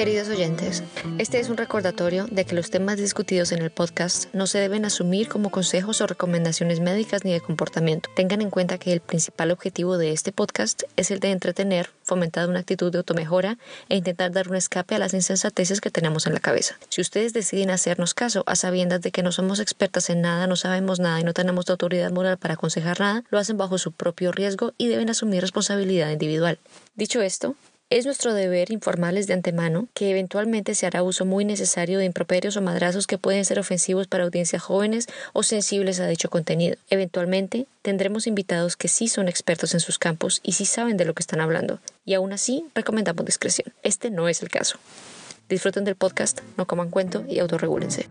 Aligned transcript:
Queridos 0.00 0.30
oyentes, 0.30 0.82
este 1.18 1.40
es 1.40 1.50
un 1.50 1.58
recordatorio 1.58 2.26
de 2.30 2.46
que 2.46 2.54
los 2.54 2.70
temas 2.70 2.96
discutidos 2.96 3.52
en 3.52 3.60
el 3.60 3.70
podcast 3.70 4.34
no 4.34 4.46
se 4.46 4.58
deben 4.58 4.86
asumir 4.86 5.28
como 5.28 5.50
consejos 5.50 6.00
o 6.00 6.06
recomendaciones 6.06 6.80
médicas 6.80 7.22
ni 7.22 7.34
de 7.34 7.42
comportamiento. 7.42 8.08
Tengan 8.16 8.40
en 8.40 8.48
cuenta 8.48 8.78
que 8.78 8.94
el 8.94 9.00
principal 9.00 9.50
objetivo 9.50 9.98
de 9.98 10.12
este 10.12 10.32
podcast 10.32 10.84
es 10.96 11.10
el 11.10 11.20
de 11.20 11.32
entretener, 11.32 11.90
fomentar 12.02 12.48
una 12.48 12.60
actitud 12.60 12.90
de 12.90 12.96
automejora 12.96 13.58
e 13.90 13.96
intentar 13.96 14.32
dar 14.32 14.48
un 14.48 14.56
escape 14.56 14.94
a 14.94 14.98
las 14.98 15.12
insensateces 15.12 15.82
que 15.82 15.90
tenemos 15.90 16.26
en 16.26 16.32
la 16.32 16.40
cabeza. 16.40 16.78
Si 16.88 17.02
ustedes 17.02 17.34
deciden 17.34 17.68
hacernos 17.68 18.14
caso 18.14 18.42
a 18.46 18.56
sabiendas 18.56 19.02
de 19.02 19.10
que 19.10 19.22
no 19.22 19.32
somos 19.32 19.60
expertas 19.60 20.08
en 20.08 20.22
nada, 20.22 20.46
no 20.46 20.56
sabemos 20.56 20.98
nada 20.98 21.20
y 21.20 21.24
no 21.24 21.34
tenemos 21.34 21.68
autoridad 21.68 22.10
moral 22.10 22.38
para 22.38 22.54
aconsejar 22.54 23.00
nada, 23.00 23.22
lo 23.28 23.38
hacen 23.38 23.58
bajo 23.58 23.76
su 23.76 23.92
propio 23.92 24.32
riesgo 24.32 24.72
y 24.78 24.88
deben 24.88 25.10
asumir 25.10 25.42
responsabilidad 25.42 26.08
individual. 26.08 26.58
Dicho 26.96 27.20
esto, 27.20 27.54
es 27.90 28.06
nuestro 28.06 28.34
deber 28.34 28.70
informarles 28.70 29.26
de 29.26 29.34
antemano 29.34 29.88
que 29.94 30.10
eventualmente 30.10 30.76
se 30.76 30.86
hará 30.86 31.02
uso 31.02 31.24
muy 31.24 31.44
necesario 31.44 31.98
de 31.98 32.04
improperios 32.04 32.56
o 32.56 32.62
madrazos 32.62 33.08
que 33.08 33.18
pueden 33.18 33.44
ser 33.44 33.58
ofensivos 33.58 34.06
para 34.06 34.22
audiencias 34.22 34.62
jóvenes 34.62 35.08
o 35.32 35.42
sensibles 35.42 35.98
a 35.98 36.06
dicho 36.06 36.30
contenido. 36.30 36.76
Eventualmente 36.88 37.66
tendremos 37.82 38.28
invitados 38.28 38.76
que 38.76 38.86
sí 38.86 39.08
son 39.08 39.28
expertos 39.28 39.74
en 39.74 39.80
sus 39.80 39.98
campos 39.98 40.40
y 40.44 40.52
sí 40.52 40.66
saben 40.66 40.96
de 40.96 41.04
lo 41.04 41.14
que 41.14 41.22
están 41.22 41.40
hablando, 41.40 41.80
y 42.04 42.14
aún 42.14 42.32
así 42.32 42.64
recomendamos 42.76 43.26
discreción. 43.26 43.72
Este 43.82 44.10
no 44.10 44.28
es 44.28 44.40
el 44.42 44.50
caso. 44.50 44.78
Disfruten 45.48 45.82
del 45.82 45.96
podcast, 45.96 46.40
no 46.56 46.66
coman 46.66 46.90
cuento 46.90 47.24
y 47.28 47.40
autorregúlense. 47.40 48.08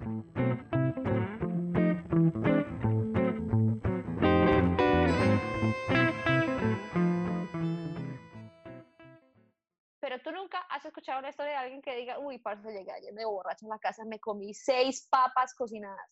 Pero 10.23 10.35
tú 10.35 10.41
nunca 10.41 10.59
has 10.69 10.83
escuchado 10.85 11.19
una 11.19 11.29
historia 11.29 11.51
de 11.53 11.57
alguien 11.57 11.81
que 11.81 11.95
diga, 11.95 12.19
uy, 12.19 12.39
parce, 12.39 12.71
llegué 12.71 12.91
ayer 12.91 13.13
me 13.13 13.25
borracho 13.25 13.65
en 13.65 13.69
la 13.69 13.79
casa, 13.79 14.03
me 14.05 14.19
comí 14.19 14.53
seis 14.53 15.07
papas 15.09 15.53
cocinadas. 15.53 16.09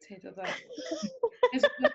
Sí, 0.00 0.18
total. 0.20 0.48
Eso 1.52 1.66
es. 1.66 1.90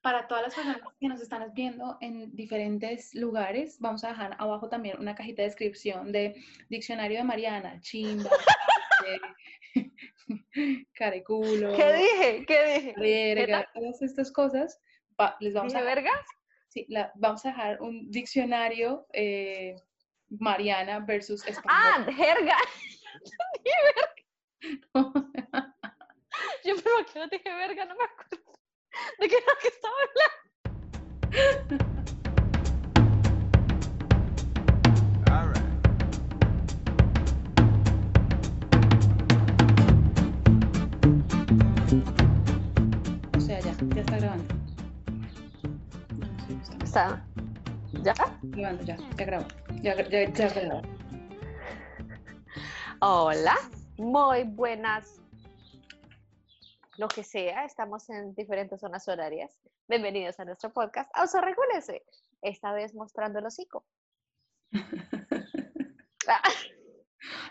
Para 0.00 0.26
todas 0.26 0.44
las 0.44 0.54
personas 0.54 0.80
que 0.98 1.08
nos 1.08 1.20
están 1.20 1.52
viendo 1.52 1.98
en 2.00 2.34
diferentes 2.34 3.14
lugares, 3.14 3.78
vamos 3.80 4.02
a 4.04 4.08
dejar 4.08 4.34
abajo 4.38 4.68
también 4.68 4.98
una 4.98 5.14
cajita 5.14 5.42
de 5.42 5.48
descripción 5.48 6.10
de 6.10 6.34
Diccionario 6.70 7.18
de 7.18 7.24
Mariana, 7.24 7.78
chimba, 7.80 8.30
este, 9.74 9.84
careculo, 10.94 11.76
¿Qué 11.76 11.92
dije? 11.92 12.46
¿Qué 12.46 12.64
dije? 12.74 12.94
verga, 12.96 13.68
todas 13.74 14.00
estas 14.02 14.32
cosas. 14.32 14.80
va- 15.20 15.36
les 15.40 15.52
vamos 15.52 15.72
¿Dije 15.72 15.82
a 15.82 15.86
vergas? 15.86 16.26
Sí, 16.68 16.86
la- 16.88 17.12
vamos 17.14 17.44
a 17.44 17.50
dejar 17.50 17.80
un 17.82 18.10
diccionario 18.10 19.06
eh, 19.12 19.76
Mariana 20.30 21.00
versus 21.00 21.46
español. 21.46 21.68
Ah, 21.68 22.06
jerga. 22.12 22.56
Yo, 26.64 26.74
pero 26.82 27.06
que 27.12 27.18
no 27.18 27.26
dije 27.28 27.54
verga, 27.54 27.84
no 27.84 27.94
me 27.96 28.04
acuerdo. 28.04 28.52
¿De 29.20 29.28
qué 29.28 29.36
era 29.36 29.52
que 29.60 29.68
estaba 29.68 29.94
hablando? 29.94 31.84
o 43.36 43.40
sea, 43.40 43.60
ya, 43.60 43.74
ya 43.94 44.00
está 44.00 44.16
grabando. 44.18 44.54
Sí, 46.46 46.58
está 46.62 46.84
Está. 46.84 47.24
¿Ya? 48.02 48.14
grabando, 48.42 48.82
ya, 48.84 48.96
ya 49.16 49.24
grabó. 49.24 49.46
Ya, 49.82 49.94
ya, 50.08 50.24
ya. 50.30 50.82
Hola, 53.00 53.54
muy 53.98 54.44
buenas. 54.44 55.20
Lo 56.96 57.08
que 57.08 57.22
sea, 57.22 57.64
estamos 57.64 58.08
en 58.10 58.34
diferentes 58.34 58.80
zonas 58.80 59.06
horarias. 59.08 59.60
Bienvenidos 59.88 60.38
a 60.40 60.44
nuestro 60.44 60.72
podcast. 60.72 61.10
Autorregúlese. 61.14 62.04
Esta 62.40 62.72
vez 62.72 62.94
mostrando 62.94 63.38
el 63.38 63.46
hocico. 63.46 63.84
Ah, 66.26 66.40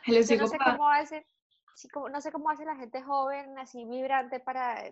El 0.07 0.15
yo 0.15 0.21
hocico 0.21 0.41
no 0.41 0.47
sé 0.47 0.57
cómo 0.57 0.89
hace, 0.89 1.27
sí, 1.75 1.87
como- 1.89 2.09
no 2.09 2.21
sé 2.21 2.31
cómo 2.31 2.49
hace 2.49 2.65
la 2.65 2.75
gente 2.75 3.01
joven, 3.01 3.57
así 3.57 3.85
vibrante, 3.85 4.39
para 4.39 4.83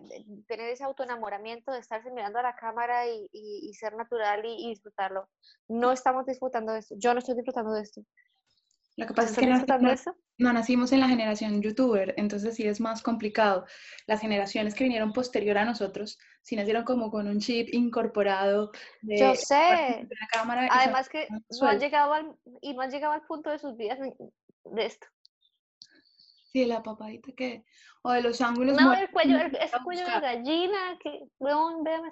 tener 0.46 0.70
ese 0.70 0.84
autoenamoramiento 0.84 1.72
de 1.72 1.78
estarse 1.80 2.10
mirando 2.10 2.38
a 2.38 2.42
la 2.42 2.56
cámara 2.56 3.06
y, 3.06 3.28
y- 3.32 3.68
y 3.70 3.74
ser 3.74 3.94
natural 3.96 4.44
y, 4.44 4.66
y 4.66 4.68
disfrutarlo. 4.70 5.28
No 5.68 5.92
estamos 5.92 6.26
disfrutando 6.26 6.72
de 6.72 6.80
esto. 6.80 6.94
Yo 6.98 7.12
no 7.14 7.20
estoy 7.20 7.34
disfrutando 7.36 7.72
de 7.72 7.82
esto. 7.82 8.02
Lo 8.96 9.06
que 9.06 9.14
¿Tú 9.14 9.14
pasa 9.14 9.30
es 9.30 9.38
que 9.38 9.46
disfrutando 9.46 9.90
esto? 9.90 10.16
no 10.38 10.52
nacimos 10.52 10.92
en 10.92 11.00
la 11.00 11.08
generación 11.08 11.62
youtuber, 11.62 12.14
entonces 12.16 12.56
sí 12.56 12.66
es 12.66 12.80
más 12.80 13.02
complicado. 13.02 13.64
Las 14.06 14.20
generaciones 14.20 14.74
que 14.74 14.84
vinieron 14.84 15.12
posterior 15.12 15.56
a 15.58 15.64
nosotros, 15.64 16.18
sí 16.42 16.56
nacieron 16.56 16.84
como 16.84 17.10
con 17.10 17.28
un 17.28 17.38
chip 17.38 17.68
incorporado 17.72 18.72
de, 19.02 19.18
Yo 19.18 19.34
sé. 19.34 19.54
de 19.54 20.16
la 20.20 20.26
cámara. 20.30 20.68
Además 20.70 21.08
que 21.08 21.28
no 21.60 21.68
han 21.68 21.78
llegado 21.78 22.12
al, 22.12 22.36
y 22.60 22.74
no 22.74 22.82
han 22.82 22.90
llegado 22.90 23.12
al 23.12 23.22
punto 23.22 23.50
de 23.50 23.58
sus 23.58 23.76
vidas 23.76 23.98
de 24.00 24.84
esto. 24.86 25.06
Sí, 26.52 26.66
la 26.66 26.82
papadita 26.82 27.32
que, 27.34 27.64
o 28.02 28.12
de 28.12 28.20
los 28.20 28.38
ángulos. 28.42 28.76
No, 28.78 28.92
el 28.92 29.10
cuello, 29.10 29.38
el- 29.38 29.56
ese 29.56 29.78
cuello 29.82 30.04
de 30.04 30.20
gallina, 30.20 30.98
que, 31.02 31.20
weón, 31.38 31.82
véame. 31.82 32.10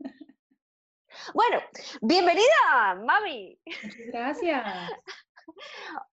Bueno, 1.34 1.58
bienvenida, 2.02 2.94
mami. 3.04 3.58
Muchas 3.82 4.06
gracias. 4.12 4.64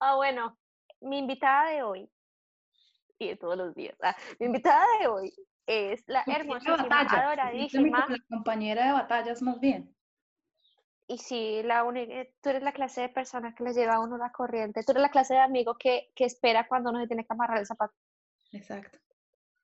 Ah, 0.01 0.15
bueno, 0.17 0.57
mi 1.01 1.19
invitada 1.19 1.69
de 1.71 1.83
hoy, 1.83 2.09
y 3.19 3.29
de 3.29 3.37
todos 3.37 3.57
los 3.57 3.75
días, 3.75 3.97
ah, 4.03 4.17
mi 4.39 4.47
invitada 4.47 4.87
de 5.01 5.09
hoy 5.09 5.35
es 5.67 6.03
la 6.07 6.23
hermosísima, 6.27 7.01
adoradísima, 7.01 8.07
La 8.09 8.19
compañera 8.31 8.87
de 8.87 8.93
batallas 8.93 9.43
más 9.43 9.59
bien. 9.61 9.95
Y 11.07 11.19
sí, 11.19 11.63
la 11.63 11.85
única, 11.85 12.15
tú 12.41 12.51
eres 12.51 12.63
la 12.63 12.73
clase 12.73 13.03
de 13.03 13.09
persona 13.09 13.55
que 13.55 13.65
le 13.65 13.75
lleva 13.75 13.95
a 13.95 14.01
uno 14.01 14.17
la 14.17 14.33
corriente, 14.33 14.83
tú 14.83 14.93
eres 14.93 15.03
la 15.03 15.11
clase 15.11 15.35
de 15.35 15.41
amigo 15.41 15.77
que, 15.79 16.11
que 16.15 16.25
espera 16.25 16.67
cuando 16.67 16.91
uno 16.91 17.01
se 17.01 17.07
tiene 17.07 17.25
que 17.25 17.33
amarrar 17.33 17.59
el 17.59 17.67
zapato. 17.67 17.95
Exacto. 18.53 18.99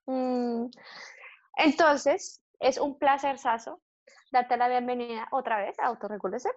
Mm, 0.07 0.67
Entonces, 1.57 2.43
es 2.59 2.79
un 2.79 2.99
placer, 2.99 3.39
Saso, 3.39 3.81
darte 4.33 4.57
la 4.57 4.69
bienvenida 4.69 5.29
otra 5.33 5.59
vez 5.59 5.79
a 5.79 5.87
Autorregúlese. 5.87 6.51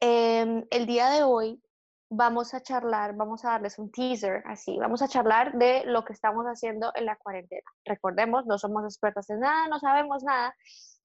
Em, 0.00 0.64
el 0.70 0.86
día 0.86 1.10
de 1.10 1.24
hoy 1.24 1.60
vamos 2.08 2.54
a 2.54 2.62
charlar, 2.62 3.16
vamos 3.16 3.44
a 3.44 3.52
darles 3.52 3.78
un 3.78 3.90
teaser, 3.90 4.42
así, 4.46 4.76
vamos 4.78 5.00
a 5.02 5.08
charlar 5.08 5.54
de 5.54 5.84
lo 5.86 6.04
que 6.04 6.12
estamos 6.12 6.44
haciendo 6.44 6.92
en 6.94 7.06
la 7.06 7.16
cuarentena. 7.16 7.68
Recordemos, 7.84 8.46
no 8.46 8.58
somos 8.58 8.84
expertas 8.84 9.30
en 9.30 9.40
nada, 9.40 9.66
no 9.68 9.78
sabemos 9.80 10.22
nada, 10.22 10.54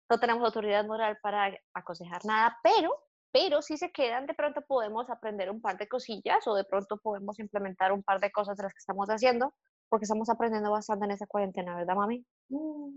no 0.09 0.19
tenemos 0.19 0.43
autoridad 0.43 0.85
moral 0.85 1.17
para 1.21 1.53
aconsejar 1.73 2.25
nada, 2.25 2.57
pero, 2.63 2.91
pero 3.31 3.61
si 3.61 3.77
se 3.77 3.91
quedan, 3.91 4.25
de 4.25 4.33
pronto 4.33 4.61
podemos 4.67 5.09
aprender 5.09 5.51
un 5.51 5.61
par 5.61 5.77
de 5.77 5.87
cosillas 5.87 6.45
o 6.47 6.55
de 6.55 6.63
pronto 6.63 6.97
podemos 6.97 7.39
implementar 7.39 7.91
un 7.91 8.03
par 8.03 8.19
de 8.19 8.31
cosas 8.31 8.57
de 8.57 8.63
las 8.63 8.73
que 8.73 8.79
estamos 8.79 9.07
haciendo, 9.09 9.53
porque 9.87 10.05
estamos 10.05 10.29
aprendiendo 10.29 10.71
bastante 10.71 11.05
en 11.05 11.11
esta 11.11 11.27
cuarentena, 11.27 11.75
¿verdad, 11.75 11.95
mami? 11.95 12.25
Uh, 12.49 12.91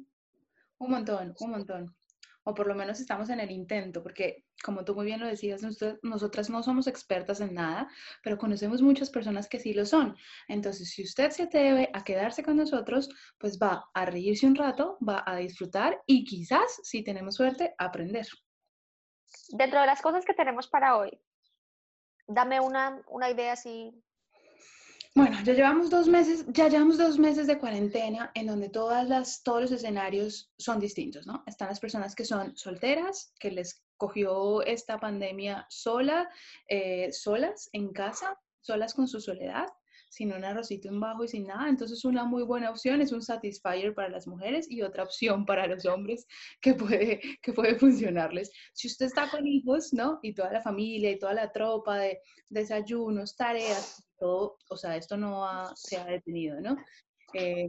un 0.78 0.91
montón, 0.91 1.34
un 1.39 1.51
montón. 1.51 1.95
O 2.44 2.54
por 2.54 2.66
lo 2.66 2.75
menos 2.75 2.98
estamos 3.00 3.30
en 3.30 3.41
el 3.41 3.50
intento, 3.50 4.03
porque 4.03 4.44
como 4.64 4.84
tú 4.84 4.94
muy 4.94 5.06
bien 5.06 5.20
lo 5.20 5.26
decías, 5.26 5.62
nosotros- 5.62 6.00
nosotras 6.03 6.50
no 6.50 6.62
somos 6.62 6.86
expertas 6.86 7.41
en 7.41 7.54
nada, 7.54 7.89
pero 8.22 8.36
conocemos 8.39 8.83
muchas 8.83 9.10
personas 9.10 9.48
que 9.48 9.60
sí 9.60 9.74
lo 9.74 9.86
son. 9.86 10.16
Entonces, 10.48 10.91
si 10.91 11.03
usted 11.04 11.30
se 11.30 11.44
atreve 11.44 11.91
a 11.92 12.03
quedarse 12.03 12.42
con 12.42 12.56
nosotros, 12.56 13.09
pues 13.39 13.59
va 13.59 13.84
a 13.94 14.04
reírse 14.06 14.47
un 14.47 14.56
rato, 14.56 14.98
va 15.06 15.22
a 15.27 15.36
disfrutar 15.36 16.03
y 16.06 16.24
quizás, 16.24 16.80
si 16.83 17.04
tenemos 17.04 17.36
suerte, 17.36 17.74
aprender. 17.78 18.27
Dentro 19.50 19.80
de 19.80 19.86
las 19.86 20.03
cosas 20.03 20.24
que 20.24 20.34
tenemos 20.34 20.68
para 20.68 20.97
hoy, 20.97 21.21
dame 22.27 22.60
una, 22.60 23.03
una 23.09 23.30
idea 23.30 23.53
así. 23.53 23.92
Bueno, 25.14 25.36
ya 25.44 25.53
llevamos 25.53 25.91
dos 25.91 26.09
meses, 26.09 26.47
ya 26.48 26.68
llevamos 26.68 26.97
dos 26.97 27.18
meses 27.18 27.47
de 27.47 27.59
cuarentena 27.59 28.30
en 28.34 28.47
donde 28.47 28.70
todas 28.70 29.06
las, 29.06 29.42
todos 29.42 29.60
los 29.60 29.72
escenarios 29.72 30.50
son 30.56 30.80
distintos, 30.80 31.26
¿no? 31.26 31.44
Están 31.47 31.68
las 31.68 31.80
personas 31.80 32.14
que 32.14 32.24
son 32.24 32.56
solteras, 32.56 33.34
que 33.38 33.50
les 33.50 33.84
cogió 33.98 34.62
esta 34.62 34.98
pandemia 34.98 35.66
sola, 35.68 36.30
eh, 36.66 37.12
solas 37.12 37.68
en 37.74 37.92
casa, 37.92 38.41
solas 38.62 38.94
con 38.94 39.06
su 39.06 39.20
soledad, 39.20 39.66
sin 40.09 40.32
un 40.32 40.44
arrocito 40.44 40.88
en 40.88 40.98
bajo 40.98 41.24
y 41.24 41.28
sin 41.28 41.47
nada. 41.47 41.68
Entonces 41.68 42.04
una 42.06 42.24
muy 42.24 42.42
buena 42.42 42.70
opción 42.70 43.03
es 43.03 43.12
un 43.12 43.22
satisfier 43.22 43.94
para 43.94 44.09
las 44.09 44.26
mujeres 44.26 44.66
y 44.70 44.80
otra 44.80 45.03
opción 45.03 45.44
para 45.44 45.66
los 45.66 45.84
hombres 45.84 46.26
que 46.60 46.74
puede, 46.74 47.20
que 47.42 47.53
puede 47.53 47.74
funcionarles. 47.78 48.50
Si 48.72 48.88
usted 48.88 49.06
está 49.06 49.30
con 49.30 49.47
hijos, 49.47 49.92
¿no? 49.92 50.20
Y 50.22 50.34
toda 50.34 50.53
la 50.53 50.62
familia 50.62 51.10
y 51.10 51.18
toda 51.18 51.34
la 51.34 51.53
tropa 51.53 51.98
de 51.98 52.20
desayunos, 52.48 53.36
tareas, 53.36 54.04
todo, 54.22 54.59
o 54.71 54.77
sea, 54.77 54.97
esto 54.97 55.16
no 55.16 55.45
ha- 55.45 55.72
se 55.77 55.97
ha 55.98 56.04
detenido, 56.07 56.60
¿no? 56.60 56.77
Eh, 57.34 57.69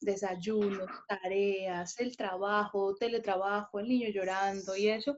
desayunos, 0.00 0.88
tareas, 1.08 1.98
el 2.00 2.16
trabajo, 2.16 2.94
teletrabajo, 2.96 3.78
el 3.78 3.88
niño 3.88 4.08
llorando 4.10 4.76
y 4.76 4.88
eso, 4.88 5.16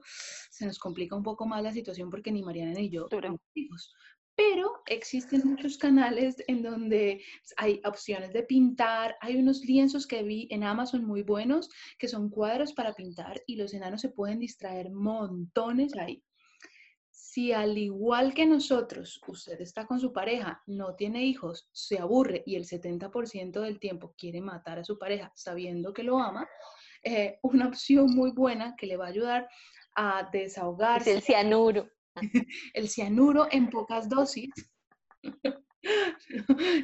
se 0.51 0.65
nos 0.67 0.77
complica 0.79 1.15
un 1.15 1.23
poco 1.23 1.45
más 1.47 1.63
la 1.63 1.71
situación 1.73 2.09
porque 2.11 2.31
ni 2.31 2.43
Mariana 2.43 2.73
ni 2.73 2.89
yo 2.89 3.07
tenemos 3.07 3.39
hijos. 3.55 3.93
pero 4.37 4.83
existen 4.87 5.41
muchos 5.45 5.77
canales 5.77 6.35
en 6.47 6.61
donde 6.61 7.23
hay 7.57 7.81
opciones 7.85 8.33
de 8.33 8.43
pintar, 8.43 9.15
hay 9.21 9.37
unos 9.37 9.61
lienzos 9.63 10.05
que 10.05 10.23
vi 10.23 10.47
en 10.51 10.63
Amazon 10.63 11.05
muy 11.05 11.23
buenos 11.23 11.69
que 11.97 12.07
son 12.09 12.29
cuadros 12.29 12.73
para 12.73 12.93
pintar 12.93 13.41
y 13.47 13.55
los 13.55 13.73
enanos 13.73 14.01
se 14.01 14.09
pueden 14.09 14.39
distraer 14.39 14.91
montones 14.91 15.95
ahí. 15.97 16.21
Si 17.35 17.51
al 17.51 17.77
igual 17.77 18.33
que 18.33 18.45
nosotros, 18.45 19.19
usted 19.27 19.59
está 19.59 19.85
con 19.85 19.99
su 19.99 20.13
pareja, 20.13 20.63
no 20.67 20.95
tiene 20.95 21.25
hijos, 21.25 21.67
se 21.73 21.99
aburre 21.99 22.43
y 22.45 22.55
el 22.55 22.63
70% 22.63 23.59
del 23.59 23.77
tiempo 23.77 24.15
quiere 24.17 24.39
matar 24.39 24.79
a 24.79 24.85
su 24.85 24.97
pareja 24.97 25.33
sabiendo 25.35 25.91
que 25.91 26.03
lo 26.03 26.17
ama, 26.17 26.47
eh, 27.03 27.37
una 27.41 27.67
opción 27.67 28.15
muy 28.15 28.31
buena 28.31 28.73
que 28.77 28.87
le 28.87 28.95
va 28.95 29.07
a 29.07 29.09
ayudar 29.09 29.49
a 29.97 30.29
desahogarse. 30.31 31.09
Es 31.09 31.17
el 31.17 31.23
cianuro. 31.23 31.89
el 32.73 32.87
cianuro 32.87 33.49
en 33.51 33.69
pocas 33.69 34.07
dosis. 34.07 34.53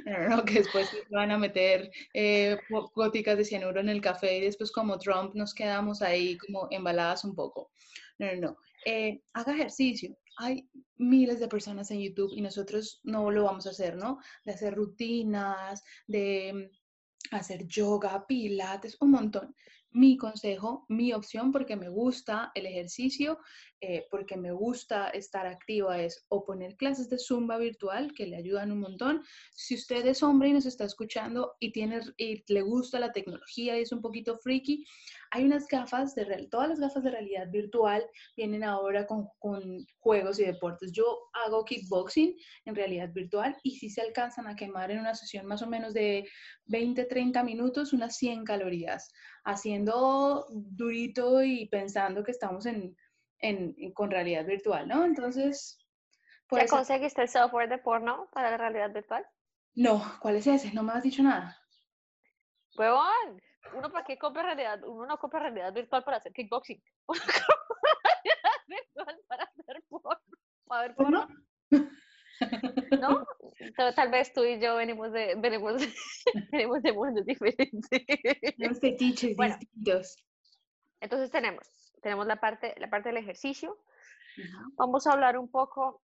No, 0.05 0.29
no, 0.29 0.45
que 0.45 0.59
después 0.59 0.87
se 0.89 1.01
van 1.09 1.31
a 1.31 1.37
meter 1.37 1.89
eh, 2.13 2.55
góticas 2.93 3.35
de 3.35 3.45
cianuro 3.45 3.79
en 3.79 3.89
el 3.89 3.99
café 3.99 4.37
y 4.37 4.41
después 4.41 4.71
como 4.71 4.99
Trump 4.99 5.33
nos 5.33 5.55
quedamos 5.55 6.03
ahí 6.03 6.37
como 6.37 6.67
embaladas 6.69 7.23
un 7.23 7.33
poco. 7.33 7.71
No, 8.19 8.27
no, 8.27 8.41
no. 8.41 8.57
Eh, 8.85 9.23
haga 9.33 9.53
ejercicio. 9.53 10.15
Hay 10.41 10.69
miles 10.97 11.39
de 11.39 11.47
personas 11.47 11.91
en 11.91 12.01
YouTube 12.01 12.31
y 12.35 12.41
nosotros 12.41 12.99
no 13.03 13.29
lo 13.29 13.43
vamos 13.43 13.67
a 13.67 13.69
hacer, 13.69 13.95
¿no? 13.95 14.19
De 14.43 14.53
hacer 14.53 14.73
rutinas, 14.73 15.83
de 16.07 16.71
hacer 17.29 17.67
yoga, 17.67 18.25
pilates, 18.27 18.97
un 18.99 19.11
montón 19.11 19.55
mi 19.91 20.17
consejo, 20.17 20.85
mi 20.89 21.13
opción, 21.13 21.51
porque 21.51 21.75
me 21.75 21.89
gusta 21.89 22.51
el 22.55 22.65
ejercicio, 22.65 23.39
eh, 23.81 24.05
porque 24.11 24.37
me 24.37 24.51
gusta 24.51 25.09
estar 25.09 25.47
activa, 25.47 25.99
es 26.01 26.25
o 26.29 26.45
poner 26.45 26.75
clases 26.75 27.09
de 27.09 27.17
zumba 27.17 27.57
virtual, 27.57 28.13
que 28.13 28.27
le 28.27 28.37
ayudan 28.37 28.71
un 28.71 28.79
montón. 28.79 29.23
Si 29.53 29.75
usted 29.75 30.05
es 30.05 30.21
hombre 30.23 30.49
y 30.49 30.53
nos 30.53 30.65
está 30.65 30.85
escuchando 30.85 31.55
y, 31.59 31.71
tiene, 31.71 31.99
y 32.17 32.43
le 32.53 32.61
gusta 32.61 32.99
la 32.99 33.11
tecnología 33.11 33.77
y 33.77 33.81
es 33.81 33.91
un 33.91 34.01
poquito 34.01 34.37
freaky, 34.37 34.85
hay 35.31 35.45
unas 35.45 35.67
gafas 35.67 36.13
de 36.13 36.47
todas 36.51 36.69
las 36.69 36.79
gafas 36.79 37.03
de 37.03 37.11
realidad 37.11 37.49
virtual 37.49 38.05
vienen 38.35 38.63
ahora 38.63 39.07
con, 39.07 39.27
con, 39.39 39.85
juegos 39.99 40.39
y 40.39 40.45
deportes. 40.45 40.91
Yo 40.91 41.29
hago 41.45 41.63
kickboxing 41.63 42.35
en 42.65 42.75
realidad 42.75 43.09
virtual 43.13 43.55
y 43.63 43.77
si 43.77 43.89
se 43.89 44.01
alcanzan 44.01 44.47
a 44.47 44.55
quemar 44.55 44.91
en 44.91 44.99
una 44.99 45.13
sesión 45.13 45.45
más 45.45 45.61
o 45.61 45.67
menos 45.67 45.93
de 45.93 46.27
20, 46.65 47.05
30 47.05 47.43
minutos, 47.43 47.93
unas 47.93 48.17
100 48.17 48.43
calorías, 48.43 49.11
haciendo 49.43 50.45
durito 50.49 51.43
y 51.43 51.67
pensando 51.67 52.23
que 52.23 52.31
estamos 52.31 52.65
en, 52.65 52.95
en, 53.39 53.93
con 53.93 54.11
realidad 54.11 54.45
virtual, 54.45 54.87
¿no? 54.87 55.05
Entonces... 55.05 55.77
¿Ya 56.51 56.67
conseguiste 56.67 57.21
el 57.21 57.29
software 57.29 57.69
de 57.69 57.77
porno 57.77 58.29
para 58.33 58.51
la 58.51 58.57
realidad 58.57 58.91
virtual? 58.91 59.25
No, 59.73 60.03
¿cuál 60.19 60.35
es 60.35 60.47
ese? 60.47 60.73
No 60.73 60.83
me 60.83 60.91
has 60.91 61.03
dicho 61.03 61.23
nada. 61.23 61.57
Huevón, 62.77 63.41
uno 63.73 63.89
para 63.91 64.05
qué 64.05 64.17
compra 64.17 64.43
realidad, 64.43 64.83
uno 64.83 65.05
no 65.05 65.17
compra 65.17 65.39
realidad 65.39 65.73
virtual 65.73 66.03
para 66.03 66.17
hacer 66.17 66.33
kickboxing. 66.33 66.81
Uno 67.07 67.19
compra 67.21 68.01
realidad 68.03 68.59
virtual 68.67 69.19
para 69.27 69.43
hacer 69.43 69.83
porno, 69.89 70.21
para 70.65 70.81
ver 70.81 70.95
porno. 70.95 71.27
¿No? 73.01 73.25
tal 73.95 74.09
vez 74.09 74.33
tú 74.33 74.43
y 74.43 74.59
yo 74.59 74.75
venimos 74.75 75.11
de, 75.11 75.35
venimos, 75.35 75.81
venimos 76.51 76.81
de 76.81 76.93
mundos 76.93 77.25
diferentes. 77.25 77.89
Tenemos 78.57 78.79
fetiches 78.79 79.35
distintos. 79.37 80.15
Entonces 80.99 81.31
tenemos, 81.31 81.67
tenemos 82.01 82.27
la 82.27 82.37
parte, 82.37 82.75
la 82.77 82.89
parte 82.89 83.09
del 83.09 83.17
ejercicio. 83.17 83.77
Vamos 84.75 85.07
a 85.07 85.13
hablar 85.13 85.37
un 85.37 85.49
poco 85.49 86.01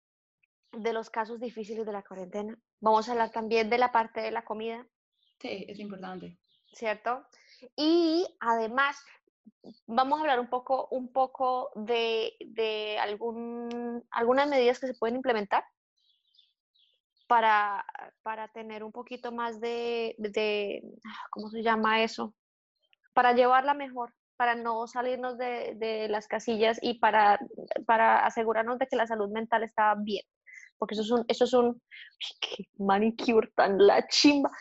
de 0.71 0.93
los 0.93 1.09
casos 1.09 1.39
difíciles 1.39 1.85
de 1.85 1.91
la 1.91 2.03
cuarentena. 2.03 2.57
Vamos 2.79 3.07
a 3.07 3.11
hablar 3.11 3.31
también 3.31 3.69
de 3.69 3.77
la 3.77 3.91
parte 3.91 4.21
de 4.21 4.31
la 4.31 4.43
comida. 4.43 4.85
Sí, 5.39 5.65
es 5.67 5.79
importante. 5.79 6.37
¿Cierto? 6.73 7.25
Y 7.75 8.25
además, 8.39 8.97
vamos 9.85 10.17
a 10.17 10.21
hablar 10.21 10.39
un 10.39 10.49
poco, 10.49 10.87
un 10.91 11.11
poco 11.11 11.71
de, 11.75 12.33
de 12.39 12.97
algún, 12.99 14.03
algunas 14.11 14.49
medidas 14.49 14.79
que 14.79 14.87
se 14.87 14.93
pueden 14.93 15.15
implementar 15.15 15.63
para, 17.27 17.85
para 18.23 18.47
tener 18.49 18.83
un 18.83 18.91
poquito 18.91 19.31
más 19.31 19.59
de, 19.59 20.15
de, 20.17 20.83
¿cómo 21.31 21.49
se 21.49 21.63
llama 21.63 22.03
eso? 22.03 22.33
Para 23.13 23.33
llevarla 23.33 23.73
mejor, 23.73 24.13
para 24.37 24.55
no 24.55 24.87
salirnos 24.87 25.37
de, 25.37 25.75
de 25.75 26.07
las 26.09 26.27
casillas 26.27 26.77
y 26.81 26.99
para, 26.99 27.39
para 27.85 28.25
asegurarnos 28.25 28.79
de 28.79 28.87
que 28.87 28.95
la 28.95 29.07
salud 29.07 29.29
mental 29.29 29.63
está 29.63 29.95
bien. 29.95 30.23
Porque 30.77 30.95
eso 30.95 31.03
es 31.03 31.11
un, 31.11 31.25
eso 31.27 31.45
es 31.45 31.53
un 31.53 31.81
manicure 32.77 33.49
tan 33.55 33.77
la 33.77 34.05
chimba 34.07 34.51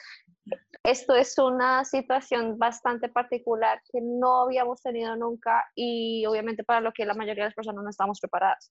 esto 0.82 1.14
es 1.14 1.38
una 1.38 1.84
situación 1.84 2.58
bastante 2.58 3.08
particular 3.08 3.80
que 3.90 4.00
no 4.02 4.42
habíamos 4.42 4.82
tenido 4.82 5.16
nunca 5.16 5.64
y 5.74 6.26
obviamente 6.26 6.62
para 6.62 6.80
lo 6.80 6.92
que 6.92 7.06
la 7.06 7.14
mayoría 7.14 7.44
de 7.44 7.48
las 7.48 7.54
personas 7.54 7.82
no 7.82 7.90
estamos 7.90 8.20
preparadas. 8.20 8.70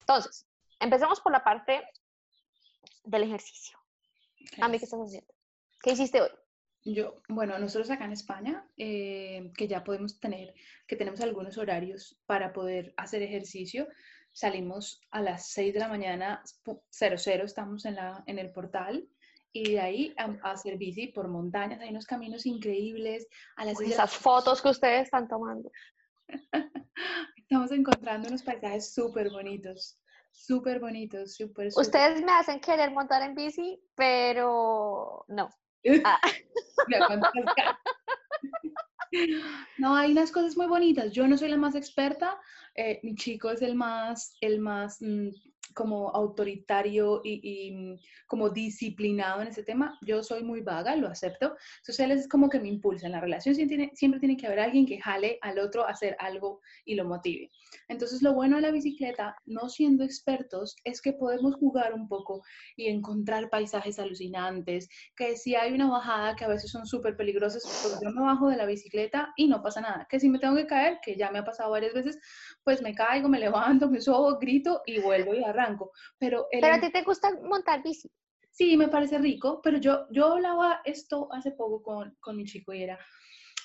Entonces, 0.00 0.46
empecemos 0.80 1.20
por 1.20 1.32
la 1.32 1.44
parte 1.44 1.84
del 3.04 3.24
ejercicio. 3.24 3.78
A 4.60 4.68
mí, 4.68 4.78
¿qué 4.78 4.84
estás 4.84 5.00
haciendo? 5.00 5.32
¿Qué 5.82 5.92
hiciste 5.92 6.20
hoy? 6.20 6.30
Yo, 6.84 7.20
bueno, 7.28 7.58
nosotros 7.58 7.90
acá 7.90 8.04
en 8.04 8.12
España, 8.12 8.68
eh, 8.76 9.50
que 9.56 9.66
ya 9.66 9.82
podemos 9.82 10.20
tener, 10.20 10.54
que 10.86 10.96
tenemos 10.96 11.20
algunos 11.20 11.58
horarios 11.58 12.20
para 12.26 12.52
poder 12.52 12.94
hacer 12.96 13.22
ejercicio, 13.22 13.88
salimos 14.32 15.00
a 15.10 15.20
las 15.20 15.48
6 15.48 15.74
de 15.74 15.80
la 15.80 15.88
mañana, 15.88 16.42
00, 16.90 17.44
estamos 17.44 17.84
en, 17.86 17.96
la, 17.96 18.22
en 18.26 18.38
el 18.38 18.52
portal, 18.52 19.08
y 19.52 19.72
de 19.72 19.80
ahí 19.80 20.14
a, 20.18 20.50
hacer 20.50 20.76
bici 20.76 21.08
por 21.08 21.28
montañas. 21.28 21.80
Hay 21.80 21.88
unos 21.88 22.06
caminos 22.06 22.44
increíbles. 22.44 23.26
A 23.56 23.64
las 23.64 23.80
Esas 23.80 24.12
fotos 24.12 24.60
que 24.60 24.68
ustedes 24.68 25.04
están 25.04 25.28
tomando. 25.28 25.70
Estamos 27.36 27.70
encontrando 27.72 28.28
unos 28.28 28.42
paisajes 28.42 28.92
súper 28.92 29.30
bonitos, 29.30 29.98
súper 30.36 30.80
bonitos, 30.80 31.34
súper... 31.34 31.68
Ustedes 31.76 32.22
me 32.22 32.32
hacen 32.32 32.60
querer 32.60 32.90
montar 32.92 33.22
en 33.22 33.34
bici, 33.34 33.80
pero 33.94 35.24
no. 35.28 35.50
Ah. 36.04 36.20
No, 39.78 39.94
hay 39.96 40.12
unas 40.12 40.32
cosas 40.32 40.56
muy 40.56 40.66
bonitas. 40.66 41.12
Yo 41.12 41.26
no 41.26 41.38
soy 41.38 41.48
la 41.48 41.56
más 41.56 41.74
experta. 41.74 42.38
Eh, 42.74 43.00
mi 43.02 43.14
chico 43.14 43.50
es 43.50 43.62
el 43.62 43.74
más, 43.74 44.36
el 44.40 44.58
más 44.60 44.98
mm, 45.00 45.28
como 45.74 46.10
autoritario 46.10 47.20
y, 47.24 47.70
mm, 47.72 47.98
como 48.26 48.50
disciplinado 48.50 49.42
en 49.42 49.48
ese 49.48 49.62
tema. 49.62 49.98
Yo 50.02 50.22
soy 50.22 50.42
muy 50.42 50.60
vaga, 50.60 50.96
lo 50.96 51.08
acepto. 51.08 51.56
Entonces 51.78 52.00
él 52.00 52.12
es 52.12 52.28
como 52.28 52.48
que 52.48 52.60
me 52.60 52.68
impulsa. 52.68 53.06
En 53.06 53.12
la 53.12 53.20
relación 53.20 53.54
siempre 53.54 53.76
tiene, 53.76 53.92
siempre 53.94 54.20
tiene 54.20 54.36
que 54.36 54.46
haber 54.46 54.60
alguien 54.60 54.86
que 54.86 55.00
jale 55.00 55.38
al 55.42 55.58
otro 55.58 55.86
a 55.86 55.90
hacer 55.90 56.16
algo 56.18 56.60
y 56.84 56.94
lo 56.94 57.04
motive. 57.04 57.50
Entonces 57.88 58.22
lo 58.22 58.34
bueno 58.34 58.56
de 58.56 58.62
la 58.62 58.70
bicicleta, 58.70 59.36
no 59.46 59.68
siendo 59.68 60.04
expertos, 60.04 60.76
es 60.84 61.00
que 61.00 61.12
podemos 61.12 61.54
jugar 61.56 61.94
un 61.94 62.08
poco 62.08 62.42
y 62.76 62.86
encontrar 62.86 63.50
paisajes 63.50 63.98
alucinantes, 63.98 64.88
que 65.16 65.36
si 65.36 65.54
hay 65.54 65.72
una 65.72 65.88
bajada 65.88 66.36
que 66.36 66.44
a 66.44 66.48
veces 66.48 66.70
son 66.70 66.86
súper 66.86 67.16
peligrosas, 67.16 67.62
pues 67.82 67.98
yo 68.02 68.10
me 68.10 68.22
bajo 68.22 68.48
de 68.48 68.56
la 68.56 68.66
bicicleta 68.66 69.32
y 69.36 69.48
no 69.48 69.62
pasa 69.62 69.80
nada. 69.80 70.06
Que 70.08 70.20
si 70.20 70.28
me 70.28 70.38
tengo 70.38 70.56
que 70.56 70.66
caer, 70.66 70.98
que 71.02 71.16
ya 71.16 71.30
me 71.30 71.38
ha 71.38 71.44
pasado 71.44 71.70
varias 71.70 71.94
veces, 71.94 72.18
pues 72.64 72.82
me 72.82 72.94
caigo, 72.94 73.28
me 73.28 73.38
levanto, 73.38 73.88
me 73.88 74.00
subo, 74.00 74.38
grito 74.38 74.82
y 74.86 75.00
vuelvo 75.00 75.34
y 75.34 75.40
arranco. 75.56 75.92
Pero, 76.18 76.46
pero 76.50 76.74
a 76.74 76.80
ti 76.80 76.90
te 76.90 77.02
gusta 77.02 77.30
montar 77.42 77.82
bici. 77.82 78.10
Sí, 78.50 78.76
me 78.76 78.88
parece 78.88 79.18
rico, 79.18 79.60
pero 79.62 79.78
yo, 79.78 80.06
yo 80.10 80.32
hablaba 80.32 80.80
esto 80.84 81.28
hace 81.32 81.50
poco 81.52 81.82
con, 81.82 82.16
con 82.20 82.36
mi 82.36 82.44
chico 82.44 82.72
y 82.72 82.82
era, 82.82 82.98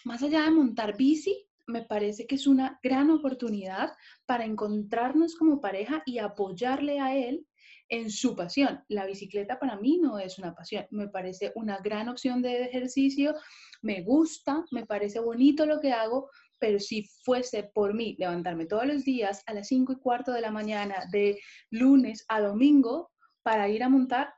más 0.03 0.21
allá 0.21 0.43
de 0.43 0.51
montar 0.51 0.97
bici, 0.97 1.47
me 1.67 1.83
parece 1.83 2.27
que 2.27 2.35
es 2.35 2.47
una 2.47 2.79
gran 2.83 3.09
oportunidad 3.09 3.93
para 4.25 4.45
encontrarnos 4.45 5.35
como 5.35 5.61
pareja 5.61 6.03
y 6.05 6.17
apoyarle 6.17 6.99
a 6.99 7.15
él 7.15 7.47
en 7.87 8.09
su 8.09 8.35
pasión. 8.35 8.83
La 8.87 9.05
bicicleta 9.05 9.59
para 9.59 9.75
mí 9.77 9.97
no 9.97 10.17
es 10.17 10.39
una 10.39 10.55
pasión, 10.55 10.85
me 10.91 11.09
parece 11.09 11.51
una 11.55 11.79
gran 11.79 12.09
opción 12.09 12.41
de 12.41 12.63
ejercicio, 12.63 13.35
me 13.81 14.01
gusta, 14.01 14.65
me 14.71 14.85
parece 14.85 15.19
bonito 15.19 15.65
lo 15.65 15.79
que 15.79 15.91
hago, 15.91 16.29
pero 16.61 16.79
si 16.79 17.09
fuese 17.25 17.63
por 17.63 17.95
mí 17.95 18.15
levantarme 18.19 18.67
todos 18.67 18.85
los 18.85 19.03
días 19.03 19.41
a 19.47 19.53
las 19.53 19.67
5 19.67 19.93
y 19.93 19.99
cuarto 19.99 20.31
de 20.31 20.41
la 20.41 20.51
mañana 20.51 21.05
de 21.11 21.41
lunes 21.71 22.23
a 22.27 22.39
domingo 22.39 23.11
para 23.41 23.67
ir 23.67 23.83
a 23.83 23.89
montar, 23.89 24.31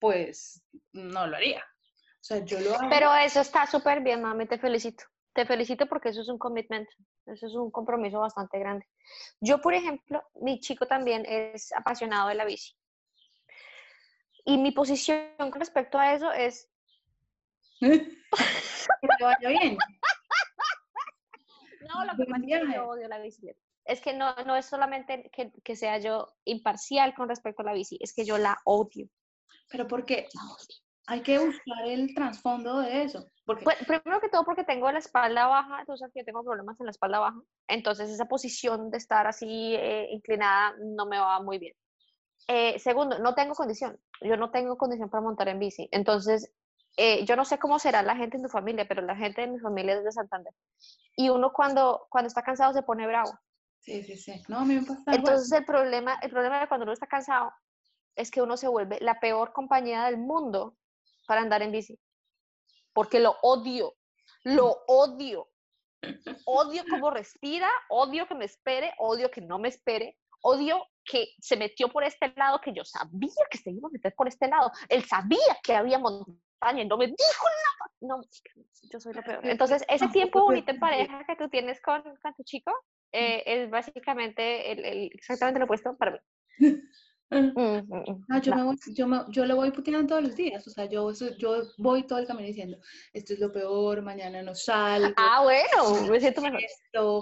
pues 0.00 0.64
no 0.92 1.26
lo 1.26 1.36
haría. 1.36 1.60
O 1.60 2.22
sea, 2.22 2.42
yo 2.42 2.58
lo 2.60 2.74
hago. 2.74 2.88
Pero 2.88 3.14
eso 3.14 3.42
está 3.42 3.66
súper 3.66 4.02
bien, 4.02 4.22
mami, 4.22 4.46
te 4.46 4.58
felicito. 4.58 5.04
Te 5.34 5.44
felicito 5.44 5.86
porque 5.86 6.08
eso 6.08 6.22
es 6.22 6.28
un 6.28 6.38
commitment, 6.38 6.88
eso 7.26 7.46
es 7.46 7.54
un 7.54 7.70
compromiso 7.70 8.18
bastante 8.18 8.58
grande. 8.58 8.86
Yo, 9.38 9.60
por 9.60 9.74
ejemplo, 9.74 10.22
mi 10.40 10.60
chico 10.60 10.86
también 10.86 11.26
es 11.28 11.70
apasionado 11.74 12.30
de 12.30 12.34
la 12.34 12.46
bici. 12.46 12.72
Y 14.46 14.56
mi 14.56 14.72
posición 14.72 15.20
con 15.36 15.52
respecto 15.52 15.98
a 15.98 16.14
eso 16.14 16.32
es... 16.32 16.66
que 19.00 19.08
te 19.18 19.24
vaya 19.24 19.48
bien. 19.50 19.76
No, 21.88 22.04
lo 22.04 22.16
que 22.16 22.24
pasa 22.24 22.44
es 22.46 22.66
que 22.66 22.74
yo 22.74 22.88
odio 22.88 23.08
la 23.08 23.18
bicicleta. 23.18 23.60
es 23.84 24.00
que 24.00 24.12
no, 24.12 24.34
no 24.46 24.56
es 24.56 24.66
solamente 24.66 25.30
que, 25.32 25.50
que 25.64 25.76
sea 25.76 25.98
yo 25.98 26.28
imparcial 26.44 27.14
con 27.14 27.28
respecto 27.28 27.62
a 27.62 27.66
la 27.66 27.72
bici, 27.72 27.98
es 28.00 28.14
que 28.14 28.24
yo 28.24 28.36
la 28.38 28.58
odio. 28.64 29.08
Pero 29.70 29.86
porque 29.86 30.28
hay 31.06 31.22
que 31.22 31.38
buscar 31.38 31.86
el 31.86 32.14
trasfondo 32.14 32.80
de 32.80 33.04
eso. 33.04 33.26
Porque... 33.46 33.64
Pues, 33.64 33.78
primero 33.86 34.20
que 34.20 34.28
todo 34.28 34.44
porque 34.44 34.64
tengo 34.64 34.92
la 34.92 34.98
espalda 34.98 35.46
baja, 35.46 35.80
entonces 35.80 36.10
yo 36.14 36.24
tengo 36.24 36.44
problemas 36.44 36.78
en 36.78 36.86
la 36.86 36.90
espalda 36.90 37.18
baja, 37.18 37.40
entonces 37.66 38.10
esa 38.10 38.26
posición 38.26 38.90
de 38.90 38.98
estar 38.98 39.26
así 39.26 39.74
eh, 39.74 40.08
inclinada 40.10 40.74
no 40.78 41.06
me 41.06 41.18
va 41.18 41.40
muy 41.42 41.58
bien. 41.58 41.74
Eh, 42.46 42.78
segundo, 42.78 43.18
no 43.18 43.34
tengo 43.34 43.54
condición, 43.54 43.98
yo 44.20 44.36
no 44.36 44.50
tengo 44.50 44.76
condición 44.76 45.08
para 45.08 45.22
montar 45.22 45.48
en 45.48 45.58
bici, 45.58 45.88
entonces 45.92 46.52
eh, 47.00 47.24
yo 47.24 47.36
no 47.36 47.44
sé 47.44 47.60
cómo 47.60 47.78
será 47.78 48.02
la 48.02 48.16
gente 48.16 48.36
en 48.36 48.42
tu 48.42 48.48
familia, 48.48 48.84
pero 48.88 49.02
la 49.02 49.14
gente 49.14 49.42
de 49.42 49.46
mi 49.46 49.60
familia 49.60 49.94
es 49.94 50.02
de 50.02 50.10
Santander. 50.10 50.52
Y 51.14 51.28
uno 51.28 51.52
cuando, 51.52 52.08
cuando 52.10 52.26
está 52.26 52.42
cansado 52.42 52.74
se 52.74 52.82
pone 52.82 53.06
bravo. 53.06 53.38
Sí, 53.78 54.02
sí, 54.02 54.16
sí. 54.16 54.42
No, 54.48 54.58
a 54.58 54.64
mí 54.64 54.74
me 54.74 54.82
pasa 54.82 55.04
Entonces 55.06 55.52
el 55.52 55.64
problema, 55.64 56.18
el 56.20 56.30
problema 56.30 56.58
de 56.58 56.66
cuando 56.66 56.82
uno 56.82 56.92
está 56.92 57.06
cansado 57.06 57.52
es 58.16 58.32
que 58.32 58.42
uno 58.42 58.56
se 58.56 58.66
vuelve 58.66 58.98
la 59.00 59.20
peor 59.20 59.52
compañía 59.52 60.06
del 60.06 60.18
mundo 60.18 60.76
para 61.28 61.40
andar 61.40 61.62
en 61.62 61.70
bici. 61.70 62.00
Porque 62.92 63.20
lo 63.20 63.36
odio, 63.42 63.94
lo 64.42 64.82
odio. 64.88 65.48
Odio 66.46 66.82
cómo 66.90 67.10
respira, 67.10 67.70
odio 67.90 68.26
que 68.26 68.34
me 68.34 68.44
espere, 68.44 68.92
odio 68.98 69.30
que 69.30 69.40
no 69.40 69.60
me 69.60 69.68
espere, 69.68 70.18
odio 70.42 70.84
que 71.04 71.28
se 71.38 71.56
metió 71.56 71.88
por 71.88 72.02
este 72.02 72.32
lado, 72.36 72.60
que 72.60 72.72
yo 72.72 72.84
sabía 72.84 73.46
que 73.48 73.58
se 73.58 73.70
iba 73.70 73.86
a 73.88 73.92
meter 73.92 74.14
por 74.16 74.26
este 74.26 74.48
lado. 74.48 74.72
Él 74.88 75.04
sabía 75.04 75.58
que 75.62 75.76
había 75.76 76.00
montaña 76.00 76.38
no 76.60 76.96
me 76.96 77.06
dijo 77.06 77.46
nada. 77.46 77.92
No, 78.00 78.20
yo 78.90 79.00
soy 79.00 79.12
lo 79.14 79.22
peor. 79.22 79.46
Entonces, 79.46 79.84
ese 79.88 80.08
tiempo 80.08 80.42
bonito 80.42 80.70
en 80.70 80.78
pareja 80.78 81.24
que 81.24 81.36
tú 81.36 81.48
tienes 81.48 81.80
con, 81.80 82.02
con 82.02 82.34
tu 82.34 82.42
chico 82.44 82.72
eh, 83.12 83.42
es 83.46 83.70
básicamente 83.70 84.72
el, 84.72 84.84
el, 84.84 85.10
exactamente 85.12 85.58
lo 85.58 85.64
opuesto 85.64 85.96
para 85.96 86.12
mí. 86.12 86.18
No, 87.30 88.40
yo, 88.40 88.54
Me 88.54 88.62
voy, 88.62 88.76
yo, 88.94 89.06
me, 89.06 89.20
yo 89.28 89.44
lo 89.44 89.56
voy 89.56 89.70
puteando 89.70 90.06
todos 90.06 90.22
los 90.22 90.34
días, 90.34 90.66
o 90.66 90.70
sea, 90.70 90.86
yo, 90.86 91.12
yo 91.12 91.62
voy 91.76 92.06
todo 92.06 92.18
el 92.18 92.26
camino 92.26 92.46
diciendo, 92.46 92.78
esto 93.12 93.34
es 93.34 93.38
lo 93.38 93.52
peor, 93.52 94.00
mañana 94.00 94.42
no 94.42 94.54
salgo. 94.54 95.14
Ah, 95.16 95.42
bueno, 95.42 96.10
me 96.10 96.20
siento 96.20 96.40
mejor. 96.40 96.60
Esto, 96.62 97.20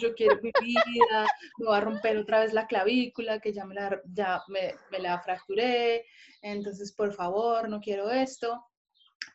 yo 0.00 0.14
quiero 0.14 0.40
mi 0.42 0.50
vida, 0.62 1.26
me 1.58 1.66
voy 1.66 1.76
a 1.76 1.80
romper 1.80 2.16
otra 2.16 2.40
vez 2.40 2.54
la 2.54 2.66
clavícula, 2.66 3.38
que 3.38 3.52
ya 3.52 3.66
me 3.66 3.74
la, 3.74 4.00
ya 4.14 4.42
me, 4.48 4.74
me 4.90 4.98
la 4.98 5.20
fracturé, 5.20 6.06
entonces 6.40 6.92
por 6.92 7.12
favor, 7.12 7.68
no 7.68 7.80
quiero 7.80 8.10
esto, 8.10 8.64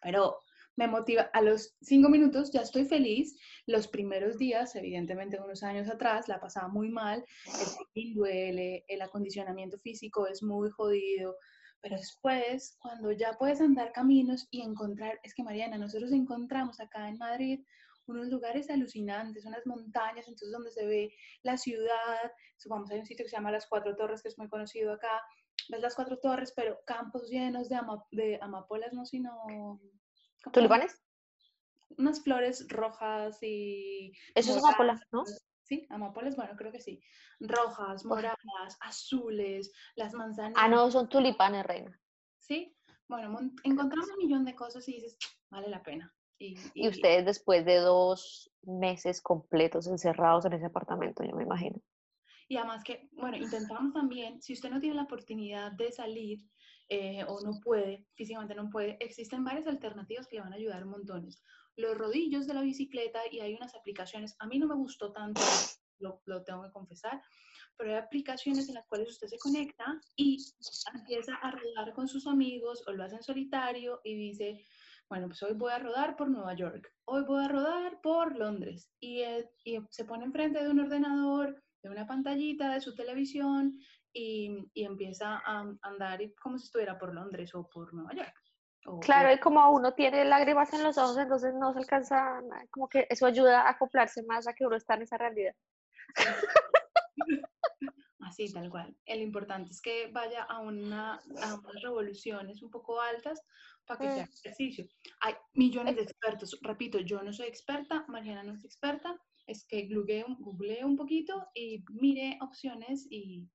pero 0.01 0.41
me 0.75 0.87
motiva. 0.87 1.23
A 1.33 1.41
los 1.41 1.75
cinco 1.81 2.09
minutos 2.09 2.51
ya 2.51 2.61
estoy 2.61 2.85
feliz. 2.85 3.37
Los 3.65 3.87
primeros 3.87 4.37
días, 4.37 4.75
evidentemente 4.75 5.39
unos 5.39 5.63
años 5.63 5.89
atrás, 5.89 6.27
la 6.27 6.39
pasaba 6.39 6.67
muy 6.67 6.89
mal. 6.89 7.23
El 7.93 8.13
duele, 8.13 8.85
el 8.87 9.01
acondicionamiento 9.01 9.77
físico 9.79 10.27
es 10.27 10.43
muy 10.43 10.69
jodido. 10.69 11.35
Pero 11.81 11.97
después, 11.97 12.77
cuando 12.79 13.11
ya 13.11 13.33
puedes 13.39 13.59
andar 13.59 13.91
caminos 13.91 14.47
y 14.51 14.61
encontrar, 14.61 15.19
es 15.23 15.33
que 15.33 15.43
Mariana, 15.43 15.77
nosotros 15.77 16.11
encontramos 16.11 16.79
acá 16.79 17.09
en 17.09 17.17
Madrid 17.17 17.61
unos 18.07 18.27
lugares 18.27 18.69
alucinantes, 18.69 19.45
unas 19.45 19.65
montañas, 19.65 20.27
entonces 20.27 20.51
donde 20.51 20.71
se 20.71 20.85
ve 20.85 21.13
la 21.43 21.57
ciudad, 21.57 22.31
supongamos 22.57 22.91
hay 22.91 22.99
un 22.99 23.05
sitio 23.05 23.25
que 23.25 23.29
se 23.29 23.37
llama 23.37 23.51
Las 23.51 23.67
Cuatro 23.67 23.95
Torres, 23.95 24.21
que 24.21 24.29
es 24.29 24.37
muy 24.37 24.49
conocido 24.49 24.91
acá, 24.93 25.21
ves 25.69 25.81
las 25.81 25.95
Cuatro 25.95 26.17
Torres, 26.19 26.53
pero 26.55 26.79
campos 26.85 27.29
llenos 27.29 27.69
de, 27.69 27.79
de 28.11 28.39
amapolas, 28.41 28.93
no, 28.93 29.05
sino 29.05 29.79
¿Tulipanes? 30.51 31.01
Unas 31.97 32.23
flores 32.23 32.67
rojas 32.69 33.37
y... 33.41 34.13
Eso 34.33 34.57
es 34.57 34.63
amapolas, 34.63 35.01
¿no? 35.11 35.23
Sí, 35.63 35.85
amapolas, 35.89 36.35
bueno, 36.35 36.55
creo 36.57 36.71
que 36.71 36.79
sí. 36.79 37.01
Rojas, 37.39 38.03
moradas, 38.05 38.77
azules, 38.81 39.71
las 39.95 40.13
manzanas. 40.13 40.53
Ah, 40.55 40.67
no, 40.67 40.89
son 40.91 41.07
tulipanes, 41.07 41.65
reina. 41.65 41.99
Sí, 42.39 42.75
bueno, 43.07 43.37
encontramos 43.63 44.09
un 44.09 44.17
millón 44.17 44.45
de 44.45 44.55
cosas 44.55 44.87
y 44.87 44.93
dices, 44.93 45.17
vale 45.49 45.69
la 45.69 45.83
pena. 45.83 46.13
Y, 46.39 46.57
y, 46.73 46.87
ustedes 46.89 47.23
después 47.23 47.65
de 47.65 47.75
dos 47.77 48.51
meses 48.63 49.21
completos 49.21 49.87
encerrados 49.87 50.45
en 50.45 50.53
ese 50.53 50.65
apartamento, 50.65 51.23
yo 51.23 51.35
me 51.35 51.43
imagino. 51.43 51.79
Y 52.47 52.57
además 52.57 52.83
que, 52.83 53.09
bueno, 53.13 53.37
intentamos 53.37 53.93
también, 53.93 54.41
si 54.41 54.51
usted 54.51 54.69
no 54.69 54.81
tiene 54.81 54.95
la 54.95 55.03
oportunidad 55.03 55.71
de 55.71 55.91
salir, 55.91 56.39
eh, 56.93 57.23
o 57.25 57.39
no 57.39 57.57
puede, 57.61 58.05
físicamente 58.15 58.53
no 58.53 58.69
puede, 58.69 58.97
existen 58.99 59.45
varias 59.45 59.65
alternativas 59.65 60.27
que 60.27 60.35
le 60.35 60.41
van 60.41 60.51
a 60.51 60.57
ayudar 60.57 60.83
montones. 60.83 61.41
Los 61.77 61.97
rodillos 61.97 62.47
de 62.47 62.53
la 62.53 62.61
bicicleta 62.61 63.21
y 63.31 63.39
hay 63.39 63.53
unas 63.53 63.73
aplicaciones, 63.75 64.35
a 64.39 64.45
mí 64.45 64.59
no 64.59 64.67
me 64.67 64.75
gustó 64.75 65.13
tanto, 65.13 65.39
lo, 65.99 66.21
lo 66.25 66.43
tengo 66.43 66.63
que 66.63 66.71
confesar, 66.71 67.21
pero 67.77 67.91
hay 67.91 67.97
aplicaciones 67.97 68.67
en 68.67 68.75
las 68.75 68.85
cuales 68.87 69.07
usted 69.07 69.27
se 69.27 69.37
conecta 69.37 69.85
y 70.17 70.37
empieza 70.93 71.35
a 71.35 71.51
rodar 71.51 71.93
con 71.93 72.09
sus 72.09 72.27
amigos 72.27 72.83
o 72.85 72.91
lo 72.91 73.05
hace 73.05 73.15
en 73.15 73.23
solitario 73.23 74.01
y 74.03 74.13
dice, 74.13 74.65
bueno, 75.07 75.27
pues 75.27 75.41
hoy 75.43 75.53
voy 75.53 75.71
a 75.71 75.79
rodar 75.79 76.17
por 76.17 76.29
Nueva 76.29 76.55
York, 76.55 76.93
hoy 77.05 77.23
voy 77.23 77.45
a 77.45 77.47
rodar 77.47 78.01
por 78.01 78.37
Londres 78.37 78.91
y, 78.99 79.21
y 79.63 79.79
se 79.91 80.03
pone 80.03 80.25
enfrente 80.25 80.61
de 80.61 80.69
un 80.69 80.81
ordenador, 80.81 81.63
de 81.83 81.89
una 81.89 82.05
pantallita 82.05 82.73
de 82.73 82.81
su 82.81 82.93
televisión 82.95 83.79
y, 84.13 84.69
y, 84.73 84.83
empieza 84.83 85.41
a 85.45 85.73
andar 85.81 86.19
como 86.41 86.57
si 86.57 86.65
estuviera 86.65 86.97
por 86.97 87.13
Londres 87.13 87.53
o 87.55 87.67
por 87.67 87.93
Nueva 87.93 88.13
York. 88.13 88.33
claro, 89.01 89.33
y 89.33 89.39
como 89.39 89.69
uno 89.71 89.93
tiene 89.93 90.25
lágrimas 90.25 90.73
en 90.73 90.83
los 90.83 90.97
ojos, 90.97 91.17
entonces 91.17 91.53
no 91.53 91.73
se 91.73 91.79
alcanza, 91.79 92.41
como 92.69 92.89
que 92.89 93.07
eso 93.09 93.25
ayuda 93.25 93.61
a 93.61 93.71
acoplarse 93.71 94.23
más 94.23 94.47
a 94.47 94.53
que 94.53 94.65
uno 94.65 94.75
está 94.75 94.95
en 94.95 95.03
esa 95.03 95.17
realidad. 95.17 95.55
Así, 98.21 98.51
tal 98.53 98.69
cual. 98.69 98.95
El 99.05 99.21
importante 99.21 99.71
es 99.71 99.81
que 99.81 100.09
vaya 100.11 100.43
a, 100.43 100.59
una, 100.59 101.15
a 101.15 101.55
unas 101.55 101.81
revoluciones 101.81 102.61
un 102.61 102.69
poco 102.69 103.01
altas 103.01 103.41
para 103.85 103.99
que 103.99 104.11
sea 104.11 104.25
mm. 104.25 104.29
ejercicio. 104.45 104.87
Hay 105.21 105.33
millones 105.53 105.95
de 105.95 106.03
expertos. 106.03 106.57
Repito, 106.61 106.99
yo 106.99 107.21
no 107.23 107.33
soy 107.33 107.47
experta, 107.47 108.05
Mariana 108.07 108.43
no 108.43 108.53
es 108.53 108.63
experta, 108.63 109.19
es 109.47 109.65
que 109.67 109.87
googleé 109.89 110.85
un 110.85 110.95
poquito 110.95 111.47
y 111.53 111.83
mire 111.89 112.37
opciones 112.41 113.07
y, 113.09 113.49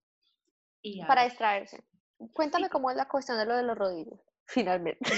para 1.06 1.24
distraerse. 1.24 1.84
Cuéntame 2.32 2.68
cómo 2.68 2.90
es 2.90 2.96
la 2.96 3.08
cuestión 3.08 3.38
de 3.38 3.46
lo 3.46 3.56
de 3.56 3.62
los 3.62 3.76
rodillos, 3.76 4.20
finalmente. 4.46 5.10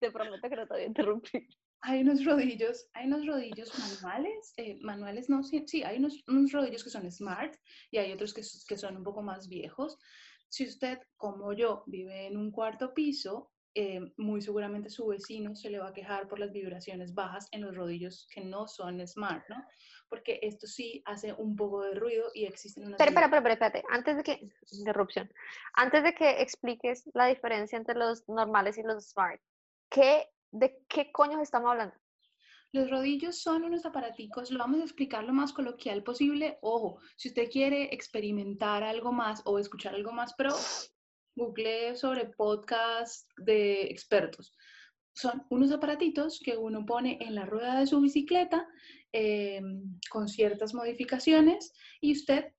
te 0.00 0.10
prometo 0.10 0.48
que 0.48 0.56
no 0.56 0.66
te 0.66 0.74
voy 0.74 0.82
a 0.82 0.86
interrumpir. 0.86 1.48
Hay 1.82 2.00
unos 2.00 2.24
rodillos, 2.24 2.88
hay 2.92 3.06
unos 3.06 3.24
rodillos 3.24 3.70
manuales, 3.78 4.52
eh, 4.56 4.78
manuales 4.80 5.30
no, 5.30 5.44
sí, 5.44 5.64
sí 5.66 5.84
hay 5.84 5.98
unos, 5.98 6.24
unos, 6.26 6.50
rodillos 6.50 6.82
que 6.82 6.90
son 6.90 7.10
smart 7.10 7.54
y 7.92 7.98
hay 7.98 8.12
otros 8.12 8.34
que, 8.34 8.42
que 8.66 8.76
son 8.76 8.96
un 8.96 9.04
poco 9.04 9.22
más 9.22 9.48
viejos. 9.48 9.96
Si 10.48 10.66
usted, 10.66 10.98
como 11.16 11.52
yo, 11.52 11.84
vive 11.86 12.26
en 12.26 12.36
un 12.36 12.50
cuarto 12.50 12.94
piso, 12.94 13.52
eh, 13.80 14.12
muy 14.16 14.42
seguramente 14.42 14.90
su 14.90 15.06
vecino 15.06 15.54
se 15.54 15.70
le 15.70 15.78
va 15.78 15.90
a 15.90 15.92
quejar 15.92 16.26
por 16.26 16.40
las 16.40 16.50
vibraciones 16.50 17.14
bajas 17.14 17.46
en 17.52 17.60
los 17.60 17.76
rodillos 17.76 18.26
que 18.34 18.40
no 18.40 18.66
son 18.66 19.06
smart, 19.06 19.44
¿no? 19.48 19.64
Porque 20.08 20.40
esto 20.42 20.66
sí 20.66 21.00
hace 21.06 21.32
un 21.32 21.54
poco 21.54 21.82
de 21.82 21.94
ruido 21.94 22.28
y 22.34 22.44
existen 22.44 22.86
unas... 22.86 22.98
Pero, 22.98 23.12
pero, 23.14 23.28
pero, 23.30 23.52
espérate, 23.52 23.84
antes 23.88 24.16
de 24.16 24.24
que... 24.24 24.50
Interrupción. 24.72 25.32
Antes 25.74 26.02
de 26.02 26.12
que 26.12 26.42
expliques 26.42 27.08
la 27.14 27.26
diferencia 27.26 27.78
entre 27.78 27.94
los 27.94 28.28
normales 28.28 28.78
y 28.78 28.82
los 28.82 29.10
smart, 29.10 29.40
¿qué, 29.88 30.26
¿de 30.50 30.76
qué 30.88 31.12
coños 31.12 31.40
estamos 31.40 31.70
hablando? 31.70 31.94
Los 32.72 32.90
rodillos 32.90 33.40
son 33.40 33.62
unos 33.62 33.86
aparaticos, 33.86 34.50
lo 34.50 34.58
vamos 34.58 34.80
a 34.80 34.84
explicar 34.84 35.22
lo 35.22 35.32
más 35.32 35.52
coloquial 35.52 36.02
posible. 36.02 36.58
Ojo, 36.62 36.98
si 37.14 37.28
usted 37.28 37.48
quiere 37.48 37.94
experimentar 37.94 38.82
algo 38.82 39.12
más 39.12 39.40
o 39.44 39.60
escuchar 39.60 39.94
algo 39.94 40.10
más 40.10 40.34
pro, 40.34 40.50
google 41.38 41.96
sobre 41.96 42.26
podcast 42.26 43.30
de 43.38 43.84
expertos. 43.84 44.52
Son 45.14 45.44
unos 45.50 45.72
aparatitos 45.72 46.40
que 46.44 46.56
uno 46.56 46.84
pone 46.84 47.18
en 47.20 47.34
la 47.34 47.46
rueda 47.46 47.78
de 47.80 47.86
su 47.86 48.00
bicicleta 48.00 48.68
eh, 49.12 49.60
con 50.10 50.28
ciertas 50.28 50.74
modificaciones 50.74 51.72
y 52.00 52.12
usted, 52.12 52.52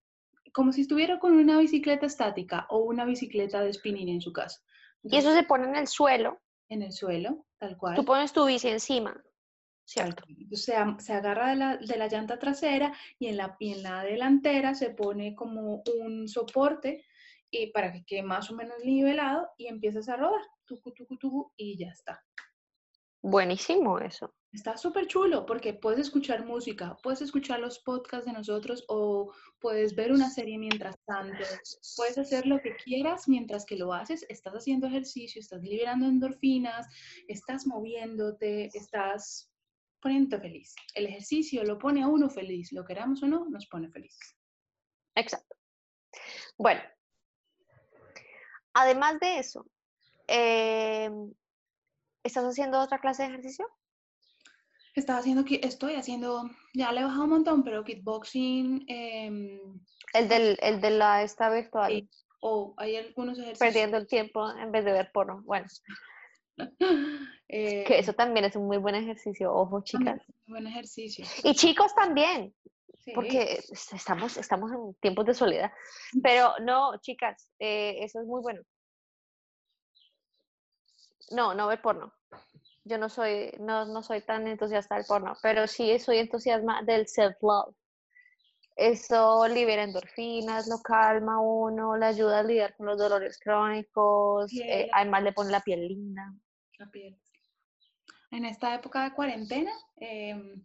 como 0.53 0.71
si 0.71 0.81
estuviera 0.81 1.19
con 1.19 1.33
una 1.33 1.59
bicicleta 1.59 2.05
estática 2.05 2.65
o 2.69 2.79
una 2.79 3.05
bicicleta 3.05 3.61
de 3.61 3.73
spinning 3.73 4.09
en 4.09 4.21
su 4.21 4.33
casa. 4.33 4.59
y 5.03 5.17
eso 5.17 5.33
se 5.33 5.43
pone 5.43 5.67
en 5.67 5.75
el 5.75 5.87
suelo. 5.87 6.39
En 6.69 6.81
el 6.81 6.91
suelo, 6.91 7.45
tal 7.57 7.77
cual. 7.77 7.95
Tú 7.95 8.05
pones 8.05 8.33
tu 8.33 8.45
bici 8.45 8.67
encima. 8.67 9.21
¿cierto? 9.89 10.23
Se, 10.51 10.75
se, 10.99 11.13
agarra 11.13 11.49
de 11.49 11.55
la, 11.55 11.77
de 11.77 11.97
la, 11.97 12.07
llanta 12.07 12.37
trasera 12.37 12.93
y 13.17 13.25
en, 13.25 13.37
la, 13.37 13.55
y 13.59 13.73
en 13.73 13.81
la 13.81 14.03
delantera 14.03 14.75
se 14.75 14.91
pone 14.91 15.33
como 15.33 15.81
un 16.03 16.27
soporte 16.27 17.05
y 17.51 17.71
para 17.71 17.91
que 17.91 18.03
quede 18.05 18.23
más 18.23 18.49
o 18.51 18.55
menos 18.55 18.77
nivelado 18.83 19.47
y 19.57 19.67
empiezas 19.67 20.09
a 20.09 20.17
rodar, 20.17 20.41
tucu, 20.65 20.91
tucu, 20.93 21.17
tucu, 21.17 21.51
y 21.57 21.77
ya 21.77 21.89
está. 21.89 22.23
Buenísimo 23.21 23.99
eso. 23.99 24.33
Está 24.51 24.77
súper 24.77 25.05
chulo 25.05 25.45
porque 25.45 25.73
puedes 25.73 25.99
escuchar 25.99 26.43
música, 26.43 26.97
puedes 27.03 27.21
escuchar 27.21 27.59
los 27.59 27.79
podcasts 27.79 28.25
de 28.25 28.33
nosotros 28.33 28.83
o 28.87 29.31
puedes 29.59 29.93
ver 29.93 30.11
una 30.11 30.29
serie 30.29 30.57
mientras 30.57 30.95
tanto, 31.05 31.43
puedes 31.95 32.17
hacer 32.17 32.47
lo 32.47 32.59
que 32.59 32.75
quieras 32.77 33.27
mientras 33.27 33.65
que 33.65 33.75
lo 33.75 33.93
haces, 33.93 34.25
estás 34.27 34.53
haciendo 34.53 34.87
ejercicio, 34.87 35.39
estás 35.39 35.61
liberando 35.61 36.07
endorfinas, 36.07 36.87
estás 37.27 37.67
moviéndote, 37.67 38.69
estás 38.73 39.51
poniendo 40.01 40.39
feliz. 40.39 40.73
El 40.95 41.05
ejercicio 41.05 41.63
lo 41.63 41.77
pone 41.77 42.01
a 42.01 42.07
uno 42.07 42.29
feliz, 42.29 42.71
lo 42.71 42.85
queramos 42.85 43.21
o 43.21 43.27
no, 43.27 43.47
nos 43.49 43.67
pone 43.67 43.91
feliz. 43.91 44.17
Exacto. 45.15 45.55
Bueno, 46.57 46.81
además 48.73 49.19
de 49.19 49.39
eso, 49.39 49.65
em, 50.27 51.33
¿estás 52.23 52.45
haciendo 52.45 52.79
otra 52.79 52.99
clase 52.99 53.23
de 53.23 53.29
ejercicio? 53.29 53.67
Estaba 54.95 55.19
haciendo, 55.19 55.45
estoy 55.61 55.95
haciendo, 55.95 56.49
ya 56.73 56.91
le 56.91 57.01
he 57.01 57.03
bajado 57.03 57.23
un 57.23 57.29
montón, 57.29 57.63
pero 57.63 57.83
kickboxing. 57.83 58.85
Em, 58.87 59.79
el, 60.13 60.27
del, 60.27 60.57
el 60.61 60.81
de 60.81 60.91
la 60.91 61.23
esta 61.23 61.49
virtual. 61.49 62.09
O 62.41 62.73
hay 62.77 62.95
algunos 62.95 63.37
ejercicios. 63.37 63.59
Perdiendo 63.59 63.97
el 63.97 64.07
tiempo 64.07 64.49
en 64.51 64.71
vez 64.71 64.85
de 64.85 64.93
ver 64.93 65.11
porno. 65.11 65.41
Bueno. 65.43 65.67
que 67.47 67.81
eh, 67.81 67.99
eso 67.99 68.13
también 68.13 68.45
es 68.45 68.55
un 68.55 68.67
muy 68.67 68.77
buen 68.77 68.95
ejercicio, 68.95 69.53
ojo, 69.53 69.81
chicas. 69.83 70.21
Buen 70.47 70.67
ejercicio. 70.67 71.25
Y 71.43 71.53
chicos 71.55 71.93
también, 71.95 72.53
porque 73.13 73.59
estamos, 73.71 74.37
estamos 74.37 74.71
en 74.71 74.93
tiempos 74.95 75.25
de 75.25 75.33
soledad. 75.33 75.71
Pero 76.23 76.53
no, 76.61 76.97
chicas, 76.99 77.51
eh, 77.59 77.97
eso 78.01 78.21
es 78.21 78.27
muy 78.27 78.41
bueno. 78.41 78.61
No, 81.31 81.53
no 81.53 81.67
ver 81.67 81.81
porno. 81.81 82.13
Yo 82.83 82.97
no 82.97 83.09
soy, 83.09 83.51
no, 83.59 83.85
no 83.85 84.01
soy 84.01 84.21
tan 84.21 84.47
entusiasta 84.47 84.95
del 84.95 85.05
porno, 85.05 85.33
pero 85.43 85.67
sí 85.67 85.99
soy 85.99 86.17
entusiasma 86.17 86.81
del 86.81 87.07
self-love. 87.07 87.75
Eso 88.75 89.47
libera 89.47 89.83
endorfinas, 89.83 90.67
lo 90.67 90.79
calma 90.81 91.39
uno, 91.39 91.97
le 91.97 92.05
ayuda 92.05 92.39
a 92.39 92.43
lidiar 92.43 92.75
con 92.77 92.87
los 92.87 92.97
dolores 92.97 93.37
crónicos, 93.37 94.51
eh, 94.53 94.89
además 94.91 95.23
le 95.23 95.33
pone 95.33 95.51
la 95.51 95.59
piel 95.59 95.87
linda. 95.87 96.33
La 96.77 96.89
piel. 96.89 97.19
En 98.31 98.45
esta 98.45 98.73
época 98.73 99.03
de 99.03 99.13
cuarentena, 99.13 99.71
em, 99.97 100.63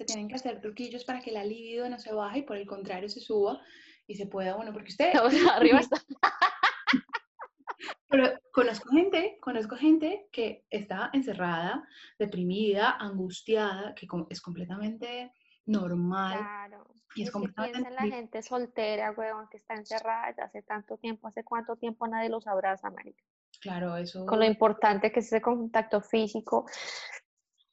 se 0.00 0.06
tienen 0.06 0.28
que 0.28 0.36
hacer 0.36 0.62
truquillos 0.62 1.04
para 1.04 1.20
que 1.20 1.30
la 1.30 1.44
libido 1.44 1.86
no 1.90 1.98
se 1.98 2.14
baje 2.14 2.38
y 2.38 2.42
por 2.42 2.56
el 2.56 2.66
contrario 2.66 3.10
se 3.10 3.20
suba 3.20 3.60
y 4.06 4.14
se 4.14 4.24
pueda, 4.26 4.56
bueno, 4.56 4.72
porque 4.72 4.88
usted... 4.88 5.12
arriba 5.54 5.80
está. 5.80 6.00
Pero 8.08 8.32
conozco 8.50 8.88
gente, 8.90 9.36
conozco 9.42 9.76
gente 9.76 10.26
que 10.32 10.64
está 10.70 11.10
encerrada, 11.12 11.86
deprimida, 12.18 12.96
angustiada, 12.98 13.94
que 13.94 14.08
es 14.30 14.40
completamente 14.40 15.34
normal. 15.66 16.38
Claro. 16.38 16.86
Y 17.14 17.24
es 17.24 17.30
completamente... 17.30 17.90
la 17.90 18.02
gente 18.02 18.42
soltera, 18.42 19.12
weón, 19.12 19.48
que 19.50 19.58
está 19.58 19.74
encerrada 19.74 20.34
ya 20.34 20.44
hace 20.44 20.62
tanto 20.62 20.96
tiempo, 20.96 21.28
hace 21.28 21.44
cuánto 21.44 21.76
tiempo 21.76 22.08
nadie 22.08 22.30
los 22.30 22.46
abraza, 22.46 22.88
América. 22.88 23.22
Claro, 23.60 23.98
eso. 23.98 24.24
Con 24.24 24.38
lo 24.38 24.46
importante 24.46 25.12
que 25.12 25.20
es 25.20 25.26
ese 25.26 25.42
contacto 25.42 26.00
físico, 26.00 26.64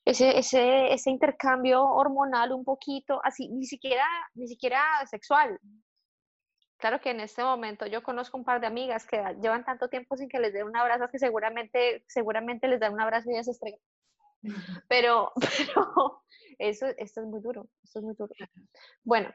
ese, 0.09 0.37
ese, 0.37 0.93
ese 0.93 1.09
intercambio 1.09 1.83
hormonal 1.83 2.53
un 2.53 2.63
poquito, 2.63 3.19
así, 3.23 3.49
ni 3.49 3.65
siquiera, 3.65 4.05
ni 4.35 4.47
siquiera 4.47 4.81
sexual. 5.09 5.59
Claro 6.77 7.01
que 7.01 7.09
en 7.09 7.19
este 7.19 7.43
momento 7.43 7.87
yo 7.87 8.03
conozco 8.03 8.37
un 8.37 8.45
par 8.45 8.61
de 8.61 8.67
amigas 8.67 9.05
que 9.05 9.17
llevan 9.41 9.65
tanto 9.65 9.89
tiempo 9.89 10.15
sin 10.15 10.29
que 10.29 10.39
les 10.39 10.53
den 10.53 10.67
un 10.67 10.77
abrazo 10.77 11.09
que 11.11 11.19
seguramente, 11.19 12.05
seguramente 12.07 12.67
les 12.67 12.79
dan 12.79 12.93
un 12.93 13.01
abrazo 13.01 13.29
y 13.29 13.33
ya 13.33 13.43
se 13.43 13.51
estregan. 13.51 13.79
Pero, 14.87 15.31
pero 15.75 16.23
eso, 16.57 16.85
es 16.85 17.17
muy 17.17 17.41
duro, 17.41 17.67
esto 17.83 17.99
es 17.99 18.05
muy 18.05 18.15
duro. 18.15 18.33
Bueno, 19.03 19.33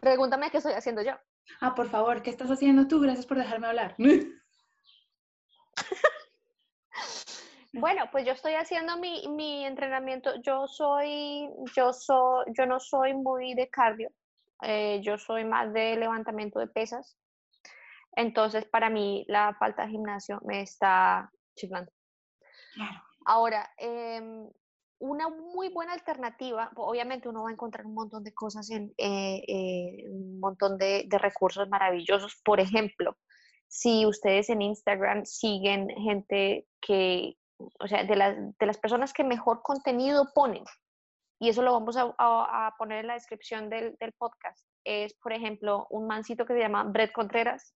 pregúntame 0.00 0.50
qué 0.50 0.58
estoy 0.58 0.74
haciendo 0.74 1.02
yo. 1.02 1.12
Ah, 1.60 1.74
por 1.74 1.88
favor, 1.88 2.22
¿qué 2.22 2.28
estás 2.28 2.50
haciendo 2.50 2.88
tú? 2.88 3.00
Gracias 3.00 3.24
por 3.24 3.38
dejarme 3.38 3.68
hablar. 3.68 3.96
Bueno, 7.72 8.08
pues 8.10 8.26
yo 8.26 8.32
estoy 8.32 8.54
haciendo 8.54 8.96
mi, 8.98 9.28
mi, 9.28 9.64
entrenamiento. 9.64 10.34
Yo 10.42 10.66
soy, 10.66 11.48
yo 11.76 11.92
soy, 11.92 12.46
yo 12.56 12.66
no 12.66 12.80
soy 12.80 13.14
muy 13.14 13.54
de 13.54 13.68
cardio. 13.68 14.10
Eh, 14.62 15.00
yo 15.02 15.18
soy 15.18 15.44
más 15.44 15.72
de 15.72 15.96
levantamiento 15.96 16.58
de 16.58 16.66
pesas. 16.66 17.16
Entonces, 18.16 18.64
para 18.64 18.90
mí, 18.90 19.24
la 19.28 19.54
falta 19.54 19.84
de 19.84 19.92
gimnasio 19.92 20.40
me 20.44 20.62
está 20.62 21.30
chiflando. 21.54 21.92
Claro. 22.74 23.02
Ahora, 23.24 23.70
em, 23.78 24.48
una 24.98 25.28
muy 25.28 25.68
buena 25.68 25.92
alternativa, 25.92 26.70
obviamente 26.76 27.28
uno 27.28 27.44
va 27.44 27.50
a 27.50 27.52
encontrar 27.52 27.86
un 27.86 27.94
montón 27.94 28.24
de 28.24 28.34
cosas 28.34 28.68
en 28.70 28.92
eh, 28.98 29.42
eh, 29.46 30.04
un 30.10 30.40
montón 30.40 30.76
de, 30.76 31.04
de, 31.06 31.18
recursos 31.18 31.68
maravillosos. 31.68 32.40
Por 32.44 32.60
ejemplo, 32.60 33.16
si 33.68 34.04
ustedes 34.04 34.50
en 34.50 34.62
Instagram 34.62 35.24
siguen 35.24 35.88
gente 35.90 36.66
que, 36.80 37.36
o 37.78 37.88
sea, 37.88 38.04
de 38.04 38.16
las, 38.16 38.36
de 38.36 38.66
las 38.66 38.78
personas 38.78 39.12
que 39.12 39.24
mejor 39.24 39.62
contenido 39.62 40.30
ponen, 40.34 40.64
y 41.38 41.48
eso 41.48 41.62
lo 41.62 41.72
vamos 41.72 41.96
a, 41.96 42.14
a, 42.18 42.74
poner 42.78 42.98
en 42.98 43.06
la 43.06 43.14
descripción 43.14 43.70
del, 43.70 43.96
del, 43.98 44.12
podcast, 44.12 44.66
es, 44.84 45.14
por 45.14 45.32
ejemplo, 45.32 45.86
un 45.90 46.06
mancito 46.06 46.44
que 46.44 46.52
se 46.52 46.60
llama 46.60 46.84
Brett 46.84 47.12
Contreras, 47.12 47.74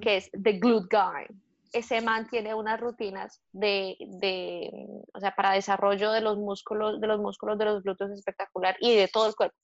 que 0.00 0.16
es 0.16 0.30
The 0.30 0.54
Glute 0.54 0.88
Guy. 0.90 1.26
Ese 1.72 2.00
man 2.00 2.26
tiene 2.28 2.54
unas 2.54 2.80
rutinas 2.80 3.42
de, 3.52 3.96
de, 4.00 4.70
o 5.12 5.20
sea, 5.20 5.34
para 5.34 5.52
desarrollo 5.52 6.10
de 6.10 6.22
los 6.22 6.38
músculos, 6.38 7.00
de 7.00 7.06
los 7.06 7.20
músculos 7.20 7.58
de 7.58 7.66
los 7.66 7.82
glúteos 7.82 8.10
espectacular 8.10 8.76
y 8.80 8.96
de 8.96 9.08
todo 9.08 9.28
el 9.28 9.34
cuerpo. 9.34 9.56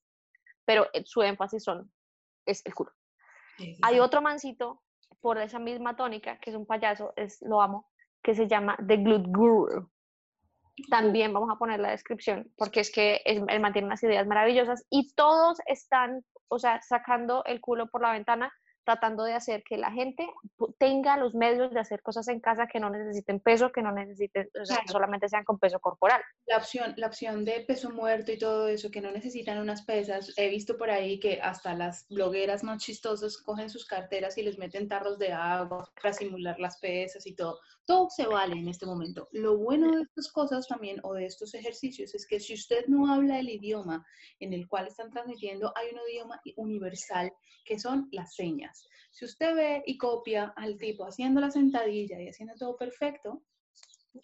Pero 0.64 0.86
eh, 0.92 1.02
su 1.06 1.22
énfasis 1.22 1.64
son, 1.64 1.90
es 2.46 2.64
el 2.66 2.74
culo. 2.74 2.92
Hay 3.82 4.00
otro 4.00 4.20
mancito 4.20 4.82
por 5.20 5.38
esa 5.38 5.58
misma 5.58 5.96
tónica, 5.96 6.38
que 6.38 6.50
es 6.50 6.56
un 6.56 6.66
payaso, 6.66 7.12
es, 7.16 7.40
lo 7.42 7.62
amo, 7.62 7.91
que 8.22 8.34
se 8.34 8.48
llama 8.48 8.76
The 8.86 8.96
Glute 8.98 9.28
Guru. 9.28 9.90
También 10.90 11.32
vamos 11.32 11.50
a 11.50 11.58
poner 11.58 11.80
la 11.80 11.90
descripción, 11.90 12.50
porque 12.56 12.80
es 12.80 12.90
que 12.90 13.20
él 13.24 13.44
mantiene 13.60 13.86
unas 13.86 14.02
ideas 14.02 14.26
maravillosas 14.26 14.84
y 14.90 15.12
todos 15.14 15.58
están, 15.66 16.24
o 16.48 16.58
sea, 16.58 16.80
sacando 16.82 17.44
el 17.44 17.60
culo 17.60 17.88
por 17.88 18.00
la 18.00 18.12
ventana 18.12 18.52
tratando 18.84 19.24
de 19.24 19.34
hacer 19.34 19.62
que 19.62 19.76
la 19.76 19.90
gente 19.92 20.28
tenga 20.78 21.16
los 21.16 21.34
medios 21.34 21.72
de 21.72 21.80
hacer 21.80 22.02
cosas 22.02 22.28
en 22.28 22.40
casa 22.40 22.66
que 22.66 22.80
no 22.80 22.90
necesiten 22.90 23.40
peso, 23.40 23.70
que 23.70 23.82
no 23.82 23.92
necesiten, 23.92 24.48
o 24.60 24.64
sea, 24.64 24.78
que 24.78 24.92
solamente 24.92 25.28
sean 25.28 25.44
con 25.44 25.58
peso 25.58 25.78
corporal. 25.80 26.20
La 26.46 26.58
opción, 26.58 26.94
la 26.96 27.06
opción 27.06 27.44
de 27.44 27.60
peso 27.60 27.90
muerto 27.90 28.32
y 28.32 28.38
todo 28.38 28.68
eso, 28.68 28.90
que 28.90 29.00
no 29.00 29.10
necesitan 29.12 29.58
unas 29.58 29.82
pesas, 29.82 30.32
he 30.36 30.48
visto 30.48 30.76
por 30.76 30.90
ahí 30.90 31.20
que 31.20 31.40
hasta 31.40 31.74
las 31.74 32.06
blogueras 32.08 32.64
más 32.64 32.82
chistosas 32.82 33.38
cogen 33.38 33.70
sus 33.70 33.86
carteras 33.86 34.36
y 34.38 34.42
les 34.42 34.58
meten 34.58 34.88
tarros 34.88 35.18
de 35.18 35.32
agua 35.32 35.88
para 36.00 36.12
simular 36.12 36.58
las 36.58 36.78
pesas 36.78 37.26
y 37.26 37.34
todo. 37.34 37.60
Todo 37.84 38.08
se 38.10 38.26
vale 38.26 38.56
en 38.56 38.68
este 38.68 38.86
momento. 38.86 39.28
Lo 39.32 39.56
bueno 39.58 39.90
de 39.90 40.02
estas 40.02 40.30
cosas 40.30 40.68
también, 40.68 41.00
o 41.02 41.14
de 41.14 41.26
estos 41.26 41.52
ejercicios, 41.54 42.14
es 42.14 42.26
que 42.26 42.38
si 42.38 42.54
usted 42.54 42.86
no 42.86 43.12
habla 43.12 43.40
el 43.40 43.48
idioma 43.48 44.06
en 44.38 44.52
el 44.52 44.68
cual 44.68 44.86
están 44.86 45.10
transmitiendo, 45.10 45.72
hay 45.76 45.88
un 45.92 46.00
idioma 46.08 46.40
universal 46.56 47.32
que 47.64 47.78
son 47.78 48.08
las 48.12 48.34
señas. 48.34 48.88
Si 49.10 49.24
usted 49.24 49.54
ve 49.54 49.82
y 49.86 49.98
copia 49.98 50.52
al 50.56 50.78
tipo 50.78 51.04
haciendo 51.04 51.40
la 51.40 51.50
sentadilla 51.50 52.20
y 52.20 52.28
haciendo 52.28 52.54
todo 52.54 52.76
perfecto. 52.76 53.42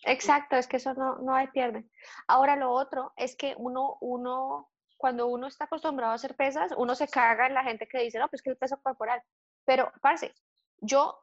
Exacto, 0.04 0.56
es 0.56 0.66
que 0.66 0.76
eso 0.76 0.94
no, 0.94 1.18
no 1.18 1.34
hay 1.34 1.48
pierde. 1.48 1.84
Ahora 2.26 2.56
lo 2.56 2.72
otro 2.72 3.12
es 3.16 3.36
que 3.36 3.54
uno, 3.58 3.98
uno, 4.00 4.70
cuando 4.96 5.26
uno 5.26 5.46
está 5.46 5.64
acostumbrado 5.64 6.12
a 6.12 6.16
hacer 6.16 6.36
pesas, 6.36 6.72
uno 6.76 6.94
se 6.94 7.08
caga 7.08 7.46
en 7.46 7.54
la 7.54 7.64
gente 7.64 7.88
que 7.88 8.02
dice, 8.02 8.18
no, 8.18 8.28
pues 8.28 8.42
que 8.42 8.50
el 8.50 8.56
peso 8.56 8.80
corporal. 8.82 9.22
Pero, 9.64 9.92
parce, 10.00 10.32
yo, 10.80 11.18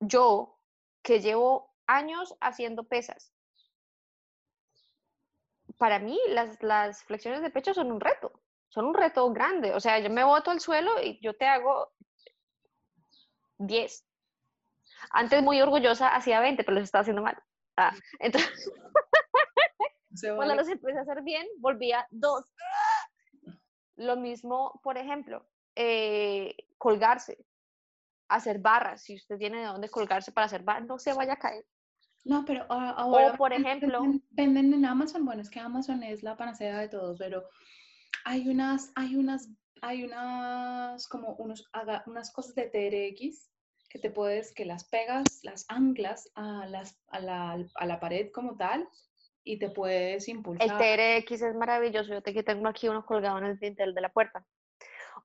yo 0.00 0.58
que 1.02 1.20
llevo 1.20 1.74
años 1.86 2.34
haciendo 2.40 2.84
pesas, 2.84 3.32
para 5.78 5.98
mí 5.98 6.18
las, 6.28 6.62
las 6.62 7.02
flexiones 7.04 7.42
de 7.42 7.50
pecho 7.50 7.74
son 7.74 7.90
un 7.90 8.00
reto 8.00 8.42
son 8.72 8.86
un 8.86 8.94
reto 8.94 9.30
grande. 9.32 9.74
O 9.74 9.80
sea, 9.80 9.98
yo 9.98 10.08
me 10.08 10.24
boto 10.24 10.50
al 10.50 10.60
suelo 10.60 10.92
y 11.02 11.20
yo 11.20 11.34
te 11.34 11.46
hago 11.46 11.92
10. 13.58 14.06
Antes 15.10 15.42
muy 15.42 15.60
orgullosa 15.60 16.08
hacía 16.08 16.40
20, 16.40 16.64
pero 16.64 16.76
los 16.76 16.84
estaba 16.84 17.02
haciendo 17.02 17.22
mal. 17.22 17.36
Ah, 17.76 17.92
entonces, 18.18 18.72
cuando 20.36 20.54
los 20.54 20.68
empecé 20.68 20.98
a 20.98 21.02
hacer 21.02 21.22
bien, 21.22 21.46
volvía 21.58 22.06
2. 22.10 22.44
Lo 23.96 24.16
mismo, 24.16 24.80
por 24.82 24.96
ejemplo, 24.96 25.46
eh, 25.76 26.56
colgarse, 26.78 27.44
hacer 28.36 28.58
barras. 28.58 29.02
Si 29.02 29.14
usted 29.14 29.38
tiene 29.38 29.60
de 29.60 29.66
dónde 29.66 29.88
colgarse 29.88 30.32
para 30.32 30.46
hacer 30.46 30.62
barras, 30.62 30.86
no 30.86 30.98
se 30.98 31.12
vaya 31.12 31.34
a 31.34 31.38
caer. 31.38 31.64
No, 32.24 32.44
pero 32.44 32.64
ahora, 32.68 33.32
o 33.32 33.36
por 33.36 33.52
ejemplo, 33.52 34.00
venden 34.30 34.72
en 34.72 34.84
Amazon. 34.84 35.24
Bueno, 35.24 35.42
es 35.42 35.50
que 35.50 35.58
Amazon 35.58 36.02
es 36.02 36.22
la 36.22 36.36
panacea 36.36 36.78
de 36.78 36.88
todos, 36.88 37.18
pero 37.18 37.44
hay 38.24 38.48
unas, 38.48 38.92
hay 38.94 39.16
unas, 39.16 39.48
hay 39.80 40.04
unas, 40.04 41.08
como 41.08 41.34
unos, 41.34 41.68
unas 42.06 42.32
cosas 42.32 42.54
de 42.54 42.68
TRX 42.68 43.50
que 43.88 43.98
te 43.98 44.10
puedes, 44.10 44.54
que 44.54 44.64
las 44.64 44.84
pegas, 44.84 45.24
las 45.42 45.64
anclas 45.68 46.30
a, 46.34 46.66
las, 46.66 46.98
a, 47.08 47.20
la, 47.20 47.66
a 47.74 47.86
la 47.86 48.00
pared 48.00 48.30
como 48.32 48.56
tal 48.56 48.88
y 49.44 49.58
te 49.58 49.70
puedes 49.70 50.28
impulsar. 50.28 50.80
El 50.80 51.24
TRX 51.24 51.42
es 51.42 51.54
maravilloso. 51.54 52.10
Yo 52.10 52.22
te 52.22 52.42
tengo 52.42 52.68
aquí 52.68 52.88
uno 52.88 53.04
colgado 53.04 53.38
en 53.38 53.44
el 53.44 53.58
dintel 53.58 53.94
de 53.94 54.00
la 54.00 54.12
puerta. 54.12 54.46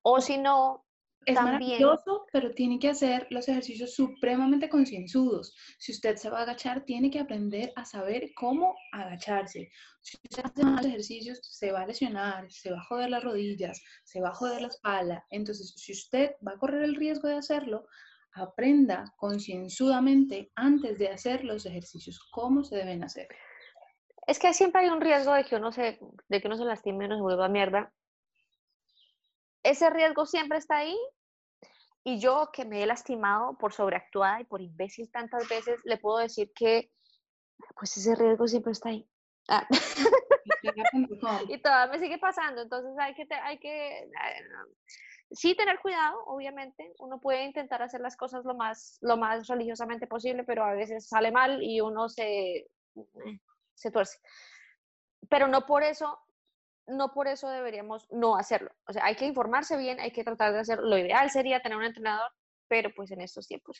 O 0.01 0.19
si 0.19 0.37
no, 0.37 0.86
es 1.27 1.35
también... 1.35 1.59
maravilloso, 1.59 2.25
pero 2.31 2.53
tiene 2.53 2.79
que 2.79 2.89
hacer 2.89 3.27
los 3.29 3.49
ejercicios 3.49 3.93
supremamente 3.93 4.69
concienzudos. 4.69 5.53
Si 5.77 5.91
usted 5.91 6.15
se 6.15 6.29
va 6.29 6.39
a 6.39 6.43
agachar, 6.43 6.85
tiene 6.85 7.11
que 7.11 7.19
aprender 7.19 7.73
a 7.75 7.83
saber 7.83 8.31
cómo 8.33 8.75
agacharse. 8.93 9.69
Si 9.99 10.17
usted 10.23 10.45
hace 10.45 10.63
más 10.63 10.85
ejercicios, 10.85 11.39
se 11.43 11.73
va 11.73 11.81
a 11.81 11.87
lesionar, 11.87 12.49
se 12.49 12.71
va 12.71 12.77
a 12.77 12.85
joder 12.85 13.09
las 13.09 13.25
rodillas, 13.25 13.83
se 14.05 14.21
va 14.21 14.29
a 14.29 14.33
joder 14.33 14.61
la 14.61 14.69
espalda. 14.69 15.25
Entonces, 15.29 15.73
si 15.75 15.91
usted 15.91 16.31
va 16.47 16.53
a 16.53 16.57
correr 16.57 16.83
el 16.83 16.95
riesgo 16.95 17.27
de 17.27 17.35
hacerlo, 17.35 17.87
aprenda 18.31 19.13
concienzudamente 19.17 20.51
antes 20.55 20.97
de 20.97 21.09
hacer 21.09 21.43
los 21.43 21.65
ejercicios 21.65 22.19
cómo 22.31 22.63
se 22.63 22.77
deben 22.77 23.03
hacer. 23.03 23.27
Es 24.27 24.39
que 24.39 24.53
siempre 24.53 24.83
hay 24.83 24.89
un 24.89 25.01
riesgo 25.01 25.33
de 25.33 25.43
que 25.43 25.57
uno 25.57 25.73
se, 25.73 25.99
de 26.29 26.41
que 26.41 26.47
uno 26.47 26.55
se 26.55 26.63
lastime 26.63 27.03
y 27.03 27.07
uno 27.07 27.17
se 27.17 27.21
vuelva 27.21 27.49
mierda. 27.49 27.91
Ese 29.63 29.89
riesgo 29.89 30.25
siempre 30.25 30.57
está 30.57 30.77
ahí. 30.77 30.97
Y 32.07 32.19
yo 32.21 32.51
que 32.53 32.63
me 32.63 32.81
he 32.81 32.85
lastimado 32.85 33.57
por 33.57 33.73
sobreactuada 33.73 34.39
y 34.39 34.45
por 34.45 34.61
imbécil 34.61 35.11
tantas 35.11 35.49
veces, 35.49 35.81
le 35.83 35.97
puedo 35.97 36.19
decir 36.19 36.53
que 36.55 36.89
pues 37.77 37.97
ese 37.97 38.15
riesgo 38.15 38.47
siempre 38.47 38.71
está 38.71 38.87
ahí. 38.87 39.05
Ah. 39.49 39.67
y 41.49 41.57
todavía 41.61 41.91
me 41.91 41.99
sigue 41.99 42.17
pasando, 42.17 42.61
entonces 42.61 42.93
hay 42.97 43.13
que, 43.13 43.27
hay 43.43 43.59
que 43.59 44.09
sí 45.31 45.53
tener 45.53 45.79
cuidado, 45.81 46.23
obviamente. 46.27 46.93
Uno 46.99 47.19
puede 47.19 47.43
intentar 47.43 47.81
hacer 47.81 47.99
las 47.99 48.15
cosas 48.15 48.45
lo 48.45 48.55
más, 48.55 48.99
lo 49.01 49.17
más 49.17 49.45
religiosamente 49.47 50.07
posible, 50.07 50.45
pero 50.45 50.63
a 50.63 50.75
veces 50.75 51.09
sale 51.09 51.33
mal 51.33 51.61
y 51.61 51.81
uno 51.81 52.07
se, 52.07 52.69
se 53.75 53.91
tuerce. 53.91 54.17
Pero 55.27 55.49
no 55.49 55.65
por 55.65 55.83
eso, 55.83 56.17
no 56.87 57.13
por 57.13 57.27
eso 57.27 57.49
deberíamos 57.49 58.07
no 58.11 58.37
hacerlo. 58.37 58.71
O 58.87 58.93
sea, 58.93 59.05
hay 59.05 59.15
que 59.15 59.25
informarse 59.25 59.77
bien, 59.77 59.99
hay 59.99 60.11
que 60.11 60.23
tratar 60.23 60.53
de 60.53 60.59
hacerlo. 60.59 60.87
Lo 60.87 60.97
ideal 60.97 61.29
sería 61.29 61.61
tener 61.61 61.77
un 61.77 61.83
entrenador, 61.83 62.31
pero 62.67 62.91
pues 62.95 63.11
en 63.11 63.21
estos 63.21 63.47
tiempos. 63.47 63.79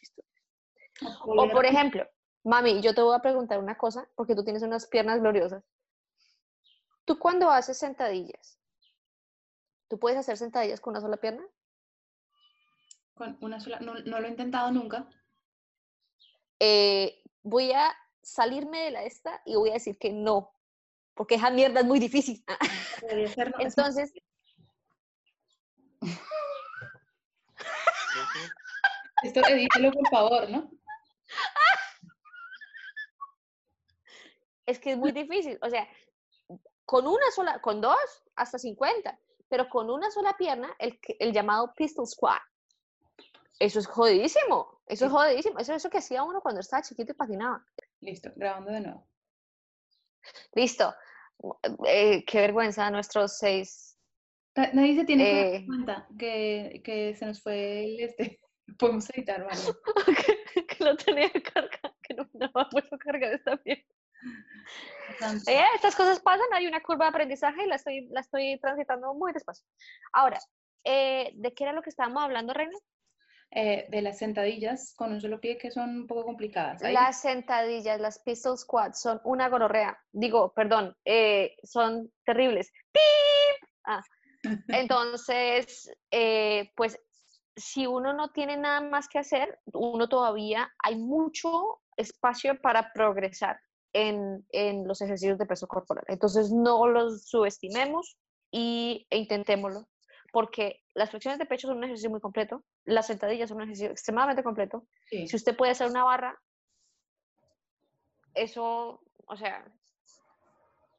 O 1.22 1.50
por 1.50 1.66
ejemplo, 1.66 2.08
mami, 2.44 2.82
yo 2.82 2.94
te 2.94 3.02
voy 3.02 3.16
a 3.16 3.22
preguntar 3.22 3.60
una 3.60 3.78
cosa, 3.78 4.08
porque 4.16 4.36
tú 4.36 4.44
tienes 4.44 4.64
unas 4.64 4.88
piernas 4.88 5.20
gloriosas. 5.20 5.64
¿Tú 7.06 7.18
cuando 7.18 7.50
haces 7.50 7.78
sentadillas, 7.78 8.60
tú 9.88 9.98
puedes 9.98 10.20
hacer 10.20 10.38
sentadillas 10.38 10.82
con 10.82 10.92
una 10.92 11.02
sola 11.02 11.18
pierna? 11.18 11.46
Con 13.14 13.38
una 13.42 13.60
sola, 13.60 13.80
no, 13.80 13.96
no 14.00 14.20
lo 14.20 14.28
he 14.28 14.30
intentado 14.30 14.72
nunca. 14.72 15.08
Eh, 16.60 17.24
voy 17.44 17.72
a 17.72 17.96
salirme 18.22 18.80
de 18.80 18.92
la 18.92 19.04
esta 19.04 19.42
y 19.46 19.56
voy 19.56 19.70
a 19.70 19.74
decir 19.74 19.98
que 19.98 20.12
no, 20.12 20.52
porque 21.18 21.36
esa 21.36 21.50
mierda 21.50 21.82
es 21.82 21.86
muy 21.86 22.00
difícil. 22.00 22.44
Entonces... 23.60 24.14
Esto 29.24 29.42
edítelo, 29.50 29.92
por 29.92 30.08
favor, 30.10 30.50
¿no? 30.50 30.70
Es 34.66 34.80
que 34.80 34.92
es 34.92 34.98
muy 34.98 35.12
difícil, 35.12 35.58
o 35.62 35.70
sea, 35.70 35.88
con 36.86 37.08
una 37.08 37.32
sola, 37.34 37.60
con 37.60 37.82
dos, 37.82 37.98
hasta 38.36 38.60
50, 38.60 39.18
pero 39.50 39.70
con 39.70 39.90
una 39.90 40.12
sola 40.12 40.36
pierna, 40.38 40.76
el, 40.78 41.00
el 41.20 41.34
llamado 41.34 41.74
pistol 41.76 42.06
squat, 42.06 42.42
eso 43.60 43.80
es 43.80 43.88
jodidísimo, 43.88 44.82
eso 44.86 45.06
es 45.06 45.12
jodidísimo, 45.12 45.58
eso 45.58 45.74
es 45.74 45.78
eso 45.78 45.90
que 45.90 45.98
hacía 45.98 46.24
uno 46.24 46.42
cuando 46.42 46.62
estaba 46.62 46.84
chiquito 46.84 47.14
y 47.14 47.16
patinaba. 47.16 47.66
Listo, 48.02 48.32
grabando 48.36 48.72
de 48.72 48.82
nuevo. 48.82 49.08
Listo. 50.54 50.94
Eh, 51.86 52.24
qué 52.26 52.42
vergüenza 52.42 52.90
nuestros 52.90 53.38
seis. 53.38 53.98
Nadie 54.56 54.96
se 54.96 55.06
tiene 55.06 55.24
que 55.24 55.36
dar 55.36 55.54
eh, 55.54 55.66
cuenta 55.68 56.08
que, 56.18 56.82
que, 56.84 57.16
se 57.16 57.26
nos 57.26 57.42
fue 57.42 57.86
el 57.86 58.00
este. 58.00 58.40
Podemos 58.80 59.10
editar, 59.12 59.44
¿vale? 59.44 59.62
que, 60.68 60.84
lo 60.84 60.96
tenía 60.98 61.30
que 61.30 61.42
cargar, 61.42 61.96
que 62.02 62.14
no 62.16 62.28
me 62.34 62.50
a 62.54 62.70
puesto 62.70 62.98
cargar 62.98 63.34
esta 63.34 63.56
bien. 63.64 63.86
Eh, 65.48 65.64
estas 65.76 65.96
cosas 65.96 66.20
pasan, 66.20 66.48
hay 66.54 66.68
una 66.68 66.82
curva 66.82 67.06
de 67.06 67.10
aprendizaje 67.10 67.64
y 67.64 67.68
la 67.68 67.76
estoy, 67.76 68.08
la 68.10 68.20
estoy 68.20 68.60
transitando 68.60 69.14
muy 69.14 69.32
despacio. 69.32 69.66
Ahora, 70.12 70.40
¿de 70.84 71.54
qué 71.56 71.64
era 71.64 71.72
lo 71.72 71.82
que 71.82 71.90
estábamos 71.90 72.24
hablando, 72.24 72.54
Reina? 72.54 72.78
Eh, 73.52 73.88
de 73.90 74.02
las 74.02 74.18
sentadillas 74.18 74.94
con 74.98 75.14
un 75.14 75.22
solo 75.22 75.40
pie 75.40 75.58
que 75.58 75.72
son 75.72 76.02
un 76.02 76.08
poco 76.08 76.26
complicadas. 76.26 76.82
Las 76.82 77.22
sentadillas, 77.22 78.00
las 78.00 78.20
pistol 78.20 78.58
squats 78.58 79.02
son 79.02 79.22
una 79.24 79.48
gonorrea. 79.48 79.98
Digo, 80.12 80.52
perdón, 80.54 80.96
eh, 81.06 81.56
son 81.64 82.12
terribles. 82.26 82.74
Ah. 83.86 84.04
Entonces, 84.68 85.90
eh, 86.12 86.72
pues 86.76 87.00
si 87.56 87.88
uno 87.88 88.14
no 88.14 88.32
tiene 88.32 88.58
nada 88.58 88.82
más 88.82 89.08
que 89.08 89.20
hacer, 89.20 89.60
uno 89.74 90.10
todavía 90.10 90.70
hay 90.84 90.98
mucho 90.98 91.80
espacio 91.96 92.62
para 92.62 92.92
progresar 92.92 93.62
en, 93.94 94.46
en 94.52 94.86
los 94.86 95.02
ejercicios 95.02 95.38
de 95.38 95.46
peso 95.46 95.68
corporal. 95.68 96.04
Entonces, 96.10 96.52
no 96.52 96.86
los 96.86 97.24
subestimemos 97.30 98.18
y, 98.52 99.08
e 99.10 99.18
intentémoslo 99.18 99.88
porque 100.32 100.82
las 100.94 101.10
flexiones 101.10 101.40
de 101.40 101.46
pecho 101.46 101.68
son 101.68 101.78
un 101.78 101.84
ejercicio 101.84 102.10
muy 102.10 102.20
completo, 102.20 102.64
las 102.86 103.08
sentadillas 103.08 103.50
son 103.50 103.58
un 103.58 103.64
ejercicio 103.64 103.92
extremadamente 103.92 104.44
completo. 104.44 104.88
Si 105.10 105.36
usted 105.36 105.56
puede 105.56 105.72
hacer 105.72 105.88
una 105.88 106.04
barra, 106.04 106.40
eso, 108.34 109.02
o 109.26 109.38
sea, 109.38 109.66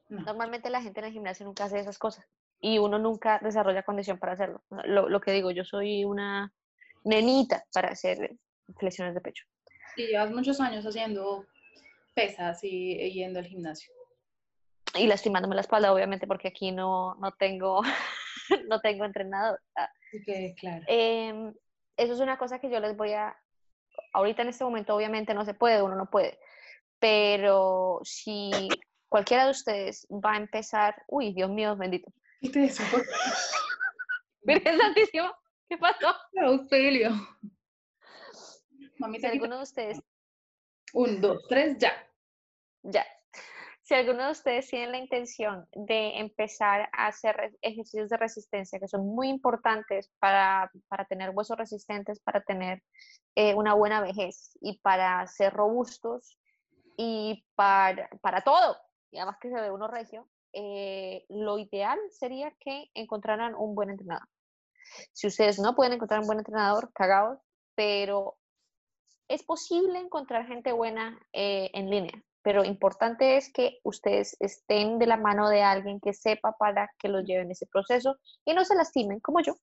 normalmente 0.09 0.69
la 0.69 0.81
gente 0.81 0.99
en 0.99 1.07
el 1.07 1.13
gimnasio 1.13 1.45
nunca 1.45 1.65
hace 1.65 1.79
esas 1.79 1.97
cosas 1.97 2.25
y 2.59 2.77
uno 2.77 2.99
nunca 2.99 3.39
desarrolla 3.41 3.83
condición 3.83 4.19
para 4.19 4.33
hacerlo. 4.33 4.61
Lo, 4.85 5.07
lo 5.07 5.21
que 5.21 5.31
digo, 5.31 5.51
yo 5.51 5.63
soy 5.63 6.03
una 6.03 6.53
nenita 7.03 7.63
para 7.73 7.89
hacer 7.89 8.37
flexiones 8.77 9.13
de 9.13 9.21
pecho. 9.21 9.45
Y 9.95 10.07
llevas 10.07 10.31
muchos 10.31 10.59
años 10.59 10.85
haciendo 10.85 11.45
pesas 12.13 12.63
y, 12.63 13.11
yendo 13.11 13.39
al 13.39 13.45
gimnasio. 13.45 13.93
Y 14.95 15.07
lastimándome 15.07 15.55
la 15.55 15.61
espalda, 15.61 15.93
obviamente, 15.93 16.27
porque 16.27 16.47
aquí 16.47 16.71
no, 16.71 17.15
no 17.15 17.31
tengo 17.33 17.81
no 18.69 18.79
tengo 18.81 19.05
entrenador. 19.05 19.59
Ah. 19.75 19.89
claro. 20.59 20.83
Em, 20.87 21.53
eso 21.97 22.13
es 22.13 22.19
una 22.19 22.37
cosa 22.37 22.59
que 22.59 22.69
yo 22.69 22.79
les 22.79 22.95
voy 22.95 23.13
a, 23.13 23.37
ahorita 24.13 24.41
en 24.41 24.49
este 24.49 24.63
momento 24.63 24.95
obviamente 24.95 25.33
no 25.33 25.45
se 25.45 25.53
puede, 25.53 25.83
uno 25.83 25.95
no 25.95 26.09
puede, 26.09 26.39
pero 26.99 27.99
si 28.03 28.69
cualquiera 29.07 29.45
de 29.45 29.51
ustedes 29.51 30.07
va 30.09 30.33
a 30.33 30.37
empezar, 30.37 31.03
uy, 31.07 31.33
Dios 31.33 31.49
mío, 31.49 31.75
bendito. 31.75 32.11
¿Qué 32.41 32.49
te 32.49 32.71
Virgen 34.43 34.77
Santísimo, 34.79 35.31
¿qué 35.67 35.77
pasó? 35.77 36.15
Auxilio. 36.41 37.11
Mami, 38.97 39.19
si 39.19 39.25
alguno 39.25 39.57
de 39.57 39.63
ustedes... 39.63 40.01
Un, 40.93 41.21
dos, 41.21 41.45
tres, 41.47 41.77
ya. 41.77 41.93
Ya 42.83 43.05
si 43.89 43.95
alguno 43.95 44.23
de 44.23 44.31
ustedes 44.33 44.67
tiene 44.67 44.91
la 44.91 44.99
intención 44.99 45.67
de 45.73 46.19
empezar 46.19 46.87
a 46.93 47.07
hacer 47.07 47.57
ejercicios 47.63 48.07
de 48.07 48.17
resistencia, 48.17 48.79
que 48.79 48.87
son 48.87 49.07
muy 49.07 49.29
importantes 49.29 50.11
para, 50.19 50.69
tener 51.09 51.31
huesos 51.31 51.57
resistentes, 51.57 52.19
para 52.19 52.43
tener 52.43 52.83
eh, 53.33 53.55
una 53.55 53.73
buena 53.73 53.99
vejez 53.99 54.55
y 54.61 54.77
para 54.77 55.25
ser 55.25 55.53
robustos 55.53 56.37
y 56.97 57.43
para, 57.55 58.07
para 58.21 58.43
todo, 58.43 58.77
y 59.09 59.17
además 59.17 59.37
que 59.41 59.49
se 59.49 59.59
ve 59.59 59.71
uno 59.71 59.87
regio, 59.87 60.29
eh, 60.53 61.25
lo 61.27 61.57
ideal 61.57 61.97
sería 62.11 62.53
que 62.59 62.91
encontraran 62.93 63.55
un 63.55 63.73
buen 63.73 63.89
entrenador. 63.89 64.27
Si 65.13 65.25
ustedes 65.25 65.57
no 65.57 65.75
pueden 65.75 65.93
encontrar 65.93 66.19
un 66.19 66.27
buen 66.27 66.37
entrenador, 66.37 66.91
cagados, 66.93 67.39
pero 67.73 68.37
es 69.27 69.41
posible 69.41 69.97
encontrar 69.97 70.45
gente 70.45 70.73
buena 70.73 71.19
eh, 71.33 71.71
en 71.73 71.89
línea 71.89 72.23
pero 72.49 72.65
importante 72.65 73.37
es 73.37 73.53
que 73.53 73.77
ustedes 73.83 74.35
estén 74.39 74.97
de 74.97 75.05
la 75.05 75.17
mano 75.17 75.49
de 75.49 75.61
alguien 75.61 75.99
que 75.99 76.13
sepa 76.13 76.55
para 76.57 76.89
que 76.97 77.07
los 77.07 77.23
lleven 77.23 77.51
ese 77.51 77.67
proceso 77.67 78.17
y 78.43 78.55
no 78.55 78.65
se 78.65 78.73
lastimen 78.73 79.19
como 79.19 79.39
yo. 79.39 79.55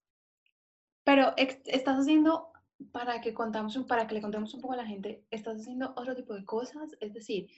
Pero 1.03 1.35
estás 1.37 1.99
haciendo, 1.99 2.53
para 2.92 3.20
que, 3.20 3.35
contamos, 3.35 3.77
para 3.88 4.07
que 4.07 4.14
le 4.14 4.22
contemos 4.22 4.55
un 4.55 4.61
poco 4.61 4.75
a 4.75 4.77
la 4.77 4.87
gente, 4.87 5.25
estás 5.33 5.62
haciendo 5.62 5.94
otro 5.96 6.14
tipo 6.14 6.33
de 6.33 6.44
cosas, 6.44 6.96
es 7.01 7.12
decir, 7.12 7.49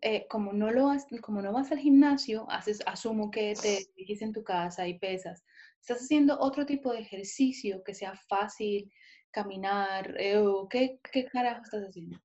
eh, 0.00 0.28
como, 0.28 0.52
no 0.52 0.70
lo 0.70 0.92
como 1.22 1.42
no 1.42 1.52
vas 1.52 1.72
al 1.72 1.80
gimnasio, 1.80 2.48
haces, 2.48 2.80
asumo 2.86 3.32
que 3.32 3.54
te 3.60 3.80
diriges 3.96 4.22
en 4.22 4.32
tu 4.32 4.44
casa 4.44 4.86
y 4.86 4.96
pesas, 4.96 5.44
estás 5.80 6.02
haciendo 6.02 6.38
otro 6.38 6.64
tipo 6.66 6.92
de 6.92 7.00
ejercicio 7.00 7.82
que 7.82 7.94
sea 7.94 8.14
fácil, 8.28 8.92
caminar, 9.32 10.14
eh, 10.20 10.40
¿qué, 10.70 11.00
¿qué 11.12 11.24
carajo 11.24 11.62
estás 11.64 11.82
haciendo? 11.82 12.20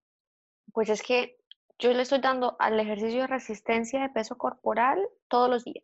Pues 0.72 0.89
es 0.89 1.02
que 1.04 1.38
yo 1.84 1.91
le 1.91 2.04
estoy 2.04 2.19
dando 2.19 2.56
al 2.60 2.80
ejercicio 2.80 3.19
de 3.19 3.28
resistencia 3.28 4.02
de 4.02 4.10
peso 4.10 4.38
corporal 4.38 5.06
todos 5.28 5.50
los 5.50 5.65
días. 5.65 5.84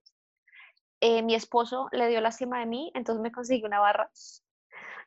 Eh, 1.01 1.23
mi 1.23 1.35
esposo 1.35 1.89
le 1.91 2.07
dio 2.07 2.21
lástima 2.21 2.61
de 2.61 2.67
mí, 2.67 2.89
entonces 2.95 3.21
me 3.21 3.33
consiguió 3.33 3.67
una 3.67 3.81
barra. 3.81 4.09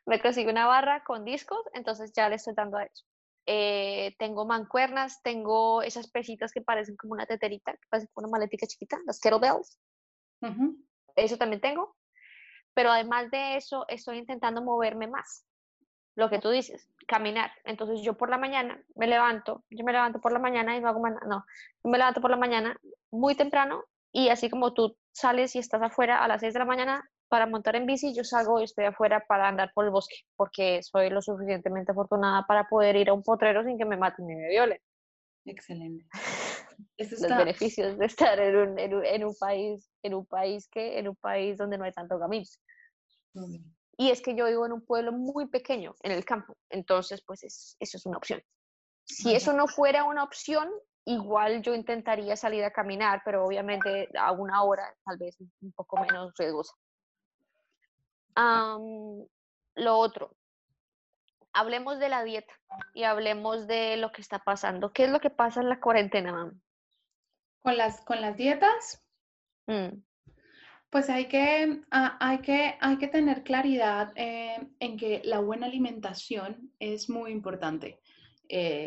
Me 0.05 0.21
consiguió 0.21 0.51
una 0.51 0.67
barra 0.67 1.03
con 1.03 1.25
discos, 1.25 1.63
entonces 1.73 2.13
ya 2.15 2.29
le 2.29 2.35
estoy 2.35 2.53
dando 2.55 2.77
a 2.77 2.85
eso. 2.85 3.07
Eh, 3.47 4.15
tengo 4.19 4.45
mancuernas, 4.45 5.23
tengo 5.23 5.81
esas 5.81 6.11
pesitas 6.11 6.53
que 6.53 6.61
parecen 6.61 6.97
como 6.97 7.15
una 7.15 7.25
teterita, 7.25 7.73
que 7.73 7.89
parecen 7.89 8.11
como 8.13 8.27
una 8.27 8.33
maletica 8.33 8.67
chiquita, 8.67 8.99
las 9.07 9.19
kettlebells. 9.19 9.79
Eso 11.17 11.39
también 11.39 11.63
tengo. 11.63 11.97
Pero 12.75 12.91
además 12.91 13.31
de 13.31 13.57
eso, 13.57 13.87
estoy 13.89 14.19
intentando 14.19 14.63
moverme 14.63 15.07
más. 15.07 15.47
Lo 16.15 16.29
que 16.31 16.39
tú 16.39 16.51
dices, 16.51 16.89
caminar. 17.07 17.51
Entonces 17.65 18.03
yo 18.03 18.15
por 18.15 18.31
la 18.31 18.39
mañana 18.39 18.83
me 18.95 19.07
levanto, 19.07 19.65
yo 19.71 19.85
me 19.85 19.93
levanto 19.93 20.21
por 20.21 20.33
la 20.33 20.39
mañana 20.39 20.77
y 20.77 20.81
no 20.81 20.89
hago 20.89 21.01
más 21.01 21.15
no, 21.27 21.45
yo 21.85 21.91
me 21.91 21.99
levanto 21.99 22.21
por 22.21 22.31
la 22.31 22.37
mañana 22.37 22.77
muy 23.11 23.35
temprano 23.35 23.85
y 24.13 24.29
así 24.29 24.51
como 24.51 24.75
tú 24.75 24.97
sales 25.13 25.55
y 25.57 25.59
estás 25.59 25.83
afuera 25.83 26.23
a 26.23 26.29
las 26.29 26.41
6 26.41 26.53
de 26.53 26.59
la 26.59 26.65
mañana 26.67 27.09
para 27.29 27.47
montar 27.47 27.77
en 27.77 27.87
bici, 27.87 28.15
yo 28.15 28.25
salgo 28.25 28.61
y 28.61 28.65
estoy 28.65 28.85
afuera 28.85 29.25
para 29.27 29.49
andar 29.49 29.73
por 29.75 29.87
el 29.87 29.91
bosque, 29.91 30.17
porque 30.37 30.83
soy 30.83 31.09
lo 31.09 31.23
suficientemente 31.23 31.93
afortunada 31.93 32.47
para 32.47 32.69
poder 32.69 32.97
ir 32.97 33.09
a 33.09 33.15
un 33.15 33.23
potrero 33.23 33.65
sin 33.65 33.79
que 33.79 33.87
me 33.87 33.97
maten 33.97 34.27
ni 34.27 34.35
me 34.35 34.51
violen. 34.51 34.79
Excelente. 35.47 36.07
Los 36.99 37.37
beneficios 37.37 37.97
de 37.97 38.05
estar 38.07 38.39
en 38.39 38.57
un, 38.57 38.79
en, 38.79 38.95
un, 38.95 39.05
en 39.05 39.25
un, 39.25 39.35
país, 39.35 39.91
en 40.03 40.15
un 40.15 40.27
país 40.27 40.69
que, 40.69 40.99
en 40.99 41.09
un 41.09 41.17
país 41.17 41.57
donde 41.57 41.79
no 41.79 41.85
hay 41.85 41.93
tanto 41.93 42.19
camino. 42.19 42.45
Y 43.97 44.11
es 44.11 44.23
que 44.23 44.35
yo 44.35 44.47
vivo 44.47 44.67
en 44.67 44.73
un 44.73 44.85
pueblo 44.85 45.13
muy 45.13 45.47
pequeño, 45.49 45.95
en 46.03 46.13
el 46.13 46.25
campo, 46.25 46.57
entonces 46.71 47.23
pues 47.27 47.45
es, 47.45 47.77
eso 47.79 47.97
es 47.97 48.07
una 48.07 48.17
opción. 48.17 48.43
Si 49.05 49.35
eso 49.35 49.53
no 49.53 49.67
fuera 49.67 50.05
una 50.05 50.23
opción, 50.23 50.71
igual 51.05 51.63
yo 51.63 51.75
intentaría 51.75 52.37
salir 52.37 52.65
a 52.65 52.73
caminar, 52.73 53.23
pero 53.25 53.45
obviamente 53.45 54.09
a 54.19 54.33
una 54.33 54.63
hora 54.63 54.95
tal 55.05 55.19
vez 55.19 55.37
un 55.61 55.73
poco 55.73 56.01
menos 56.01 56.33
riesgosa. 56.37 56.75
lo 59.75 59.99
otro, 59.99 60.35
hablemos 61.53 61.99
de 61.99 62.09
la 62.09 62.25
dieta 62.25 62.55
y 62.95 63.05
hablemos 63.05 63.67
de 63.67 63.97
lo 63.97 64.13
que 64.13 64.23
está 64.23 64.39
pasando. 64.39 64.93
¿Qué 64.93 65.05
es 65.05 65.11
lo 65.11 65.21
que 65.21 65.31
pasa 65.31 65.61
en 65.61 65.69
la 65.69 65.81
cuarentena, 65.81 66.33
mamá? 66.33 66.53
¿Con 67.63 67.77
las, 67.77 68.01
con 68.05 68.21
las 68.21 68.37
dietas? 68.37 69.03
Mm. 69.67 70.03
Pues 70.93 71.09
hay 71.09 71.25
que, 71.25 71.81
ah, 71.91 72.19
hay 72.21 72.41
que, 72.43 72.75
hay 72.79 72.99
que 72.99 73.09
tener 73.09 73.43
claridad 73.45 74.13
eh, 74.15 74.59
en 74.79 74.99
que 74.99 75.23
la 75.25 75.41
buena 75.41 75.65
alimentación 75.65 76.71
es 76.79 77.09
muy 77.09 77.31
importante. 77.33 77.99
Eh, 78.47 78.87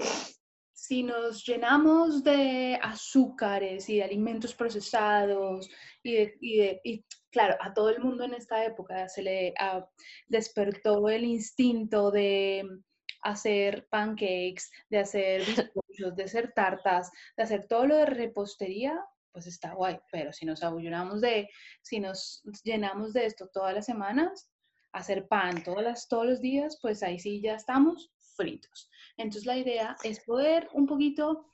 si 0.72 1.02
nos 1.02 1.44
llenamos 1.44 2.24
de 2.24 2.78
azúcares 2.80 3.90
y 3.90 3.96
de 3.96 4.04
alimentos 4.04 4.54
procesados 4.54 5.68
y, 6.04 7.04
claro, 7.32 7.56
a 7.60 7.74
todo 7.74 7.90
el 7.90 8.00
mundo 8.02 8.24
en 8.24 8.36
esta 8.36 8.64
época 8.64 9.10
se 9.10 9.24
le 9.24 9.56
ah, 9.60 9.90
despertó 10.28 11.10
el 11.10 11.26
instinto 11.26 12.12
de 12.12 12.70
hacer 13.24 13.88
pancakes, 13.90 14.70
de 14.92 15.00
hacer 15.00 15.42
bizcochos, 15.44 16.16
de 16.16 16.24
hacer 16.24 16.54
tartas, 16.54 17.10
de 17.36 17.42
hacer 17.42 17.66
todo 17.68 17.88
lo 17.88 17.96
de 17.96 18.06
repostería, 18.06 19.04
pues 19.36 19.48
está 19.48 19.74
guay, 19.74 20.00
pero 20.14 20.32
si 20.32 20.46
nos 20.46 20.64
abullonamos 20.64 21.20
de, 21.20 21.50
si 21.82 22.00
nos 22.00 22.42
llenamos 22.64 23.12
de 23.12 23.26
esto 23.26 23.50
todas 23.54 23.74
las 23.74 23.86
semanas, 23.86 24.50
hacer 24.94 25.28
pan 25.28 25.62
todas 25.62 26.08
todos 26.08 26.26
los 26.26 26.40
días, 26.40 26.80
pues 26.82 27.04
ahí 27.04 27.20
sí 27.20 27.42
ya 27.42 27.56
estamos 27.56 28.14
fritos. 28.38 28.90
Entonces 29.18 29.46
la 29.46 29.58
idea 29.58 29.98
es 30.04 30.22
poder 30.22 30.70
un 30.72 30.88
poquito 30.88 31.52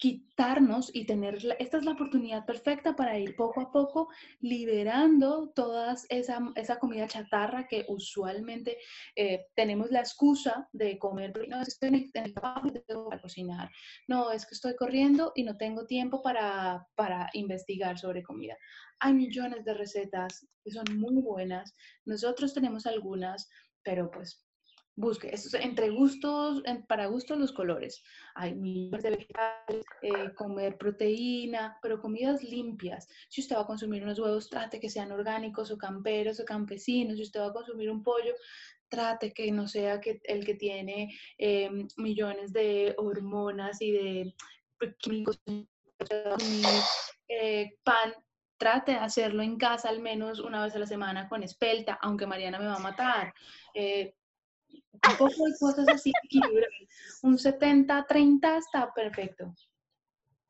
quitarnos 0.00 0.90
y 0.94 1.04
tener, 1.04 1.36
esta 1.58 1.76
es 1.76 1.84
la 1.84 1.92
oportunidad 1.92 2.46
perfecta 2.46 2.96
para 2.96 3.18
ir 3.18 3.36
poco 3.36 3.60
a 3.60 3.70
poco 3.70 4.08
liberando 4.40 5.50
toda 5.50 5.94
esa, 6.08 6.40
esa 6.56 6.78
comida 6.78 7.06
chatarra 7.06 7.68
que 7.68 7.84
usualmente 7.86 8.78
eh, 9.14 9.44
tenemos 9.54 9.90
la 9.90 10.00
excusa 10.00 10.66
de 10.72 10.98
comer, 10.98 11.34
no, 11.48 11.60
es 11.60 11.78
que 11.78 11.86
estoy 11.86 12.10
en 12.14 12.24
el, 12.24 12.32
trabajo 12.32 12.68
y 12.68 12.72
tengo 12.72 13.10
que 13.10 13.20
cocinar, 13.20 13.70
no, 14.08 14.32
es 14.32 14.46
que 14.46 14.54
estoy 14.54 14.74
corriendo 14.74 15.32
y 15.34 15.42
no 15.42 15.58
tengo 15.58 15.86
tiempo 15.86 16.22
para, 16.22 16.86
para 16.94 17.28
investigar 17.34 17.98
sobre 17.98 18.22
comida. 18.22 18.56
Hay 19.00 19.12
millones 19.12 19.66
de 19.66 19.74
recetas 19.74 20.48
que 20.64 20.70
son 20.70 20.84
muy 20.96 21.20
buenas, 21.20 21.74
nosotros 22.06 22.54
tenemos 22.54 22.86
algunas, 22.86 23.50
pero 23.82 24.10
pues 24.10 24.46
busque, 25.00 25.34
entre 25.60 25.90
gustos, 25.90 26.62
para 26.86 27.06
gustos 27.06 27.38
los 27.38 27.52
colores. 27.52 28.02
Hay 28.34 28.54
millones 28.54 29.02
de 29.02 29.10
vegetales, 29.10 29.84
eh, 30.02 30.32
comer 30.34 30.76
proteína, 30.76 31.78
pero 31.82 32.00
comidas 32.00 32.42
limpias. 32.42 33.08
Si 33.28 33.40
usted 33.40 33.56
va 33.56 33.62
a 33.62 33.66
consumir 33.66 34.02
unos 34.02 34.18
huevos, 34.18 34.48
trate 34.48 34.78
que 34.78 34.90
sean 34.90 35.10
orgánicos 35.12 35.70
o 35.70 35.78
camperos 35.78 36.38
o 36.40 36.44
campesinos. 36.44 37.16
Si 37.16 37.22
usted 37.22 37.40
va 37.40 37.46
a 37.46 37.52
consumir 37.52 37.90
un 37.90 38.02
pollo, 38.02 38.34
trate 38.88 39.32
que 39.32 39.50
no 39.50 39.66
sea 39.66 40.00
que, 40.00 40.20
el 40.24 40.44
que 40.44 40.54
tiene 40.54 41.14
em, 41.38 41.88
millones 41.96 42.52
de 42.52 42.94
hormonas 42.98 43.80
y 43.80 43.92
de 43.92 44.34
químicos. 44.98 45.40
Eh, 47.28 47.78
pan, 47.84 48.12
trate 48.58 48.92
de 48.92 48.98
hacerlo 48.98 49.42
en 49.42 49.56
casa 49.56 49.88
al 49.88 50.00
menos 50.00 50.40
una 50.40 50.62
vez 50.64 50.74
a 50.74 50.78
la 50.78 50.86
semana 50.86 51.28
con 51.28 51.42
espelta, 51.42 51.98
aunque 52.02 52.26
Mariana 52.26 52.58
me 52.58 52.66
va 52.66 52.74
a 52.74 52.80
matar. 52.80 53.32
Eh, 53.72 54.14
un 54.92 55.16
poco 55.16 55.46
de 55.46 55.52
cosas 55.58 55.88
así, 55.88 56.12
un 57.22 57.38
70-30 57.38 58.58
está 58.58 58.92
perfecto 58.92 59.54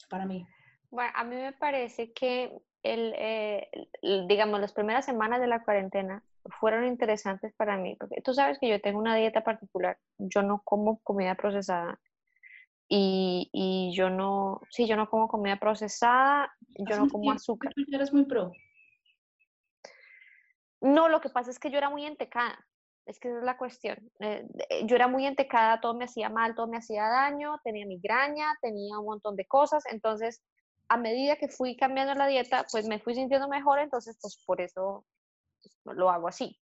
para 0.08 0.26
mí. 0.26 0.46
Bueno, 0.90 1.12
a 1.14 1.24
mí 1.24 1.36
me 1.36 1.52
parece 1.52 2.12
que 2.12 2.52
el, 2.82 3.14
eh, 3.16 3.68
digamos, 4.26 4.60
las 4.60 4.72
primeras 4.72 5.04
semanas 5.04 5.40
de 5.40 5.46
la 5.46 5.62
cuarentena 5.62 6.24
fueron 6.58 6.86
interesantes 6.86 7.52
para 7.54 7.76
mí, 7.76 7.96
porque 7.96 8.22
tú 8.22 8.34
sabes 8.34 8.58
que 8.58 8.68
yo 8.68 8.80
tengo 8.80 8.98
una 8.98 9.14
dieta 9.14 9.44
particular, 9.44 9.98
yo 10.18 10.42
no 10.42 10.62
como 10.64 10.98
comida 11.00 11.34
procesada 11.34 12.00
y, 12.88 13.50
y 13.52 13.94
yo 13.94 14.10
no, 14.10 14.60
sí, 14.70 14.86
yo 14.86 14.96
no 14.96 15.08
como 15.08 15.28
comida 15.28 15.56
procesada, 15.56 16.52
yo 16.78 16.96
no 16.96 17.08
como 17.08 17.30
azúcar. 17.30 17.72
¿Tú 17.74 17.84
eres 17.92 18.12
muy 18.12 18.24
pro? 18.24 18.52
No, 20.80 21.08
lo 21.08 21.20
que 21.20 21.28
pasa 21.28 21.50
es 21.50 21.58
que 21.58 21.70
yo 21.70 21.78
era 21.78 21.90
muy 21.90 22.04
entecada. 22.04 22.66
Es 23.06 23.18
que 23.18 23.28
esa 23.28 23.38
es 23.38 23.44
la 23.44 23.56
cuestión. 23.56 23.98
Eh, 24.20 24.46
yo 24.84 24.96
era 24.96 25.08
muy 25.08 25.26
entecada, 25.26 25.80
todo 25.80 25.94
me 25.94 26.04
hacía 26.04 26.28
mal, 26.28 26.54
todo 26.54 26.68
me 26.68 26.76
hacía 26.76 27.08
daño, 27.08 27.58
tenía 27.64 27.86
migraña, 27.86 28.56
tenía 28.60 28.98
un 28.98 29.06
montón 29.06 29.36
de 29.36 29.46
cosas. 29.46 29.84
Entonces, 29.90 30.42
a 30.88 30.96
medida 30.96 31.36
que 31.36 31.48
fui 31.48 31.76
cambiando 31.76 32.14
la 32.14 32.26
dieta, 32.26 32.66
pues 32.70 32.86
me 32.86 33.00
fui 33.00 33.14
sintiendo 33.14 33.48
mejor, 33.48 33.78
entonces, 33.78 34.18
pues 34.20 34.42
por 34.44 34.60
eso 34.60 35.04
pues, 35.84 35.96
lo 35.96 36.10
hago 36.10 36.28
así. 36.28 36.58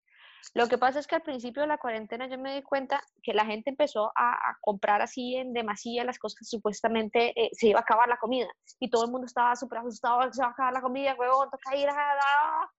Lo 0.54 0.68
que 0.68 0.78
pasa 0.78 1.00
es 1.00 1.08
que 1.08 1.16
al 1.16 1.22
principio 1.22 1.62
de 1.62 1.68
la 1.68 1.78
cuarentena 1.78 2.28
yo 2.28 2.38
me 2.38 2.54
di 2.54 2.64
cuenta 2.64 3.02
que 3.22 3.34
la 3.34 3.46
gente 3.46 3.70
empezó 3.70 4.12
a, 4.16 4.58
comprar 4.62 5.02
así 5.02 5.36
en 5.36 5.54
demasía 5.54 6.04
las 6.04 6.20
cosas 6.20 6.40
que 6.40 6.46
supuestamente 6.46 7.34
eh, 7.40 7.50
se 7.54 7.68
iba 7.70 7.80
a 7.80 7.84
acabar 7.84 8.10
la 8.10 8.18
comida. 8.18 8.48
Y 8.80 8.90
todo 8.90 9.06
el 9.06 9.12
mundo 9.12 9.26
estaba 9.26 9.56
súper 9.56 9.80
asustado, 9.80 10.32
se 10.34 10.42
va 10.42 10.50
a 10.50 10.52
acabar 10.52 10.74
la 10.74 10.82
comida, 10.82 11.16
huevón, 11.18 11.50
toca 11.50 11.76
ir 11.76 11.88
a... 11.90 12.70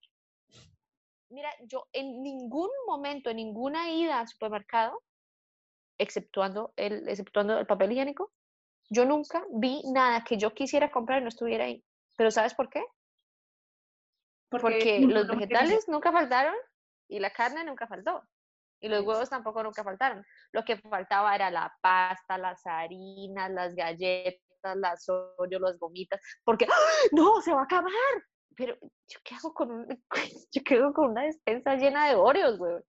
Mira, 1.34 1.50
yo 1.62 1.88
en 1.92 2.22
ningún 2.22 2.70
momento, 2.86 3.28
en 3.28 3.36
ninguna 3.36 3.90
ida 3.90 4.20
al 4.20 4.28
supermercado, 4.28 5.02
exceptuando 5.98 6.72
el, 6.76 7.08
exceptuando 7.08 7.58
el 7.58 7.66
papel 7.66 7.90
higiénico, 7.90 8.32
yo 8.88 9.04
nunca 9.04 9.44
vi 9.50 9.82
nada 9.92 10.22
que 10.22 10.36
yo 10.36 10.54
quisiera 10.54 10.92
comprar 10.92 11.18
y 11.18 11.22
no 11.22 11.28
estuviera 11.28 11.64
ahí. 11.64 11.84
Pero 12.16 12.30
¿sabes 12.30 12.54
por 12.54 12.68
qué? 12.70 12.84
Porque, 14.48 15.00
los 15.00 15.26
vegetales 15.26 15.88
nunca 15.88 16.12
faltaron 16.12 16.54
y 17.08 17.18
la 17.18 17.30
carne 17.30 17.64
nunca 17.64 17.88
faltó. 17.88 18.22
Y 18.80 18.88
los 18.88 19.04
huevos 19.04 19.28
tampoco 19.28 19.60
nunca 19.64 19.82
faltaron. 19.82 20.24
Lo 20.52 20.64
que 20.64 20.76
faltaba 20.76 21.34
era 21.34 21.50
la 21.50 21.74
pasta, 21.80 22.38
las 22.38 22.64
harinas, 22.64 23.50
las 23.50 23.74
galletas, 23.74 24.76
las 24.76 25.08
Oreo, 25.08 25.58
las 25.58 25.80
gomitas, 25.80 26.20
porque 26.44 26.66
¡ah! 26.70 27.08
no, 27.10 27.40
se 27.40 27.52
va 27.52 27.62
a 27.62 27.64
acabar 27.64 27.90
pero 28.56 28.76
¿yo 28.80 29.18
qué 29.24 29.34
hago 29.34 29.52
con, 29.54 29.70
un, 29.70 30.04
yo 30.52 30.62
quedo 30.64 30.92
con 30.92 31.10
una 31.10 31.22
despensa 31.22 31.76
llena 31.76 32.08
de 32.08 32.14
Oreos, 32.14 32.58
güey? 32.58 32.82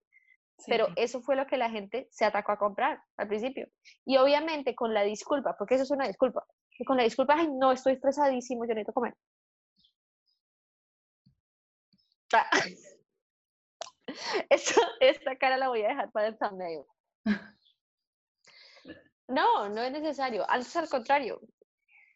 Pero 0.67 0.87
eso 0.95 1.21
fue 1.21 1.35
lo 1.35 1.45
que 1.47 1.57
la 1.57 1.69
gente 1.69 2.07
se 2.11 2.23
atacó 2.23 2.53
a 2.53 2.57
comprar 2.57 3.01
al 3.17 3.27
principio. 3.27 3.67
Y 4.05 4.17
obviamente 4.17 4.73
con 4.73 4.93
la 4.93 5.03
disculpa, 5.03 5.55
porque 5.57 5.75
eso 5.75 5.83
es 5.83 5.91
una 5.91 6.07
disculpa, 6.07 6.45
y 6.77 6.85
con 6.85 6.97
la 6.97 7.03
disculpa, 7.03 7.35
ay, 7.37 7.49
no, 7.51 7.71
estoy 7.71 7.93
estresadísimo, 7.93 8.65
yo 8.65 8.73
necesito 8.73 8.93
comer. 8.93 9.15
Ah. 12.33 12.49
esta 14.99 15.35
cara 15.37 15.57
la 15.57 15.69
voy 15.69 15.83
a 15.83 15.89
dejar 15.89 16.11
para 16.11 16.27
el 16.27 16.37
thumbnail. 16.37 16.83
No, 19.27 19.69
no 19.69 19.81
es 19.81 19.91
necesario. 19.91 20.47
Al 20.47 20.63
contrario, 20.87 21.41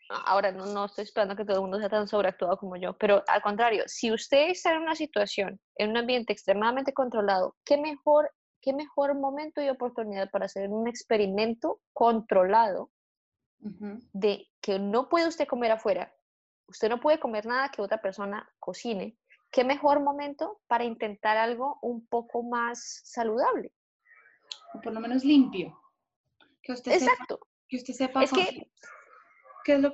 ahora 0.10 0.52
no, 0.52 0.66
no, 0.66 0.86
estoy 0.86 1.04
esperando 1.04 1.36
que 1.36 1.46
todo 1.46 1.58
el 1.58 1.62
mundo 1.62 1.80
sea 1.80 1.90
tan 1.90 2.08
sobreactuado 2.08 2.58
como 2.58 2.76
yo, 2.76 2.98
pero 2.98 3.24
al 3.28 3.42
contrario, 3.42 3.84
si 3.88 4.12
usted 4.12 4.50
está 4.50 4.74
en 4.74 4.82
una 4.82 4.96
situación, 4.96 5.60
en 5.76 5.92
un 5.92 5.98
ambiente 5.98 6.34
extremadamente 6.34 6.94
controlado, 6.94 7.56
¿qué 7.64 7.78
mejor, 7.78 8.32
qué 8.62 8.74
mejor 8.74 9.16
momento 9.16 9.62
y 9.62 9.70
oportunidad 9.70 10.30
para 10.32 10.46
hacer 10.46 10.70
un 10.70 10.88
experimento 10.88 11.80
controlado 11.94 12.92
de 14.14 14.48
que 14.62 14.80
no 14.80 15.10
puede 15.10 15.28
usted 15.28 15.48
comer 15.48 15.72
afuera, 15.72 16.14
usted 16.68 16.90
no 16.90 17.00
puede 17.00 17.20
comer 17.20 17.46
nada 17.46 17.70
que 17.70 17.82
otra 17.82 18.02
persona 18.02 18.50
cocine, 18.60 19.18
¿qué 19.52 19.64
mejor 19.64 20.00
momento 20.00 20.62
para 20.68 20.86
intentar 20.86 21.38
algo 21.38 21.78
un 21.82 22.08
poco 22.08 22.42
más 22.42 23.02
saludable? 23.04 23.74
O 24.74 24.82
por 24.82 24.94
lo 24.94 25.00
menos 25.02 25.24
limpio. 25.26 25.78
Que 26.62 26.74
usted 26.74 26.94
Exacto. 26.94 27.40
que 27.68 27.78
usted 27.78 27.94
sepa. 27.94 28.24
Es 28.24 28.32
que 28.32 28.72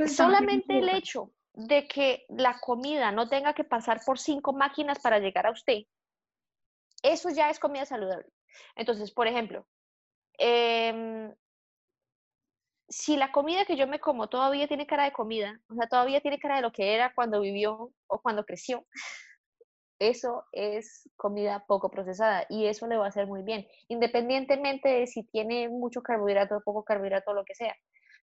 Solamente 0.08 0.78
el 0.78 0.90
hecho 0.90 1.32
de 1.54 1.88
que 1.88 2.26
la 2.30 2.60
comida 2.60 3.12
no 3.12 3.30
tenga 3.30 3.54
que 3.54 3.64
pasar 3.64 4.02
por 4.06 4.20
cinco 4.20 4.54
máquinas 4.54 5.00
para 5.00 5.20
llegar 5.20 5.48
a 5.48 5.52
usted, 5.52 5.84
eso 7.02 7.30
ya 7.30 7.50
es 7.50 7.60
comida 7.60 7.86
saludable. 7.86 8.28
Entonces, 8.76 9.12
por 9.12 9.28
ejemplo, 9.28 9.68
em, 10.38 11.34
si 12.90 13.18
la 13.18 13.32
comida 13.32 13.66
que 13.66 13.78
yo 13.78 13.88
me 13.88 14.00
como 14.00 14.28
todavía 14.28 14.68
tiene 14.68 14.86
cara 14.86 15.06
de 15.06 15.12
comida, 15.12 15.60
o 15.70 15.76
sea, 15.76 15.88
todavía 15.88 16.22
tiene 16.22 16.40
cara 16.40 16.58
de 16.58 16.62
lo 16.62 16.72
que 16.72 16.94
era 16.94 17.14
cuando 17.14 17.42
vivió 17.42 17.92
o 18.08 18.22
cuando 18.22 18.46
creció, 18.46 18.86
eso 20.00 20.46
es 20.52 21.10
comida 21.16 21.66
poco 21.68 21.90
procesada 21.90 22.46
y 22.50 22.66
eso 22.66 22.86
le 22.88 22.98
va 22.98 23.06
a 23.06 23.10
hacer 23.10 23.28
muy 23.28 23.44
bien, 23.44 23.66
independientemente 23.88 24.90
de 24.90 25.08
si 25.08 25.24
tiene 25.24 25.70
mucho 25.70 26.02
carbohidrato 26.02 26.58
o 26.58 26.62
poco 26.62 26.84
carbohidrato 26.84 27.32
o 27.32 27.34
lo 27.34 27.46
que 27.46 27.56
sea. 27.56 27.76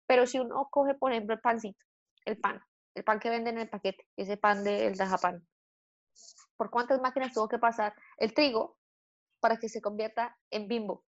Pero 0.09 0.27
si 0.27 0.39
uno 0.39 0.69
coge, 0.71 0.95
por 0.95 1.13
ejemplo, 1.13 1.35
el 1.35 1.41
pancito, 1.41 1.85
el 2.25 2.39
pan, 2.39 2.61
el 2.95 3.05
pan 3.05 3.21
que 3.21 3.29
venden 3.29 3.57
en 3.57 3.63
el 3.63 3.69
paquete, 3.69 4.07
ese 4.17 4.39
pan 4.39 4.65
del 4.65 4.97
dajapan, 4.97 5.47
¿por 6.57 6.71
cuántas 6.71 7.01
máquinas 7.03 7.35
tuvo 7.35 7.47
que 7.47 7.59
pasar 7.59 7.95
el 8.17 8.33
trigo 8.33 8.79
para 9.39 9.59
que 9.59 9.69
se 9.69 9.83
convierta 9.83 10.35
en 10.51 10.67
bimbo? 10.67 11.05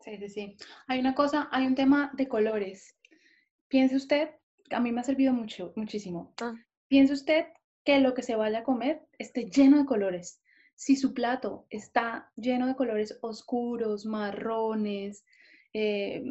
Sí, 0.00 0.16
sí, 0.18 0.28
sí. 0.28 0.56
Hay 0.88 0.98
una 0.98 1.14
cosa, 1.14 1.48
hay 1.52 1.64
un 1.66 1.76
tema 1.76 2.10
de 2.14 2.26
colores. 2.26 2.98
Piense 3.68 3.94
usted, 3.94 4.30
a 4.70 4.80
mí 4.80 4.90
me 4.90 5.00
ha 5.00 5.04
servido 5.04 5.32
mucho, 5.32 5.72
muchísimo. 5.76 6.34
Ah. 6.42 6.54
Piense 6.88 7.12
usted 7.12 7.46
que 7.84 8.00
lo 8.00 8.14
que 8.14 8.22
se 8.22 8.34
vaya 8.34 8.58
a 8.58 8.64
comer 8.64 9.06
esté 9.16 9.48
lleno 9.48 9.78
de 9.78 9.86
colores. 9.86 10.42
Si 10.74 10.96
su 10.96 11.14
plato 11.14 11.66
está 11.70 12.32
lleno 12.34 12.66
de 12.66 12.74
colores 12.74 13.16
oscuros, 13.22 14.06
marrones, 14.06 15.24
eh, 15.72 16.24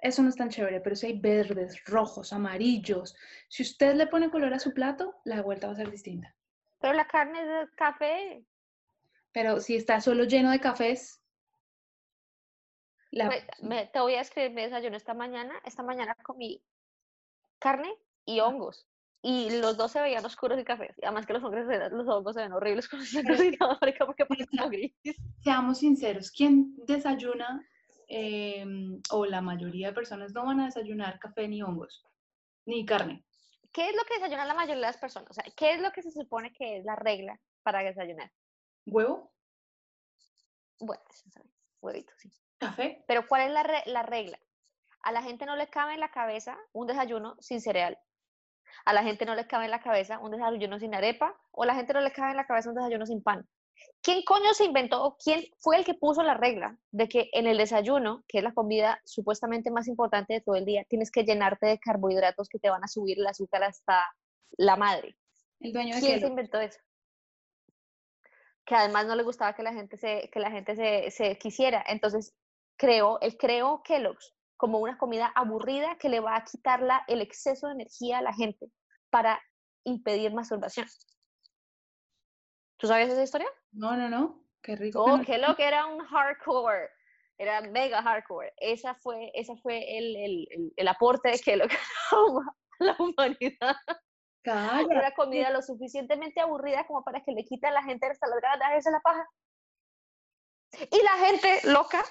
eso 0.00 0.22
no 0.22 0.28
es 0.28 0.36
tan 0.36 0.50
chévere, 0.50 0.80
pero 0.80 0.96
si 0.96 1.06
hay 1.06 1.18
verdes, 1.20 1.84
rojos, 1.84 2.32
amarillos, 2.32 3.16
si 3.48 3.62
usted 3.62 3.94
le 3.94 4.06
pone 4.06 4.30
color 4.30 4.52
a 4.54 4.58
su 4.58 4.72
plato, 4.72 5.14
la 5.24 5.42
vuelta 5.42 5.66
va 5.66 5.72
a 5.72 5.76
ser 5.76 5.90
distinta. 5.90 6.34
Pero 6.80 6.92
la 6.94 7.06
carne 7.06 7.40
es 7.40 7.46
de 7.70 7.76
café. 7.76 8.44
Pero 9.32 9.60
si 9.60 9.76
está 9.76 10.00
solo 10.00 10.24
lleno 10.24 10.50
de 10.50 10.60
cafés, 10.60 11.22
la, 13.10 13.28
Me- 13.28 13.46
me- 13.62 13.86
te 13.86 14.00
voy 14.00 14.14
a 14.14 14.20
escribir 14.20 14.52
mi 14.52 14.62
desayuno 14.62 14.96
esta 14.96 15.14
mañana. 15.14 15.54
Esta 15.64 15.82
mañana 15.82 16.14
comí 16.22 16.62
carne 17.58 17.92
y 18.24 18.40
hongos. 18.40 18.86
Y 19.22 19.58
los 19.60 19.76
dos 19.76 19.92
se 19.92 20.00
veían 20.00 20.24
oscuros 20.24 20.60
y 20.60 20.64
cafés. 20.64 20.94
Además 21.02 21.26
que 21.26 21.32
los 21.32 21.42
hongos, 21.42 21.66
se- 21.66 21.90
los 21.90 22.06
hongos 22.08 22.34
se 22.34 22.42
ven 22.42 22.52
horribles 22.52 22.88
con 22.88 23.00
porque 23.00 23.94
como 24.50 24.68
gris. 24.70 24.94
seamos 25.42 25.78
sinceros, 25.78 26.30
¿quién 26.30 26.74
desayuna 26.86 27.66
em, 28.08 29.00
o 29.10 29.26
la 29.26 29.40
mayoría 29.40 29.88
de 29.88 29.94
personas 29.94 30.32
no 30.32 30.46
van 30.46 30.60
a 30.60 30.66
desayunar 30.66 31.18
café 31.18 31.48
ni 31.48 31.62
hongos, 31.62 32.04
ni 32.66 32.84
carne? 32.84 33.24
¿Qué 33.72 33.90
es 33.90 33.96
lo 33.96 34.04
que 34.04 34.14
desayunan 34.14 34.48
la 34.48 34.54
mayoría 34.54 34.76
de 34.76 34.80
las 34.82 34.96
personas? 34.98 35.30
O 35.30 35.34
sea, 35.34 35.44
¿qué 35.56 35.72
es 35.74 35.80
lo 35.80 35.90
que 35.92 36.02
se 36.02 36.10
supone 36.10 36.52
que 36.52 36.78
es 36.78 36.84
la 36.84 36.96
regla 36.96 37.38
para 37.62 37.82
desayunar? 37.82 38.30
¿Huevo? 38.86 39.32
Bueno, 40.78 41.02
huevito, 41.80 42.12
sí. 42.18 42.30
¿Café? 42.58 43.04
Pero 43.06 43.26
¿cuál 43.28 43.42
es 43.42 43.50
la, 43.50 43.62
re- 43.62 43.82
la 43.86 44.02
regla? 44.02 44.38
A 45.02 45.12
la 45.12 45.22
gente 45.22 45.46
no 45.46 45.56
le 45.56 45.68
cabe 45.68 45.94
en 45.94 46.00
la 46.00 46.10
cabeza 46.10 46.58
un 46.72 46.86
desayuno 46.86 47.36
sin 47.40 47.60
cereal. 47.60 47.98
A 48.84 48.92
la 48.92 49.02
gente 49.02 49.24
no 49.26 49.34
le 49.34 49.46
cabe 49.46 49.66
en 49.66 49.70
la 49.70 49.82
cabeza 49.82 50.18
un 50.18 50.30
desayuno 50.30 50.78
sin 50.78 50.94
arepa. 50.94 51.38
O 51.52 51.62
a 51.62 51.66
la 51.66 51.74
gente 51.74 51.92
no 51.92 52.00
le 52.00 52.12
cabe 52.12 52.30
en 52.30 52.36
la 52.36 52.46
cabeza 52.46 52.70
un 52.70 52.76
desayuno 52.76 53.06
sin 53.06 53.22
pan. 53.22 53.46
¿Quién 54.02 54.22
coño 54.24 54.54
se 54.54 54.64
inventó? 54.64 55.02
o 55.02 55.16
¿Quién 55.16 55.44
fue 55.58 55.78
el 55.78 55.84
que 55.84 55.94
puso 55.94 56.22
la 56.22 56.34
regla 56.34 56.78
de 56.92 57.08
que 57.08 57.28
en 57.32 57.46
el 57.46 57.58
desayuno, 57.58 58.24
que 58.28 58.38
es 58.38 58.44
la 58.44 58.54
comida 58.54 59.00
supuestamente 59.04 59.70
más 59.70 59.88
importante 59.88 60.34
de 60.34 60.40
todo 60.40 60.54
el 60.54 60.64
día, 60.64 60.84
tienes 60.88 61.10
que 61.10 61.24
llenarte 61.24 61.66
de 61.66 61.78
carbohidratos 61.78 62.48
que 62.48 62.58
te 62.58 62.70
van 62.70 62.84
a 62.84 62.88
subir 62.88 63.18
el 63.18 63.26
azúcar 63.26 63.64
hasta 63.64 64.04
la 64.56 64.76
madre? 64.76 65.16
El 65.60 65.72
dueño 65.72 65.94
de 65.96 66.00
¿Quién 66.00 66.20
se 66.20 66.26
inventó 66.28 66.60
eso? 66.60 66.78
Que 68.64 68.74
además 68.74 69.06
no 69.06 69.14
le 69.16 69.22
gustaba 69.22 69.54
que 69.54 69.62
la 69.62 69.72
gente 69.72 69.96
se, 69.96 70.28
que 70.32 70.40
la 70.40 70.50
gente 70.50 70.74
se, 70.76 71.10
se 71.10 71.38
quisiera. 71.38 71.84
Entonces 71.86 72.34
creó, 72.76 73.18
él 73.20 73.36
creó 73.38 73.82
Kellogg's 73.82 74.34
como 74.56 74.78
una 74.78 74.98
comida 74.98 75.26
aburrida 75.34 75.96
que 75.98 76.08
le 76.08 76.20
va 76.20 76.36
a 76.36 76.44
quitar 76.44 76.80
la- 76.82 77.04
el 77.08 77.20
exceso 77.20 77.66
de 77.68 77.74
energía 77.74 78.18
a 78.18 78.22
la 78.22 78.32
gente 78.32 78.70
para 79.10 79.40
impedir 79.84 80.32
masturbación. 80.32 80.86
¿Tú 82.78 82.86
sabías 82.86 83.10
esa 83.10 83.22
historia? 83.22 83.48
No, 83.72 83.96
no, 83.96 84.08
no. 84.08 84.42
Qué 84.62 84.76
rico. 84.76 85.04
que 85.04 85.10
Oh, 85.10 85.16
no- 85.18 85.24
Kellogg 85.24 85.60
era 85.60 85.86
un 85.86 86.00
hardcore, 86.04 86.90
era 87.38 87.60
mega 87.62 88.02
hardcore. 88.02 88.52
Esa 88.56 88.94
fue, 88.94 89.30
esa 89.34 89.54
fue 89.56 89.98
el, 89.98 90.16
el, 90.16 90.48
el- 90.50 90.72
el 90.76 90.88
aporte 90.88 91.30
de 91.30 91.38
Kellogg 91.38 91.70
a 92.80 92.84
la 92.84 92.96
humanidad. 92.98 93.76
Calla. 94.42 94.86
una 94.86 95.10
comida 95.12 95.50
lo 95.50 95.60
suficientemente 95.60 96.40
aburrida 96.40 96.86
como 96.86 97.02
para 97.02 97.20
que 97.24 97.32
le 97.32 97.44
quite 97.44 97.66
a 97.66 97.72
la 97.72 97.82
gente 97.82 98.06
hasta 98.06 98.28
las 98.28 98.40
ganas 98.40 98.58
de 98.60 98.64
hacerse 98.66 98.90
la 98.92 99.00
paja. 99.00 99.28
Y 100.90 101.02
la 101.02 101.26
gente 101.26 101.60
loca, 101.68 102.04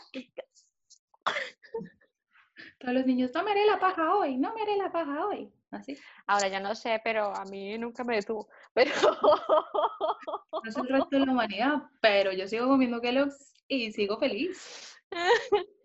Todos 2.80 2.94
los 2.94 3.06
niños, 3.06 3.32
no 3.34 3.44
me 3.44 3.52
haré 3.52 3.66
la 3.66 3.80
paja 3.80 4.16
hoy, 4.16 4.38
no 4.38 4.54
me 4.54 4.62
haré 4.62 4.76
la 4.78 4.92
paja 4.92 5.26
hoy. 5.28 5.52
Así. 5.72 5.98
ahora 6.28 6.48
ya 6.48 6.60
no 6.60 6.74
sé, 6.76 7.02
pero 7.04 7.34
a 7.36 7.44
mí 7.46 7.78
nunca 7.78 8.04
me 8.04 8.16
detuvo. 8.16 8.48
Pero 8.74 8.92
No 10.64 10.70
es 10.70 10.78
el 10.78 10.88
resto 10.88 11.10
de 11.12 11.26
la 11.26 11.32
humanidad, 11.32 11.84
pero 12.02 12.32
yo 12.32 12.48
sigo 12.48 12.68
comiendo 12.68 13.02
Kellogg's 13.02 13.54
y 13.68 13.92
sigo 13.92 14.18
feliz. 14.18 14.98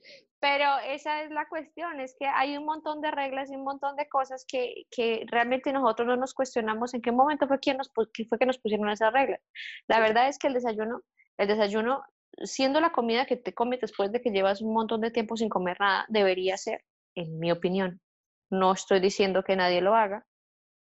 Pero 0.40 0.78
esa 0.88 1.22
es 1.22 1.30
la 1.30 1.46
cuestión, 1.48 2.00
es 2.00 2.16
que 2.18 2.26
hay 2.26 2.56
un 2.56 2.64
montón 2.64 3.02
de 3.02 3.10
reglas 3.10 3.50
y 3.50 3.56
un 3.56 3.62
montón 3.62 3.94
de 3.96 4.08
cosas 4.08 4.46
que, 4.48 4.86
que 4.90 5.26
realmente 5.26 5.70
nosotros 5.70 6.08
no 6.08 6.16
nos 6.16 6.32
cuestionamos 6.32 6.94
en 6.94 7.02
qué 7.02 7.12
momento 7.12 7.46
fue, 7.46 7.60
quien 7.60 7.76
nos, 7.76 7.90
fue 7.92 8.08
que 8.38 8.46
nos 8.46 8.58
pusieron 8.58 8.88
esas 8.88 9.12
reglas. 9.12 9.40
La 9.86 10.00
verdad 10.00 10.28
es 10.28 10.38
que 10.38 10.46
el 10.46 10.54
desayuno, 10.54 11.02
el 11.36 11.46
desayuno, 11.46 12.02
siendo 12.42 12.80
la 12.80 12.90
comida 12.90 13.26
que 13.26 13.36
te 13.36 13.52
comes 13.52 13.80
después 13.80 14.12
de 14.12 14.22
que 14.22 14.30
llevas 14.30 14.62
un 14.62 14.72
montón 14.72 15.02
de 15.02 15.10
tiempo 15.10 15.36
sin 15.36 15.50
comer 15.50 15.78
nada, 15.78 16.06
debería 16.08 16.56
ser, 16.56 16.86
en 17.14 17.38
mi 17.38 17.52
opinión, 17.52 18.00
no 18.48 18.72
estoy 18.72 19.00
diciendo 19.00 19.44
que 19.44 19.56
nadie 19.56 19.82
lo 19.82 19.94
haga, 19.94 20.24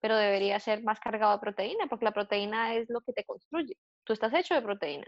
pero 0.01 0.17
debería 0.17 0.59
ser 0.59 0.83
más 0.83 0.99
cargado 0.99 1.33
de 1.33 1.39
proteína, 1.39 1.87
porque 1.87 2.05
la 2.05 2.11
proteína 2.11 2.75
es 2.75 2.89
lo 2.89 3.01
que 3.01 3.13
te 3.13 3.23
construye. 3.23 3.77
Tú 4.03 4.13
estás 4.13 4.33
hecho 4.33 4.55
de 4.55 4.61
proteína. 4.61 5.05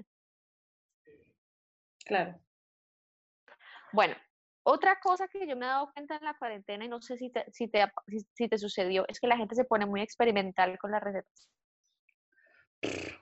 Claro. 2.06 2.40
Bueno, 3.92 4.16
otra 4.64 5.00
cosa 5.00 5.28
que 5.28 5.48
yo 5.48 5.56
me 5.58 5.66
he 5.66 5.70
dado 5.70 5.92
cuenta 5.92 6.16
en 6.18 6.24
la 6.24 6.38
cuarentena 6.38 6.86
y 6.86 6.90
no 6.90 7.02
sé 7.02 7.18
si 7.18 7.30
te, 7.32 7.46
si 7.52 7.68
te, 7.68 7.86
si 8.34 8.48
te 8.48 8.58
sucedió, 8.58 9.06
es 9.08 9.20
que 9.20 9.28
la 9.28 9.38
gente 9.38 9.56
se 9.56 9.66
pone 9.66 9.86
muy 9.86 10.02
experimental 10.02 10.78
con 10.78 10.92
las 10.92 11.04
recetas, 11.04 11.50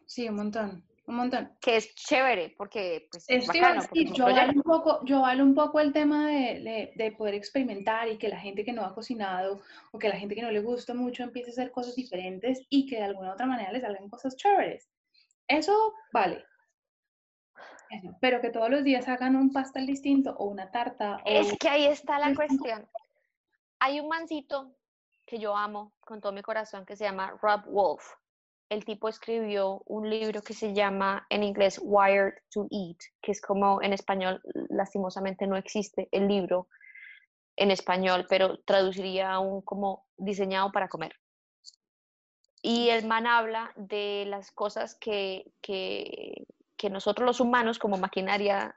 Sí, 0.08 0.28
un 0.28 0.36
montón, 0.36 0.91
un 1.06 1.16
montón. 1.16 1.58
que 1.60 1.78
es 1.78 1.94
chévere 1.96 2.54
porque 2.58 3.08
pues, 3.12 3.26
es 3.28 3.48
bacano, 3.48 3.82
porque 3.82 4.06
yo 4.06 4.26
valo 4.26 4.36
proyecto. 4.36 4.58
un 4.58 4.64
poco, 4.64 5.06
yo 5.06 5.22
valo 5.22 5.44
un 5.44 5.56
poco 5.56 5.80
el 5.80 5.92
tema 5.94 6.28
de, 6.28 6.62
de- 6.62 6.92
de 6.96 7.12
poder 7.14 7.34
experimentar 7.34 8.08
y 8.08 8.18
que 8.18 8.30
la 8.30 8.40
gente 8.40 8.64
que 8.64 8.72
no 8.74 8.84
ha 8.86 8.94
cocinado 8.94 9.62
o 9.92 10.00
que 10.00 10.10
la 10.10 10.16
gente 10.18 10.36
que 10.36 10.42
no 10.42 10.52
le 10.52 10.62
gusta 10.62 10.94
mucho 10.94 11.24
empiece 11.24 11.50
a 11.50 11.54
hacer 11.54 11.72
cosas 11.72 11.96
diferentes 11.96 12.66
y 12.70 12.86
que 12.88 12.98
de 12.98 13.04
alguna 13.04 13.30
u 13.30 13.34
otra 13.34 13.46
manera 13.48 13.72
le 13.72 13.82
salgan 13.82 14.10
cosas 14.10 14.36
chéveres. 14.36 14.90
Eso 15.48 15.94
vale. 16.14 16.46
Eso, 17.90 18.16
Pero 18.22 18.40
que 18.40 18.50
todos 18.52 18.70
los 18.70 18.84
días 18.84 19.08
hagan 19.10 19.36
un 19.36 19.52
pastel 19.52 19.86
distinto 19.86 20.34
o 20.38 20.46
una 20.46 20.72
tarta 20.72 21.18
o 21.26 21.30
Es 21.30 21.58
que 21.58 21.68
ahí 21.68 21.86
está 21.86 22.20
la 22.20 22.34
cuestión. 22.34 22.88
Hay 23.80 24.00
un 24.00 24.08
mancito 24.08 24.76
que 25.26 25.40
yo 25.40 25.58
amo 25.58 25.94
con 26.00 26.22
todo 26.22 26.32
mi 26.32 26.42
corazón 26.42 26.86
que 26.86 26.96
se 26.96 27.04
llama 27.04 27.38
Rob 27.42 27.66
Wolf. 27.66 28.04
El 28.72 28.86
tipo 28.86 29.10
escribió 29.10 29.82
un 29.86 30.10
libro 30.10 30.42
que 30.42 30.54
se 30.54 30.74
llama 30.74 31.26
en 31.30 31.44
inglés 31.44 31.78
Wired 31.84 32.36
to 32.54 32.68
Eat, 32.72 32.96
que 33.22 33.34
es 33.34 33.42
como 33.42 33.82
en 33.82 33.92
español, 33.92 34.42
lastimosamente 34.70 35.46
no 35.46 35.58
existe 35.58 36.08
el 36.10 36.30
libro 36.30 36.70
en 37.58 37.70
español, 37.70 38.26
pero 38.30 38.60
traduciría 38.60 39.38
un 39.40 39.62
como 39.62 40.06
diseñado 40.16 40.72
para 40.72 40.88
comer. 40.88 41.12
Y 42.62 42.88
el 42.88 43.06
man 43.06 43.28
habla 43.28 43.74
de 43.76 44.24
las 44.30 44.52
cosas 44.52 44.96
que, 44.96 45.52
que, 45.62 46.46
que 46.78 46.90
nosotros 46.90 47.26
los 47.26 47.42
humanos 47.42 47.78
como 47.78 47.98
maquinaria 47.98 48.74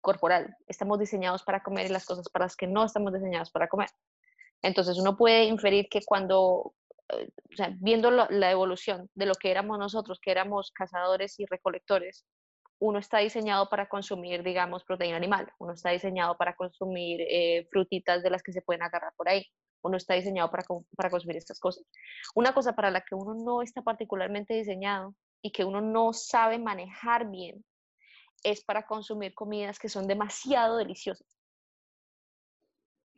corporal 0.00 0.56
estamos 0.68 1.00
diseñados 1.00 1.42
para 1.42 1.64
comer 1.64 1.86
y 1.86 1.88
las 1.88 2.06
cosas 2.06 2.28
para 2.28 2.44
las 2.44 2.54
que 2.54 2.68
no 2.68 2.84
estamos 2.84 3.12
diseñados 3.12 3.50
para 3.50 3.66
comer. 3.66 3.88
Entonces 4.62 4.96
uno 4.98 5.16
puede 5.16 5.46
inferir 5.46 5.88
que 5.90 6.02
cuando, 6.06 6.74
sea, 7.56 7.74
viendo 7.78 8.10
la 8.10 8.50
evolución 8.50 9.08
de 9.14 9.26
lo 9.26 9.34
que 9.34 9.50
éramos 9.50 9.78
nosotros, 9.78 10.20
que 10.20 10.30
éramos 10.30 10.70
cazadores 10.72 11.38
y 11.40 11.46
recolectores, 11.46 12.26
uno 12.82 12.98
está 12.98 13.18
diseñado 13.18 13.68
para 13.68 13.88
consumir, 13.88 14.42
digamos, 14.42 14.82
proteína 14.82 15.16
animal, 15.16 15.48
uno 15.58 15.72
está 15.72 15.90
diseñado 15.90 16.36
para 16.36 16.56
consumir 16.56 17.20
eh, 17.20 17.68
frutitas 17.70 18.24
de 18.24 18.30
las 18.30 18.42
que 18.42 18.52
se 18.52 18.60
pueden 18.60 18.82
agarrar 18.82 19.12
por 19.16 19.28
ahí, 19.28 19.46
uno 19.82 19.96
está 19.96 20.14
diseñado 20.14 20.50
para, 20.50 20.64
para 20.96 21.08
consumir 21.08 21.36
estas 21.36 21.60
cosas. 21.60 21.84
Una 22.34 22.52
cosa 22.52 22.74
para 22.74 22.90
la 22.90 23.00
que 23.02 23.14
uno 23.14 23.34
no 23.34 23.62
está 23.62 23.82
particularmente 23.82 24.54
diseñado 24.54 25.14
y 25.42 25.52
que 25.52 25.64
uno 25.64 25.80
no 25.80 26.12
sabe 26.12 26.58
manejar 26.58 27.30
bien 27.30 27.64
es 28.42 28.64
para 28.64 28.84
consumir 28.84 29.32
comidas 29.32 29.78
que 29.78 29.88
son 29.88 30.08
demasiado 30.08 30.76
deliciosas. 30.76 31.38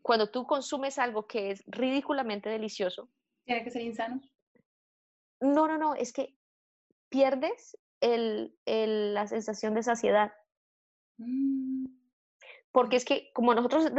Cuando 0.03 0.31
tú 0.31 0.47
consumes 0.47 0.99
algo 0.99 1.27
que 1.27 1.51
es 1.51 1.65
ridículamente 1.67 2.51
delicioso, 2.51 3.09
tiene 3.45 3.65
que 3.65 3.71
ser 3.71 3.83
insano. 3.83 4.21
no, 5.41 5.67
no, 5.69 5.77
no, 5.79 5.95
es 5.95 6.13
que 6.13 6.37
pierdes 7.11 7.77
el- 8.01 8.57
el- 8.65 9.15
la 9.15 9.27
sensación 9.27 9.75
de 9.75 9.83
saciedad. 9.83 10.33
Mm. 11.19 11.87
Porque 12.73 12.97
es 12.97 13.05
que 13.05 13.31
como 13.33 13.55
nosotros, 13.55 13.91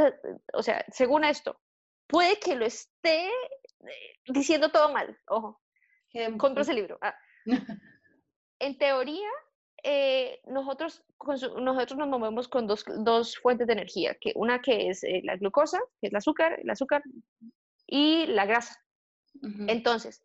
o 0.53 0.63
sea, 0.63 0.83
según 0.91 1.23
esto, 1.23 1.61
puede 2.07 2.39
que 2.39 2.55
lo 2.55 2.65
esté 2.65 3.27
eh, 3.27 4.13
diciendo 4.27 4.71
todo 4.71 4.91
mal, 4.91 5.17
ojo, 5.27 5.61
compra 6.37 6.63
ese 6.63 6.73
libro. 6.73 6.97
Ah. 7.01 7.15
en 8.59 8.77
teoría, 8.77 9.29
eh, 9.83 10.41
nosotros, 10.45 11.03
nosotros 11.59 11.97
nos 11.97 12.07
movemos 12.09 12.47
con 12.47 12.67
dos, 12.67 12.83
dos, 12.99 13.37
fuentes 13.37 13.67
de 13.67 13.73
energía, 13.73 14.15
que 14.19 14.33
una 14.35 14.61
que 14.61 14.89
es 14.89 15.03
eh, 15.03 15.21
la 15.23 15.37
glucosa, 15.37 15.79
que 16.01 16.07
es 16.07 16.11
el 16.13 16.17
azúcar, 16.17 16.59
el 16.59 16.69
azúcar 16.69 17.03
y 17.87 18.25
la 18.27 18.45
grasa. 18.45 18.75
Entonces, 19.41 20.23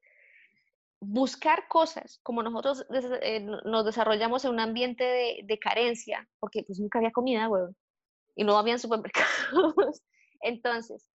buscar 1.00 1.66
cosas, 1.68 2.20
como 2.22 2.42
nosotros 2.42 2.86
eh, 3.22 3.40
nos 3.40 3.84
desarrollamos 3.84 4.44
en 4.44 4.52
un 4.52 4.60
ambiente 4.60 5.04
de, 5.04 5.40
de, 5.44 5.58
carencia, 5.58 6.28
porque 6.38 6.62
pues 6.66 6.78
nunca 6.78 6.98
había 6.98 7.10
comida, 7.10 7.48
huevón, 7.48 7.76
y 8.36 8.44
no 8.44 8.56
había 8.56 8.78
supermercados. 8.78 9.24
Entonces, 10.42 11.08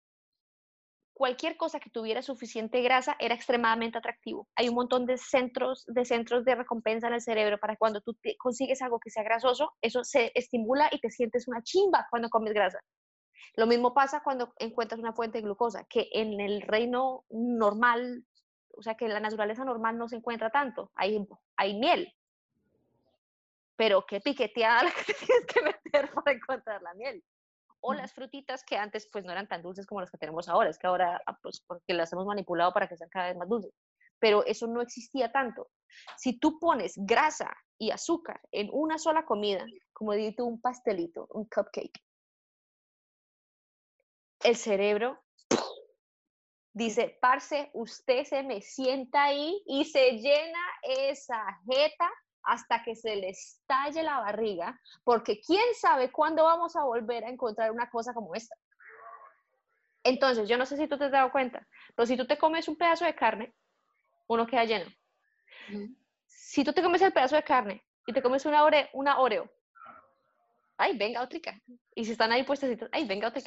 cualquier 1.14 1.57
cosa 1.57 1.78
que 1.78 1.90
tuviera 1.90 2.22
suficiente 2.22 2.80
grasa 2.82 3.16
era 3.18 3.34
extremadamente 3.34 3.99
atractivo. 3.99 4.49
Hay 4.57 4.68
un 4.68 4.74
montón 4.74 5.07
de 5.07 5.18
centros, 5.18 5.84
de 5.86 6.05
centros 6.05 6.45
de 6.45 6.55
recompensa 6.55 7.09
en 7.09 7.14
el 7.14 7.20
cerebro 7.20 7.59
para 7.59 7.76
cuando 7.76 8.01
tú 8.01 8.16
consigues 8.38 8.82
algo 8.82 8.99
que 8.99 9.11
sea 9.11 9.22
grasoso, 9.22 9.72
eso 9.80 10.05
se 10.05 10.32
estimula 10.34 10.88
y 10.90 11.01
te 11.01 11.11
sientes 11.11 11.47
una 11.49 11.62
chimba 11.62 12.07
cuando 12.11 12.28
comes 12.28 12.53
grasa. 12.53 12.80
Lo 13.57 13.66
mismo 13.66 13.95
pasa 13.95 14.22
cuando 14.22 14.53
encuentras 14.59 15.01
una 15.01 15.12
fuente 15.12 15.38
de 15.38 15.45
glucosa, 15.45 15.84
que 15.84 16.09
en 16.12 16.40
el 16.40 16.62
reino 16.62 17.24
normal 17.30 18.24
o 18.74 18.82
sea 18.82 18.95
que 18.95 19.05
en 19.05 19.14
la 19.14 19.20
naturaleza 19.20 19.64
normal 19.64 19.99
no 19.99 20.09
se 20.09 20.16
encuentra 20.16 20.51
tanto, 20.51 20.90
hay, 20.95 21.26
hay 21.57 21.78
miel, 21.78 22.12
pero 23.76 24.05
qué 24.07 24.20
piqueteada 24.20 24.84
la 24.84 24.90
que 25.07 25.14
tienes 25.14 25.47
que 25.47 25.62
meter 25.62 26.11
para 26.12 26.32
encontrar 26.32 26.82
la 26.82 26.95
miel. 26.95 27.22
O 27.84 27.95
las 27.95 28.14
frutitas 28.14 28.62
que 28.62 28.76
antes 28.76 29.09
pues 29.11 29.24
no 29.24 29.32
eran 29.32 29.49
tan 29.49 29.61
dulces 29.61 29.86
como 29.86 30.01
las 30.01 30.11
que 30.11 30.18
tenemos 30.18 30.49
ahora, 30.49 30.70
es 30.70 30.78
que 30.78 30.86
ahora 30.86 31.20
ah, 31.26 31.36
pues 31.43 31.64
porque 31.66 31.95
las 31.95 32.12
hemos 32.12 32.26
manipulado 32.26 32.72
para 32.72 32.86
que 32.86 32.97
sean 32.97 33.11
cada 33.11 33.26
vez 33.26 33.36
más 33.36 33.49
dulces. 33.49 33.74
Pero 34.20 34.45
eso 34.47 34.68
no 34.68 34.80
existía 34.80 35.32
tanto. 35.32 35.68
Si 36.16 36.38
tú 36.38 36.61
pones 36.61 36.95
grasa 36.97 37.53
y 37.78 37.90
azúcar 37.90 38.40
en 38.53 38.68
una 38.72 38.99
sola 38.99 39.24
comida, 39.24 39.66
como 39.93 40.12
digo 40.12 40.45
un 40.45 40.61
pastelito, 40.61 41.26
un 41.30 41.47
cupcake, 41.47 42.01
el 44.45 44.57
cerebro 44.57 45.22
Dice, 46.74 47.18
parce, 47.20 47.70
usted 47.74 48.24
se 48.24 48.43
me 48.43 48.62
sienta 48.62 49.24
ahí 49.24 49.62
y 49.66 49.84
se 49.84 50.12
llena 50.12 50.59
esa 50.82 51.45
jeta 51.66 52.11
hasta 52.45 52.82
que 52.82 52.97
se 52.97 53.14
le 53.14 53.28
estalle 53.28 54.03
la 54.03 54.20
barriga, 54.20 54.80
porque 55.05 55.40
quién 55.40 55.62
sabe 55.74 56.11
cuándo 56.11 56.45
vamos 56.45 56.74
a 56.74 56.84
volver 56.84 57.24
a 57.24 57.28
encontrar 57.28 57.70
una 57.70 57.90
cosa 57.90 58.14
como 58.14 58.34
esta. 58.34 58.57
Entonces, 60.03 60.49
yo 60.49 60.57
no 60.57 60.64
sé 60.64 60.78
si 60.78 60.88
tú 60.88 60.97
te 60.97 61.05
has 61.05 61.12
dado 61.12 61.30
cuenta, 61.30 61.68
pero 61.95 62.07
si 62.07 62.16
tú 62.16 62.26
te 62.26 62.38
comes 62.38 62.66
un 62.68 62.76
pedazo 62.76 63.05
de 63.05 63.14
carne, 63.14 63.55
uno 64.26 64.47
queda 64.47 64.64
lleno. 64.64 64.90
Si 66.26 66.64
tú 66.64 66.72
te 66.72 66.82
comes 66.82 67.03
el 67.03 67.12
pedazo 67.12 67.36
de 67.36 67.45
carne 67.45 67.84
y 68.07 68.14
te 68.14 68.22
comes 68.22 68.47
una, 68.47 68.64
ore, 68.64 68.88
una 68.95 69.20
Oreo, 69.20 69.49
ay, 70.78 70.97
venga, 70.97 71.22
otra. 71.22 71.61
Y 71.95 72.07
si 72.07 72.12
están 72.12 72.32
ahí 72.32 72.45
puestos, 72.45 72.70
ay, 72.90 73.07
venga, 73.07 73.28
otra. 73.28 73.43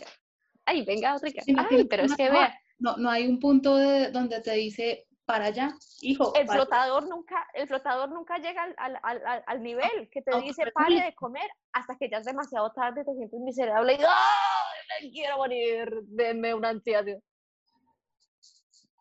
Ay, 0.65 0.83
venga, 0.83 1.15
otra. 1.15 1.29
Ay, 1.69 1.85
pero 1.85 2.03
es 2.03 2.15
que 2.15 2.29
vea, 2.29 2.57
no, 2.79 2.97
no 2.97 3.09
hay 3.09 3.27
un 3.27 3.39
punto 3.39 3.75
de, 3.75 4.11
donde 4.11 4.41
te 4.41 4.51
dice 4.53 5.07
para 5.25 5.45
allá, 5.45 5.73
hijo. 6.01 6.33
El 6.35 6.47
flotador 6.47 7.07
nunca, 7.07 7.47
el 7.53 7.67
flotador 7.67 8.09
nunca 8.09 8.37
llega 8.37 8.63
al, 8.63 8.75
al, 8.77 9.21
al, 9.25 9.43
al 9.45 9.63
nivel 9.63 10.09
que 10.11 10.21
te 10.21 10.39
dice 10.41 10.71
pare 10.71 11.01
de 11.01 11.15
comer 11.15 11.49
hasta 11.73 11.97
que 11.97 12.09
ya 12.09 12.17
es 12.17 12.25
demasiado 12.25 12.71
tarde, 12.73 13.03
te 13.03 13.13
sientes 13.15 13.39
miserable 13.39 13.93
y 13.93 13.97
¡ay, 13.97 15.03
me 15.03 15.11
quiero 15.11 15.37
morir! 15.37 15.89
Denme 16.03 16.53
una 16.53 16.69
ansiedad. 16.69 17.05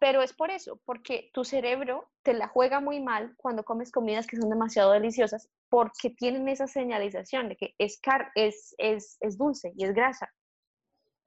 Pero 0.01 0.23
es 0.23 0.33
por 0.33 0.51
eso, 0.51 0.81
porque 0.85 1.31
tu 1.33 1.45
cerebro 1.45 2.11
te 2.23 2.35
la 2.35 2.49
juega 2.49 2.81
muy 2.81 3.01
mal 3.01 3.35
cuando 3.37 3.65
comes 3.65 3.91
comidas 3.91 4.27
que 4.27 4.37
son 4.37 4.51
demasiado 4.51 4.93
deliciosas, 4.93 5.49
porque 5.69 6.11
tienen 6.11 6.49
esa 6.49 6.67
señalización 6.67 7.49
de 7.49 7.57
que 7.57 7.75
es, 7.79 8.01
car 8.01 8.31
es, 8.35 8.75
es, 8.79 9.17
es 9.21 9.39
dulce 9.39 9.73
y 9.77 9.85
es 9.85 9.95
grasa. 9.95 10.31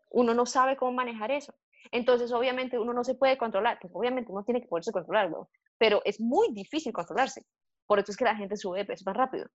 Uno 0.10 0.34
no 0.34 0.46
sabe 0.46 0.78
cómo 0.78 0.92
manejar 0.92 1.32
eso. 1.32 1.54
Entonces, 1.92 2.32
obviamente, 2.32 2.80
uno 2.80 2.94
no 2.94 3.04
se 3.04 3.16
puede 3.16 3.38
controlar, 3.38 3.80
pues 3.82 3.94
obviamente 3.96 4.32
uno 4.32 4.44
tiene 4.44 4.62
que 4.62 4.68
poderse 4.68 4.92
controlar, 4.92 5.32
pero 5.78 6.02
es 6.06 6.20
muy 6.20 6.54
difícil 6.54 6.92
controlarse. 6.92 7.46
Por 7.86 8.00
eso 8.00 8.12
es 8.12 8.18
que 8.18 8.26
la 8.26 8.36
gente 8.36 8.58
sube 8.58 8.80
de 8.80 8.86
peso 8.86 9.04
más 9.06 9.16
rápido. 9.16 9.48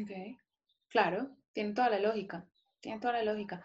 Ok, 0.00 0.10
claro, 0.88 1.30
tiene 1.52 1.74
toda 1.74 1.90
la 1.90 1.98
lógica, 1.98 2.46
tiene 2.80 3.00
toda 3.00 3.14
la 3.14 3.24
lógica. 3.24 3.62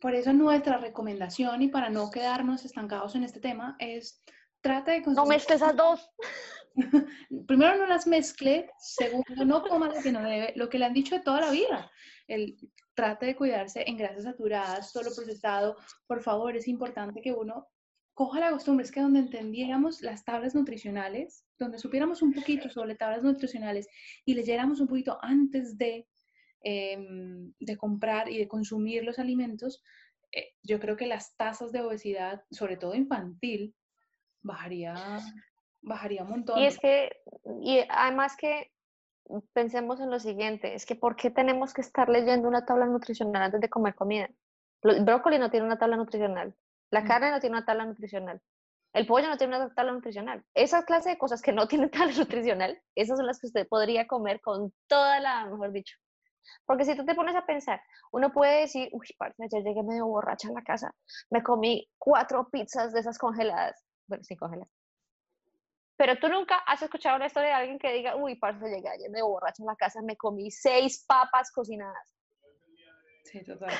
Por 0.00 0.14
eso 0.14 0.32
nuestra 0.32 0.78
recomendación, 0.78 1.62
y 1.62 1.68
para 1.68 1.90
no 1.90 2.10
quedarnos 2.10 2.64
estancados 2.64 3.14
en 3.14 3.24
este 3.24 3.40
tema, 3.40 3.76
es 3.78 4.22
trata 4.60 4.92
de. 4.92 5.00
No 5.06 5.26
mezcles 5.26 5.62
esas 5.62 5.76
dos. 5.76 6.10
Primero, 7.46 7.76
no 7.78 7.86
las 7.86 8.06
mezcle. 8.06 8.70
Segundo, 8.78 9.44
no 9.44 9.62
coma 9.62 9.88
lo 9.88 10.00
que 10.02 10.12
no 10.12 10.22
debe, 10.22 10.52
lo 10.56 10.68
que 10.68 10.78
le 10.78 10.86
han 10.86 10.92
dicho 10.92 11.14
de 11.14 11.22
toda 11.22 11.40
la 11.40 11.50
vida. 11.50 11.90
El, 12.26 12.56
trate 12.96 13.26
de 13.26 13.36
cuidarse 13.36 13.84
en 13.86 13.96
grasas 13.96 14.24
saturadas, 14.24 14.90
solo 14.90 15.14
procesado. 15.14 15.76
Por 16.06 16.22
favor, 16.22 16.56
es 16.56 16.66
importante 16.66 17.20
que 17.20 17.32
uno 17.32 17.68
coja 18.14 18.40
la 18.40 18.50
costumbre, 18.50 18.84
es 18.84 18.90
que 18.90 19.02
donde 19.02 19.20
entendiéramos 19.20 20.00
las 20.00 20.24
tablas 20.24 20.54
nutricionales, 20.54 21.44
donde 21.58 21.78
supiéramos 21.78 22.22
un 22.22 22.32
poquito 22.32 22.70
sobre 22.70 22.94
tablas 22.94 23.22
nutricionales 23.22 23.86
y 24.24 24.34
leyéramos 24.34 24.80
un 24.80 24.88
poquito 24.88 25.18
antes 25.20 25.76
de, 25.76 26.08
em, 26.62 27.52
de 27.60 27.76
comprar 27.76 28.30
y 28.30 28.38
de 28.38 28.48
consumir 28.48 29.04
los 29.04 29.18
alimentos, 29.18 29.82
eh, 30.32 30.54
yo 30.62 30.80
creo 30.80 30.96
que 30.96 31.06
las 31.06 31.36
tasas 31.36 31.72
de 31.72 31.82
obesidad, 31.82 32.42
sobre 32.50 32.78
todo 32.78 32.94
infantil, 32.94 33.74
bajaría, 34.40 35.20
bajaría 35.82 36.22
un 36.22 36.30
montón. 36.30 36.58
Y 36.58 36.64
es 36.64 36.78
que, 36.78 37.10
y 37.60 37.80
además 37.90 38.34
que 38.38 38.72
pensemos 39.52 40.00
en 40.00 40.10
lo 40.10 40.18
siguiente, 40.20 40.74
es 40.74 40.86
que 40.86 40.94
¿por 40.94 41.16
qué 41.16 41.30
tenemos 41.30 41.74
que 41.74 41.80
estar 41.80 42.08
leyendo 42.08 42.48
una 42.48 42.64
tabla 42.64 42.86
nutricional 42.86 43.42
antes 43.42 43.60
de 43.60 43.68
comer 43.68 43.94
comida? 43.94 44.28
El 44.82 45.04
brócoli 45.04 45.38
no 45.38 45.50
tiene 45.50 45.66
una 45.66 45.78
tabla 45.78 45.96
nutricional, 45.96 46.54
la 46.90 47.02
mm. 47.02 47.06
carne 47.06 47.30
no 47.30 47.40
tiene 47.40 47.56
una 47.56 47.66
tabla 47.66 47.84
nutricional, 47.84 48.40
el 48.92 49.06
pollo 49.06 49.28
no 49.28 49.36
tiene 49.36 49.56
una 49.56 49.74
tabla 49.74 49.92
nutricional. 49.92 50.42
Esa 50.54 50.84
clase 50.84 51.10
de 51.10 51.18
cosas 51.18 51.42
que 51.42 51.52
no 51.52 51.68
tienen 51.68 51.90
tabla 51.90 52.14
nutricional, 52.16 52.80
esas 52.94 53.18
son 53.18 53.26
las 53.26 53.38
que 53.38 53.48
usted 53.48 53.68
podría 53.68 54.06
comer 54.06 54.40
con 54.40 54.72
toda 54.86 55.20
la, 55.20 55.46
mejor 55.46 55.72
dicho. 55.72 55.96
Porque 56.64 56.84
si 56.84 56.96
tú 56.96 57.04
te 57.04 57.14
pones 57.14 57.34
a 57.36 57.44
pensar, 57.44 57.80
uno 58.12 58.32
puede 58.32 58.62
decir, 58.62 58.88
uy, 58.92 59.06
parce, 59.18 59.42
ayer 59.42 59.62
llegué 59.62 59.82
medio 59.82 60.06
borracha 60.06 60.48
en 60.48 60.54
la 60.54 60.62
casa, 60.62 60.94
me 61.30 61.42
comí 61.42 61.88
cuatro 61.98 62.48
pizzas 62.50 62.92
de 62.92 63.00
esas 63.00 63.18
congeladas, 63.18 63.84
bueno, 64.06 64.24
sin 64.24 64.36
congelar, 64.36 64.68
pero 65.96 66.18
tú 66.18 66.28
nunca 66.28 66.56
has 66.66 66.82
escuchado 66.82 67.16
una 67.16 67.26
historia 67.26 67.48
de 67.48 67.54
alguien 67.54 67.78
que 67.78 67.92
diga, 67.92 68.16
uy, 68.16 68.36
parce, 68.36 68.68
llegué 68.68 68.88
ayer 68.88 69.10
me 69.10 69.22
borracho 69.22 69.62
en 69.62 69.66
la 69.66 69.76
casa, 69.76 70.02
me 70.02 70.16
comí 70.16 70.50
seis 70.50 71.04
papas 71.06 71.50
cocinadas. 71.50 72.14
Sí, 73.24 73.42
total. 73.42 73.72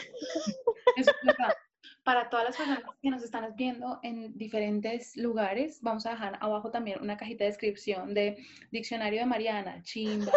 Para 2.02 2.28
todas 2.28 2.46
las 2.46 2.56
personas 2.56 2.82
que 3.00 3.10
nos 3.10 3.22
están 3.22 3.54
viendo 3.54 4.00
en 4.02 4.36
diferentes 4.36 5.16
lugares, 5.16 5.80
vamos 5.82 6.06
a 6.06 6.10
dejar 6.10 6.38
abajo 6.40 6.70
también 6.70 7.00
una 7.00 7.16
cajita 7.16 7.44
de 7.44 7.50
descripción 7.50 8.12
de 8.14 8.44
Diccionario 8.70 9.20
de 9.20 9.26
Mariana, 9.26 9.82
chimba, 9.82 10.32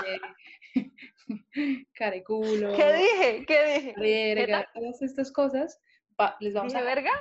careculo. 1.94 2.76
¿Qué 2.76 2.92
dije? 2.92 3.46
¿Qué 3.46 3.64
dije? 3.66 3.94
Verga, 3.96 4.68
todas 4.74 5.00
estas 5.00 5.32
cosas. 5.32 5.80
les 6.40 6.52
vamos 6.52 6.72
¿Dije 6.72 6.82
a 6.82 6.86
verga? 6.86 7.12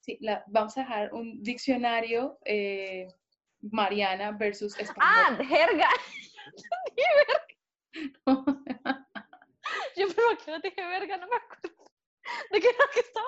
Sí, 0.00 0.18
la, 0.20 0.44
vamos 0.46 0.76
a 0.76 0.82
dejar 0.82 1.14
un 1.14 1.42
diccionario 1.42 2.38
eh, 2.44 3.08
Mariana 3.60 4.32
versus 4.32 4.78
español. 4.78 5.00
Ah, 5.00 5.38
jerga. 5.44 5.88
Yo 9.96 10.06
pero 10.14 10.36
que 10.44 10.50
no 10.50 10.58
dije 10.60 10.86
verga, 10.86 11.16
no 11.16 11.26
me 11.28 11.36
acuerdo 11.36 11.86
de 12.50 12.60
qué 12.60 12.68
era 12.68 12.84
que 12.92 13.00
estaba 13.00 13.26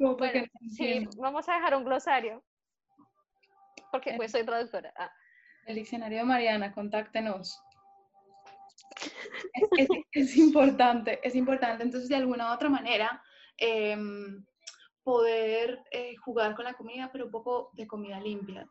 hablando. 0.00 0.16
bueno, 0.16 0.46
sí, 0.74 1.08
vamos 1.16 1.48
a 1.48 1.54
dejar 1.54 1.76
un 1.76 1.84
glosario. 1.84 2.42
Porque 3.90 4.14
pues 4.16 4.32
soy 4.32 4.44
traductora. 4.44 4.92
Ah. 4.96 5.12
El 5.66 5.76
diccionario 5.76 6.18
de 6.18 6.24
Mariana, 6.24 6.72
contáctenos. 6.72 7.60
Es, 9.78 9.88
es, 10.12 10.36
importante, 10.36 11.20
es 11.22 11.34
importante. 11.34 11.82
Entonces, 11.82 12.08
de 12.08 12.16
alguna 12.16 12.50
u 12.50 12.54
otra 12.54 12.68
manera, 12.68 13.22
eh, 13.58 13.96
poder 15.06 15.84
eh, 15.92 16.16
jugar 16.16 16.56
con 16.56 16.64
la 16.64 16.74
comida, 16.74 17.08
pero 17.12 17.26
un 17.26 17.30
poco 17.30 17.70
de 17.74 17.86
comida 17.86 18.18
limpia. 18.18 18.68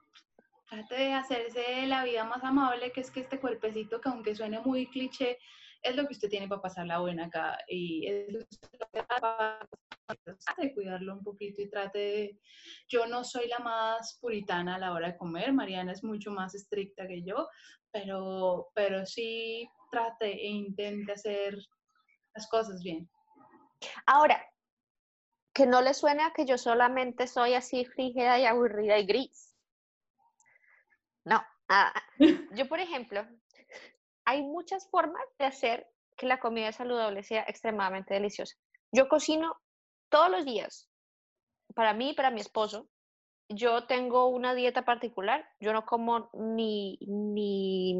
Trate 0.69 0.95
de 0.95 1.13
hacerse 1.13 1.87
la 1.87 2.03
vida 2.03 2.25
más 2.25 2.43
amable, 2.43 2.91
que 2.91 2.99
es 2.99 3.09
que 3.09 3.21
este 3.21 3.39
cuerpecito, 3.39 4.01
que 4.01 4.09
aunque 4.09 4.35
suene 4.35 4.59
muy 4.59 4.87
cliché, 4.87 5.37
es 5.81 5.95
lo 5.95 6.05
que 6.05 6.11
usted 6.11 6.27
tiene 6.27 6.49
para 6.49 6.61
pasar 6.61 6.87
la 6.87 6.99
buena 6.99 7.27
acá. 7.27 7.57
Y 7.69 8.05
es 8.05 8.33
lo 8.33 8.39
que 8.39 9.01
trate 9.07 9.67
de 10.57 10.73
cuidarlo 10.73 11.13
un 11.13 11.23
poquito 11.23 11.61
y 11.61 11.69
trate 11.69 11.99
de... 11.99 12.39
Yo 12.89 13.07
no 13.07 13.23
soy 13.23 13.47
la 13.47 13.59
más 13.59 14.17
puritana 14.19 14.75
a 14.75 14.79
la 14.79 14.91
hora 14.91 15.11
de 15.13 15.17
comer, 15.17 15.53
Mariana 15.53 15.93
es 15.93 16.03
mucho 16.03 16.31
más 16.31 16.53
estricta 16.53 17.07
que 17.07 17.23
yo, 17.23 17.47
pero, 17.93 18.71
pero 18.75 19.05
sí 19.05 19.69
trate 19.89 20.33
e 20.33 20.47
intente 20.47 21.13
hacer 21.13 21.57
las 22.33 22.45
cosas 22.49 22.83
bien. 22.83 23.09
Ahora, 24.05 24.45
que 25.55 25.65
no 25.65 25.81
le 25.81 25.93
suene 25.93 26.21
a 26.21 26.33
que 26.33 26.45
yo 26.45 26.57
solamente 26.57 27.27
soy 27.27 27.53
así 27.53 27.85
frígida 27.85 28.37
y 28.37 28.45
aburrida 28.45 28.99
y 28.99 29.05
gris. 29.05 29.55
No. 31.23 31.41
Yo, 32.51 32.67
por 32.67 32.81
ejemplo, 32.81 33.25
hay 34.25 34.43
muchas 34.43 34.89
formas 34.89 35.23
de 35.39 35.45
hacer 35.45 35.87
que 36.17 36.25
la 36.25 36.41
comida 36.41 36.73
saludable 36.73 37.23
sea 37.23 37.45
extremadamente 37.47 38.13
deliciosa. 38.13 38.53
Yo 38.91 39.07
cocino 39.07 39.55
todos 40.09 40.29
los 40.29 40.43
días, 40.43 40.89
para 41.73 41.93
mí 41.93 42.09
y 42.09 42.15
para 42.15 42.31
mi 42.31 42.41
esposo. 42.41 42.89
Yo 43.47 43.87
tengo 43.87 44.27
una 44.27 44.55
dieta 44.55 44.83
particular. 44.83 45.47
Yo 45.61 45.71
no 45.71 45.85
como 45.85 46.29
ni, 46.33 46.97
ni, 47.07 47.95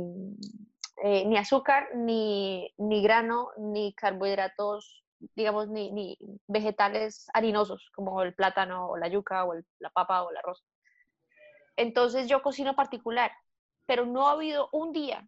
eh, 1.03 1.25
ni 1.25 1.37
azúcar, 1.37 1.95
ni, 1.95 2.73
ni 2.77 3.01
grano, 3.01 3.51
ni 3.57 3.93
carbohidratos 3.93 5.04
digamos, 5.35 5.67
ni, 5.69 5.91
ni, 5.91 6.17
vegetales 6.47 7.27
harinosos 7.33 7.89
como 7.95 8.21
el 8.21 8.33
plátano 8.33 8.89
o 8.89 8.97
la 8.97 9.07
yuca 9.07 9.45
o 9.45 9.53
la 9.79 9.89
papa 9.89 10.23
o 10.23 10.31
el 10.31 10.37
arroz. 10.37 10.63
Entonces 11.75 12.27
yo 12.27 12.41
cocino 12.41 12.75
particular, 12.75 13.31
pero 13.85 14.05
no 14.05 14.27
ha 14.27 14.31
habido 14.31 14.69
un 14.71 14.91
día 14.93 15.27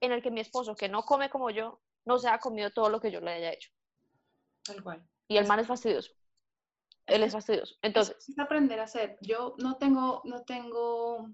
en 0.00 0.12
el 0.12 0.22
que 0.22 0.30
mi 0.30 0.40
esposo, 0.40 0.74
que 0.74 0.88
no 0.88 1.02
come 1.02 1.30
como 1.30 1.50
yo, 1.50 1.80
no 2.04 2.18
se 2.18 2.28
ha 2.28 2.38
comido 2.38 2.70
todo 2.70 2.88
lo 2.88 3.00
que 3.00 3.10
yo 3.10 3.20
le 3.20 3.32
haya 3.32 3.52
hecho. 3.52 3.70
Tal 4.64 4.82
cual. 4.82 5.06
Y 5.28 5.36
el 5.36 5.46
man 5.46 5.60
es 5.60 5.66
fastidioso. 5.66 6.12
Él 7.06 7.22
es 7.22 7.32
fastidioso. 7.32 7.74
Entonces. 7.82 8.16
Es 8.28 8.38
aprender 8.38 8.80
a 8.80 8.84
hacer. 8.84 9.18
Yo 9.20 9.54
no 9.58 9.76
tengo, 9.76 10.22
no 10.24 10.42
tengo, 10.42 11.28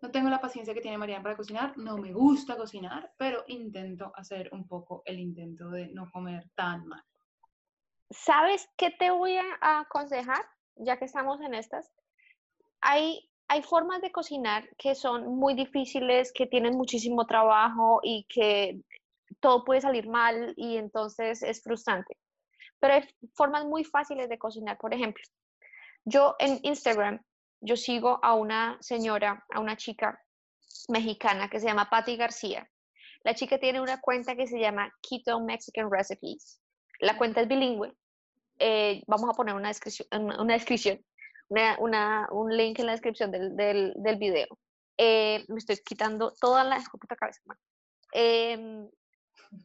no 0.00 0.10
tengo 0.10 0.28
la 0.28 0.40
paciencia 0.40 0.74
que 0.74 0.80
tiene 0.80 0.98
Mariana 0.98 1.22
para 1.22 1.36
cocinar. 1.36 1.76
No 1.76 1.96
me 1.96 2.12
gusta 2.12 2.56
cocinar, 2.56 3.12
pero 3.16 3.44
intento 3.48 4.12
hacer 4.14 4.50
un 4.52 4.66
poco 4.66 5.02
el 5.04 5.18
intento 5.18 5.70
de 5.70 5.88
no 5.88 6.10
comer 6.10 6.50
tan 6.54 6.86
mal. 6.86 7.02
¿Sabes 8.10 8.68
qué 8.76 8.90
te 8.90 9.10
voy 9.10 9.36
a 9.36 9.80
aconsejar? 9.80 10.44
Ya 10.76 10.98
que 10.98 11.04
estamos 11.04 11.40
en 11.40 11.54
estas. 11.54 11.90
Hay, 12.80 13.30
hay 13.48 13.62
formas 13.62 14.02
de 14.02 14.12
cocinar 14.12 14.68
que 14.76 14.94
son 14.94 15.36
muy 15.36 15.54
difíciles, 15.54 16.32
que 16.32 16.46
tienen 16.46 16.76
muchísimo 16.76 17.26
trabajo 17.26 18.00
y 18.02 18.26
que 18.28 18.80
todo 19.40 19.64
puede 19.64 19.80
salir 19.80 20.08
mal 20.08 20.54
y 20.56 20.76
entonces 20.76 21.42
es 21.42 21.62
frustrante. 21.62 22.16
Pero 22.80 22.94
hay 22.94 23.08
formas 23.34 23.64
muy 23.64 23.84
fáciles 23.84 24.28
de 24.28 24.38
cocinar. 24.38 24.78
Por 24.78 24.92
ejemplo, 24.92 25.22
yo 26.04 26.36
en 26.38 26.60
Instagram, 26.62 27.22
yo 27.60 27.76
sigo 27.76 28.20
a 28.22 28.34
una 28.34 28.76
señora, 28.80 29.44
a 29.54 29.60
una 29.60 29.76
chica 29.76 30.20
mexicana 30.88 31.48
que 31.48 31.60
se 31.60 31.66
llama 31.66 31.88
Patti 31.88 32.16
García. 32.16 32.68
La 33.22 33.34
chica 33.34 33.58
tiene 33.58 33.80
una 33.80 34.00
cuenta 34.00 34.36
que 34.36 34.46
se 34.46 34.58
llama 34.58 34.92
Keto 35.00 35.40
Mexican 35.40 35.90
Recipes. 35.90 36.60
La 37.00 37.16
cuenta 37.16 37.40
es 37.40 37.48
bilingüe. 37.48 37.92
Eh, 38.58 39.02
vamos 39.06 39.28
a 39.28 39.34
poner 39.34 39.54
una 39.54 39.68
descripción, 39.68 40.08
una, 40.12 40.54
descripción 40.54 41.04
una, 41.78 42.28
un 42.30 42.56
link 42.56 42.78
en 42.78 42.86
la 42.86 42.92
descripción 42.92 43.30
del, 43.30 43.56
del, 43.56 44.16
video. 44.16 44.46
Eh, 44.96 45.44
me 45.48 45.58
estoy 45.58 45.76
quitando 45.84 46.32
toda 46.40 46.64
la 46.64 46.78
puta 47.00 47.16
cabeza. 47.16 47.40
Em, 48.12 48.88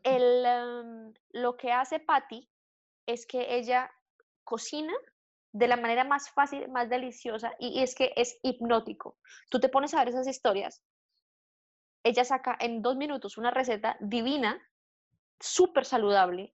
em, 0.03 1.13
lo 1.31 1.55
que 1.55 1.71
hace 1.71 1.99
Patty 1.99 2.49
es 3.05 3.25
que 3.25 3.55
ella 3.55 3.91
cocina 4.43 4.93
de 5.51 5.67
la 5.67 5.77
manera 5.77 6.03
más 6.03 6.29
fácil, 6.31 6.67
más 6.69 6.89
deliciosa, 6.89 7.53
y 7.59 7.81
es 7.81 7.95
que 7.95 8.13
es 8.15 8.39
hipnótico. 8.43 9.17
Tú 9.49 9.59
te 9.59 9.69
pones 9.69 9.93
a 9.93 9.99
ver 9.99 10.09
esas 10.09 10.27
historias, 10.27 10.81
ella 12.03 12.23
saca 12.23 12.57
en 12.59 12.81
dos 12.81 12.95
minutos 12.95 13.37
una 13.37 13.51
receta 13.51 13.97
divina, 13.99 14.61
súper 15.39 15.85
saludable, 15.85 16.53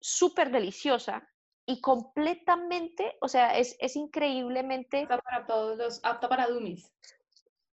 súper 0.00 0.50
deliciosa 0.50 1.28
y 1.66 1.80
completamente, 1.80 3.16
o 3.20 3.28
sea, 3.28 3.56
es, 3.56 3.76
es 3.78 3.96
increíblemente... 3.96 5.02
Apta 5.02 5.18
para 5.18 5.46
todos 5.46 5.78
los, 5.78 6.00
apta 6.04 6.28
para 6.28 6.48
dummies. 6.48 6.92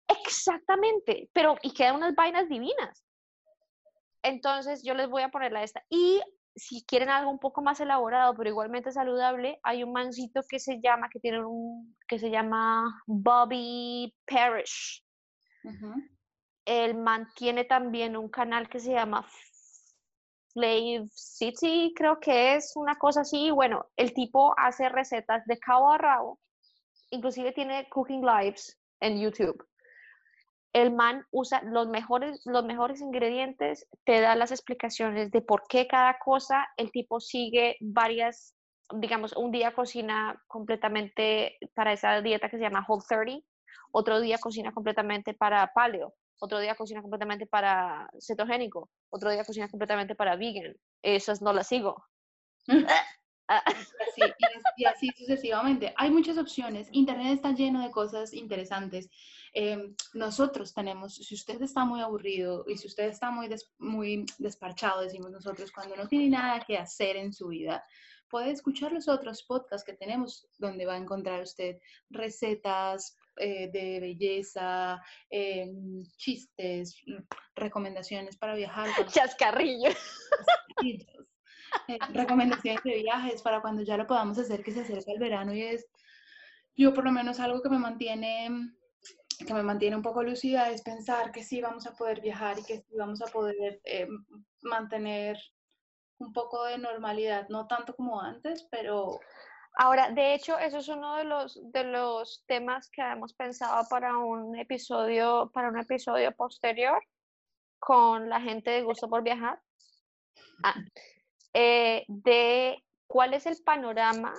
Exactamente, 0.08 1.30
pero 1.32 1.56
y 1.62 1.72
quedan 1.72 1.96
unas 1.96 2.14
vainas 2.14 2.48
divinas. 2.48 3.04
Entonces 4.22 4.82
yo 4.82 4.94
les 4.94 5.08
voy 5.08 5.22
a 5.22 5.28
poner 5.28 5.52
la 5.52 5.62
esta. 5.62 5.84
Y 5.88 6.20
si 6.56 6.84
quieren 6.84 7.10
algo 7.10 7.30
un 7.30 7.38
poco 7.38 7.62
más 7.62 7.80
elaborado, 7.80 8.34
pero 8.34 8.48
igualmente 8.48 8.92
saludable, 8.92 9.60
hay 9.62 9.82
un 9.82 9.92
mancito 9.92 10.42
que 10.48 10.58
se 10.58 10.80
llama, 10.80 11.08
que 11.10 11.20
tiene 11.20 11.44
un, 11.44 11.96
que 12.08 12.18
se 12.18 12.30
llama 12.30 13.02
Bobby 13.06 14.14
Parrish. 14.26 15.04
Él 16.64 16.94
mantiene 16.96 17.64
también 17.64 18.16
un 18.16 18.28
canal 18.28 18.68
que 18.68 18.80
se 18.80 18.92
llama 18.92 19.26
Slave 20.54 21.08
City, 21.10 21.92
creo 21.96 22.20
que 22.20 22.54
es 22.54 22.72
una 22.76 22.96
cosa 22.96 23.22
así. 23.22 23.50
Bueno, 23.50 23.86
el 23.96 24.14
tipo 24.14 24.54
hace 24.56 24.88
recetas 24.88 25.44
de 25.46 25.58
cabo 25.58 25.90
a 25.90 25.98
rabo, 25.98 26.38
inclusive 27.10 27.52
tiene 27.52 27.88
cooking 27.90 28.24
lives 28.24 28.78
en 29.00 29.20
YouTube. 29.20 29.66
El 30.72 30.92
man 30.92 31.24
usa 31.30 31.62
los 31.62 31.88
mejores, 31.88 32.40
los 32.46 32.64
mejores 32.64 33.00
ingredientes, 33.00 33.86
te 34.04 34.20
da 34.20 34.34
las 34.34 34.50
explicaciones 34.50 35.30
de 35.30 35.40
por 35.40 35.64
qué 35.68 35.86
cada 35.86 36.18
cosa, 36.18 36.66
el 36.76 36.90
tipo 36.90 37.20
sigue 37.20 37.76
varias, 37.80 38.56
digamos, 38.92 39.36
un 39.36 39.52
día 39.52 39.72
cocina 39.72 40.40
completamente 40.48 41.58
para 41.74 41.92
esa 41.92 42.20
dieta 42.22 42.48
que 42.48 42.56
se 42.56 42.62
llama 42.62 42.84
Whole 42.88 43.04
30, 43.08 43.46
otro 43.92 44.20
día 44.20 44.38
cocina 44.38 44.72
completamente 44.72 45.34
para 45.34 45.72
paleo, 45.72 46.14
otro 46.38 46.58
día 46.60 46.74
cocina 46.74 47.00
completamente 47.00 47.46
para 47.46 48.08
cetogénico, 48.20 48.90
otro 49.10 49.30
día 49.30 49.44
cocina 49.44 49.68
completamente 49.68 50.14
para 50.14 50.36
vegan. 50.36 50.76
Esas 51.02 51.42
no 51.42 51.52
las 51.52 51.68
sigo. 51.68 52.04
Ah. 53.46 53.62
y, 54.78 54.84
así 54.86 55.10
sucesivamente. 55.18 55.92
Hay 55.98 56.10
muchas 56.10 56.38
opciones. 56.38 56.88
Internet 56.92 57.34
está 57.34 57.52
lleno 57.52 57.82
de 57.82 57.90
cosas 57.90 58.32
interesantes. 58.32 59.10
Em, 59.52 59.94
nosotros 60.14 60.72
tenemos, 60.72 61.16
si 61.16 61.34
usted 61.34 61.60
está 61.60 61.84
muy 61.84 62.00
aburrido 62.00 62.64
y 62.66 62.78
si 62.78 62.86
usted 62.86 63.04
está 63.04 63.30
muy, 63.30 63.54
muy 63.78 64.24
desparchado, 64.38 65.02
decimos 65.02 65.30
nosotros, 65.30 65.70
cuando 65.72 65.94
no 65.94 66.08
tiene 66.08 66.30
nada 66.30 66.64
que 66.66 66.78
hacer 66.78 67.16
en 67.16 67.34
su 67.34 67.48
vida, 67.48 67.84
puede 68.30 68.50
escuchar 68.50 68.92
los 68.92 69.08
otros 69.08 69.42
podcasts 69.42 69.84
que 69.84 69.92
tenemos 69.92 70.48
donde 70.58 70.86
va 70.86 70.94
a 70.94 70.98
encontrar 70.98 71.42
usted 71.42 71.78
recetas, 72.10 73.16
eh, 73.36 73.70
de 73.70 74.00
belleza, 74.00 75.00
em, 75.30 76.02
chistes, 76.16 76.96
recomendaciones 77.54 78.36
para 78.36 78.54
viajar. 78.54 78.88
Chascarrillos. 79.12 79.96
Eh, 81.88 81.98
recomendaciones 82.12 82.82
de 82.84 83.02
viajes 83.02 83.42
para 83.42 83.60
cuando 83.60 83.82
ya 83.82 83.96
lo 83.96 84.06
podamos 84.06 84.38
hacer, 84.38 84.62
que 84.62 84.72
se 84.72 84.82
acerca 84.82 85.12
el 85.12 85.18
verano 85.18 85.52
y 85.52 85.62
es, 85.62 85.86
yo 86.76 86.94
por 86.94 87.04
lo 87.04 87.12
menos 87.12 87.40
algo 87.40 87.62
que 87.62 87.68
me 87.68 87.78
mantiene 87.78 88.48
que 89.46 89.52
me 89.52 89.62
mantiene 89.62 89.96
un 89.96 90.02
poco 90.02 90.22
lucida 90.22 90.70
es 90.70 90.82
pensar 90.82 91.32
que 91.32 91.42
sí 91.42 91.60
vamos 91.60 91.86
a 91.86 91.92
poder 91.94 92.20
viajar 92.20 92.58
y 92.58 92.64
que 92.64 92.78
sí 92.78 92.96
vamos 92.96 93.20
a 93.20 93.26
poder 93.26 93.80
eh, 93.84 94.06
mantener 94.62 95.36
un 96.18 96.32
poco 96.32 96.64
de 96.64 96.78
normalidad, 96.78 97.48
no 97.48 97.66
tanto 97.66 97.94
como 97.96 98.20
antes, 98.20 98.66
pero 98.70 99.18
Ahora, 99.76 100.10
de 100.10 100.34
hecho, 100.34 100.56
eso 100.58 100.78
es 100.78 100.88
uno 100.88 101.16
de 101.16 101.24
los, 101.24 101.60
de 101.72 101.84
los 101.84 102.44
temas 102.46 102.88
que 102.90 103.02
hemos 103.02 103.34
pensado 103.34 103.86
para 103.88 104.16
un 104.18 104.56
episodio, 104.56 105.50
para 105.52 105.68
un 105.68 105.78
episodio 105.78 106.30
posterior 106.32 107.02
con 107.80 108.28
la 108.28 108.40
gente 108.40 108.70
de 108.70 108.82
Gusto 108.82 109.08
por 109.08 109.22
Viajar, 109.22 109.60
ah, 110.62 110.74
eh, 111.52 112.04
de 112.06 112.84
cuál 113.06 113.34
es 113.34 113.46
el 113.46 113.56
panorama 113.64 114.32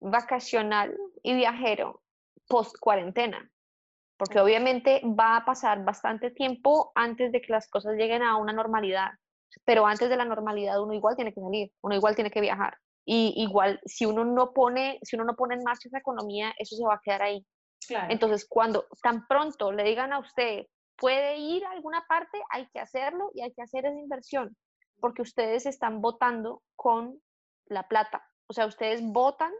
vacacional 0.00 0.96
y 1.22 1.34
viajero 1.34 2.02
post 2.48 2.76
cuarentena, 2.78 3.50
porque 4.16 4.40
obviamente 4.40 5.02
va 5.04 5.36
a 5.36 5.44
pasar 5.44 5.84
bastante 5.84 6.30
tiempo 6.30 6.92
antes 6.94 7.32
de 7.32 7.40
que 7.40 7.52
las 7.52 7.68
cosas 7.68 7.96
lleguen 7.96 8.22
a 8.22 8.36
una 8.36 8.52
normalidad, 8.52 9.10
pero 9.64 9.86
antes 9.86 10.08
de 10.08 10.16
la 10.16 10.24
normalidad 10.24 10.80
uno 10.80 10.94
igual 10.94 11.16
tiene 11.16 11.34
que 11.34 11.40
salir, 11.40 11.72
uno 11.82 11.94
igual 11.96 12.14
tiene 12.14 12.30
que 12.30 12.40
viajar. 12.40 12.78
Y 13.04 13.34
igual, 13.36 13.80
si 13.84 14.06
uno 14.06 14.24
no 14.24 14.52
pone, 14.52 14.98
si 15.02 15.16
uno 15.16 15.24
no 15.24 15.34
pone 15.34 15.54
en 15.54 15.64
marcha 15.64 15.88
esa 15.88 15.98
economía, 15.98 16.52
eso 16.58 16.76
se 16.76 16.84
va 16.84 16.94
a 16.94 17.00
quedar 17.02 17.22
ahí. 17.22 17.44
Entonces, 18.08 18.46
cuando 18.48 18.86
tan 19.02 19.26
pronto 19.26 19.72
le 19.72 19.82
digan 19.84 20.12
a 20.12 20.18
usted, 20.18 20.66
puede 20.96 21.38
ir 21.38 21.64
a 21.64 21.70
alguna 21.70 22.04
parte, 22.08 22.40
hay 22.50 22.68
que 22.68 22.78
hacerlo 22.78 23.30
y 23.34 23.42
hay 23.42 23.52
que 23.52 23.62
hacer 23.62 23.86
esa 23.86 23.98
inversión, 23.98 24.56
porque 25.00 25.22
ustedes 25.22 25.66
están 25.66 26.00
votando 26.00 26.62
con 26.76 27.20
la 27.66 27.88
plata. 27.88 28.22
O 28.46 28.52
sea, 28.52 28.66
ustedes 28.66 29.02
votan 29.02 29.52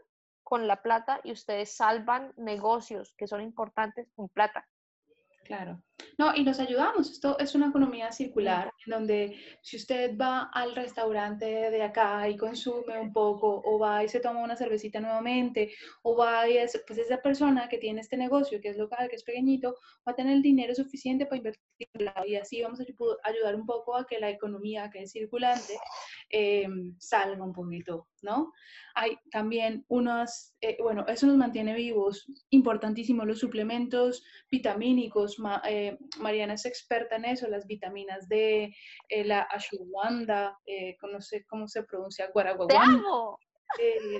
con 0.43 0.67
la 0.67 0.81
plata 0.81 1.19
y 1.23 1.31
ustedes 1.31 1.75
salvan 1.75 2.33
negocios 2.37 3.13
que 3.17 3.27
son 3.27 3.41
importantes 3.41 4.11
con 4.15 4.29
plata. 4.29 4.67
Claro. 5.45 5.81
No, 6.17 6.35
y 6.35 6.43
nos 6.43 6.59
ayudamos. 6.59 7.11
Esto 7.11 7.37
es 7.39 7.55
una 7.55 7.67
economía 7.67 8.11
circular 8.11 8.71
en 8.85 8.91
donde 8.91 9.37
si 9.61 9.77
usted 9.77 10.17
va 10.17 10.49
al 10.53 10.75
restaurante 10.75 11.45
de 11.45 11.83
acá 11.83 12.27
y 12.29 12.37
consume 12.37 12.99
un 12.99 13.11
poco, 13.11 13.61
o 13.65 13.79
va 13.79 14.03
y 14.03 14.09
se 14.09 14.19
toma 14.19 14.43
una 14.43 14.55
cervecita 14.55 14.99
nuevamente, 14.99 15.73
o 16.03 16.15
va 16.15 16.47
y 16.49 16.57
es, 16.57 16.81
pues 16.87 16.99
esa 16.99 17.21
persona 17.21 17.67
que 17.69 17.77
tiene 17.77 18.01
este 18.01 18.17
negocio, 18.17 18.61
que 18.61 18.69
es 18.69 18.77
local, 18.77 19.09
que 19.09 19.15
es 19.15 19.23
pequeñito, 19.23 19.75
va 20.07 20.13
a 20.13 20.15
tener 20.15 20.33
el 20.33 20.41
dinero 20.41 20.75
suficiente 20.75 21.25
para 21.25 21.37
invertirlo 21.37 21.61
y 22.25 22.35
así 22.35 22.61
vamos 22.61 22.79
a 22.79 22.85
ayudar 23.23 23.55
un 23.55 23.65
poco 23.65 23.95
a 23.95 24.05
que 24.05 24.19
la 24.19 24.29
economía 24.29 24.89
que 24.89 25.03
es 25.03 25.11
circulante 25.11 25.73
eh, 26.29 26.67
salga 26.97 27.43
un 27.43 27.53
poquito, 27.53 28.07
¿no? 28.21 28.53
Hay 28.95 29.17
también 29.31 29.85
unos, 29.89 30.53
eh, 30.61 30.77
bueno, 30.81 31.05
eso 31.07 31.27
nos 31.27 31.37
mantiene 31.37 31.73
vivos, 31.73 32.25
importantísimo, 32.49 33.25
los 33.25 33.39
suplementos 33.39 34.23
vitamínicos, 34.49 35.37
eh, 35.67 35.90
Mariana 36.19 36.53
es 36.53 36.65
experta 36.65 37.15
en 37.15 37.25
eso, 37.25 37.47
las 37.47 37.65
vitaminas 37.67 38.27
D, 38.27 38.73
la 39.25 39.41
ashwagandha, 39.43 40.57
no 41.11 41.21
sé 41.21 41.45
cómo 41.45 41.67
se 41.67 41.83
pronuncia, 41.83 42.29
guaraguaguanda. 42.33 43.37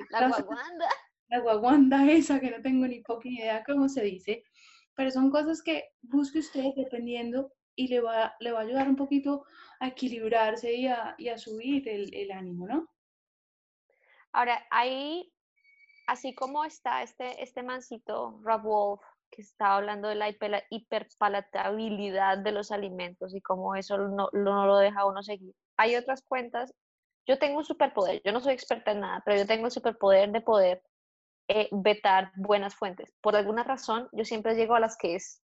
la 0.09 0.27
guaguanda. 0.27 0.89
La 1.31 1.39
guaguanda 1.39 2.05
esa 2.11 2.39
que 2.39 2.51
no 2.51 2.61
tengo 2.61 2.87
ni 2.87 3.01
poca 3.01 3.27
idea 3.27 3.63
cómo 3.65 3.87
se 3.89 4.03
dice, 4.03 4.43
pero 4.95 5.09
son 5.11 5.31
cosas 5.31 5.61
que 5.61 5.89
busque 6.01 6.39
usted 6.39 6.73
dependiendo 6.75 7.53
y 7.75 7.87
le 7.87 8.01
va, 8.01 8.35
le 8.39 8.51
va 8.51 8.59
a 8.59 8.63
ayudar 8.63 8.89
un 8.89 8.95
poquito 8.95 9.45
a 9.79 9.87
equilibrarse 9.87 10.73
y 10.73 10.87
a, 10.87 11.15
y 11.17 11.29
a 11.29 11.37
subir 11.37 11.87
el, 11.87 12.13
el, 12.13 12.31
ánimo, 12.31 12.67
¿no? 12.67 12.87
Ahora, 14.33 14.65
ahí, 14.69 15.33
así 16.05 16.35
como 16.35 16.65
está 16.65 17.01
este, 17.01 17.41
este 17.41 17.63
mancito, 17.63 18.39
Rob 18.43 18.63
Wolf, 18.63 19.01
que 19.31 19.41
está 19.41 19.75
hablando 19.75 20.09
de 20.09 20.15
la 20.15 20.29
hiperpalatabilidad 20.69 22.39
de 22.39 22.51
los 22.51 22.71
alimentos 22.71 23.33
y 23.33 23.41
cómo 23.41 23.75
eso 23.75 23.97
no, 23.97 24.29
no 24.33 24.65
lo 24.65 24.77
deja 24.77 25.05
uno 25.05 25.23
seguir. 25.23 25.55
Hay 25.77 25.95
otras 25.95 26.21
cuentas. 26.23 26.73
Yo 27.27 27.39
tengo 27.39 27.59
un 27.59 27.65
superpoder, 27.65 28.21
yo 28.25 28.31
no 28.31 28.41
soy 28.41 28.53
experta 28.53 28.91
en 28.91 29.01
nada, 29.01 29.21
pero 29.25 29.37
yo 29.37 29.45
tengo 29.45 29.65
el 29.67 29.71
superpoder 29.71 30.31
de 30.31 30.41
poder 30.41 30.83
eh, 31.47 31.69
vetar 31.71 32.31
buenas 32.35 32.75
fuentes. 32.75 33.13
Por 33.21 33.35
alguna 33.35 33.63
razón, 33.63 34.09
yo 34.11 34.25
siempre 34.25 34.55
llego 34.55 34.75
a 34.75 34.79
las 34.79 34.97
que 34.97 35.15
es 35.15 35.41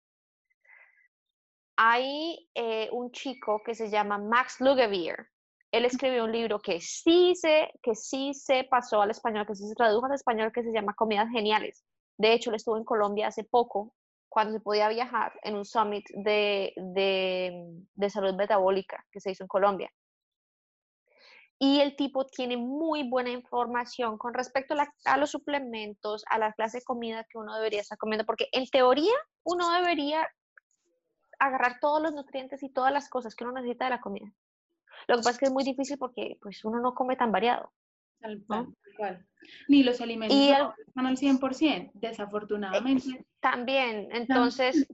hay 1.77 2.49
eh, 2.55 2.89
un 2.91 3.11
chico 3.11 3.61
que 3.63 3.75
se 3.75 3.89
llama 3.89 4.17
Max 4.17 4.59
Lugavere. 4.59 5.27
Él 5.71 5.85
escribió 5.85 6.23
un 6.23 6.31
libro 6.31 6.59
que 6.59 6.81
sí, 6.81 7.35
se, 7.35 7.69
que 7.83 7.93
sí 7.93 8.33
se 8.33 8.63
pasó 8.63 9.01
al 9.01 9.11
español, 9.11 9.45
que 9.45 9.55
sí 9.55 9.67
se 9.67 9.75
tradujo 9.75 10.07
al 10.07 10.15
español, 10.15 10.51
que 10.51 10.63
se 10.63 10.71
llama 10.71 10.95
Comidas 10.95 11.29
Geniales. 11.29 11.85
De 12.18 12.34
hecho, 12.34 12.49
él 12.49 12.55
estuvo 12.55 12.78
en 12.78 12.84
Colombia 12.84 13.28
hace 13.28 13.43
poco, 13.43 13.93
cuando 14.30 14.53
se 14.53 14.59
podía 14.59 14.89
viajar 14.89 15.34
en 15.43 15.55
un 15.55 15.65
summit 15.65 16.05
de, 16.13 16.74
de, 16.76 18.09
salud 18.09 18.36
metabólica 18.36 19.03
que 19.11 19.20
se 19.20 19.32
hizo 19.32 19.43
en 19.43 19.47
Colombia. 19.47 19.91
Y 21.59 21.80
el 21.80 21.95
tipo 21.95 22.28
tiene 22.28 22.55
muy 22.55 23.09
buena 23.09 23.32
información 23.32 24.18
con 24.20 24.34
respecto 24.34 24.76
a, 25.05 25.18
los 25.18 25.32
suplementos, 25.32 26.24
a 26.30 26.38
la 26.38 26.53
clase 26.53 26.80
de 26.80 26.84
comida 26.84 27.26
que 27.28 27.39
uno 27.39 27.55
debería 27.55 27.82
estar 27.82 27.97
comiendo, 27.97 28.26
porque 28.26 28.47
en 28.51 28.68
teoría 28.68 29.15
uno 29.43 29.72
debería 29.72 30.28
agarrar 31.39 31.80
todos 31.80 32.01
los 32.01 32.13
nutrientes 32.13 32.61
y 32.61 32.70
todas 32.70 32.93
las 32.93 33.09
cosas 33.09 33.34
que 33.34 33.43
uno 33.43 33.53
necesita 33.53 33.86
de 33.86 33.91
la 33.91 34.01
comida. 34.01 34.32
Lo 35.07 35.15
que 35.15 35.20
pasa 35.20 35.32
es 35.32 35.38
que 35.39 35.45
es 35.45 35.51
muy 35.51 35.63
difícil 35.63 35.97
porque 35.97 36.38
pues 36.41 36.63
uno 36.63 36.80
no 36.80 36.93
come 36.93 37.15
tan 37.15 37.32
variado. 37.32 37.72
Ni 39.68 39.84
los 39.84 40.01
alimentos 40.01 40.38
están 40.38 41.05
al 41.05 41.18
100%, 41.18 41.91
desafortunadamente. 41.93 43.26
También, 43.39 44.09
entonces... 44.11 44.88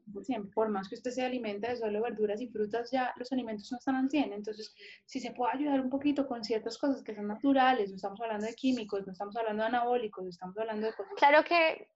Por 0.54 0.70
más 0.70 0.88
que 0.88 0.96
usted 0.96 1.12
se 1.12 1.26
alimente 1.26 1.70
de 1.70 1.76
solo 1.78 2.02
verduras 2.02 2.40
y 2.40 2.48
frutas, 2.48 2.92
ya 2.92 3.14
los 3.18 3.32
alimentos 3.32 3.72
no 3.72 3.78
están 3.78 3.96
al 3.96 4.10
100. 4.10 4.34
Entonces, 4.34 4.76
si 5.06 5.20
se 5.20 5.32
puede 5.32 5.54
ayudar 5.54 5.82
un 5.82 5.90
poquito 5.90 6.28
con 6.28 6.44
ciertas 6.44 6.78
cosas 6.78 7.02
que 7.04 7.16
son 7.16 7.28
naturales, 7.28 7.90
no 7.90 7.96
estamos 7.96 8.22
hablando 8.22 8.46
de 8.46 8.54
químicos, 8.54 9.06
no 9.06 9.12
estamos 9.14 9.36
hablando 9.36 9.64
de 9.64 9.70
anabólicos, 9.70 10.28
estamos 10.28 10.58
hablando 10.58 10.88
de 10.88 10.94
cosas... 10.94 11.14
Claro 11.18 11.44
que 11.44 11.90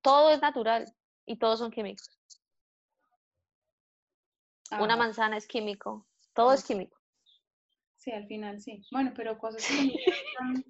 todo 0.00 0.30
es 0.30 0.40
natural 0.40 0.86
y 1.26 1.36
todos 1.38 1.58
son 1.58 1.70
químicos. 1.70 2.18
Una 4.80 4.96
manzana 4.96 5.36
es 5.36 5.46
químico, 5.46 6.06
todo 6.34 6.52
es 6.52 6.64
químico. 6.64 6.97
Sí, 8.08 8.14
al 8.14 8.26
final 8.26 8.58
sí. 8.58 8.82
Bueno, 8.90 9.12
pero 9.14 9.36
cosas 9.36 9.62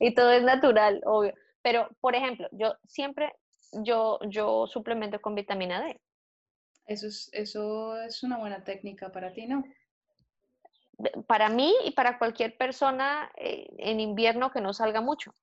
y 0.00 0.14
todo 0.14 0.30
es 0.30 0.42
natural, 0.42 1.00
obvio. 1.06 1.32
Pero, 1.62 1.88
por 2.02 2.14
ejemplo, 2.14 2.48
yo 2.52 2.74
siempre, 2.86 3.32
yo, 3.72 4.18
yo 4.28 4.66
suplemento 4.66 5.22
con 5.22 5.34
vitamina 5.34 5.82
D. 5.82 5.98
Eso 6.84 7.06
es, 7.06 7.30
eso 7.32 7.98
es 8.02 8.22
una 8.22 8.36
buena 8.36 8.62
técnica 8.62 9.10
para 9.10 9.32
ti, 9.32 9.46
¿no? 9.46 9.64
Para 11.26 11.48
mí 11.48 11.72
y 11.86 11.92
para 11.92 12.18
cualquier 12.18 12.58
persona 12.58 13.32
eh, 13.38 13.66
en 13.78 14.00
invierno 14.00 14.50
que 14.50 14.60
no 14.60 14.74
salga 14.74 15.00
mucho 15.00 15.34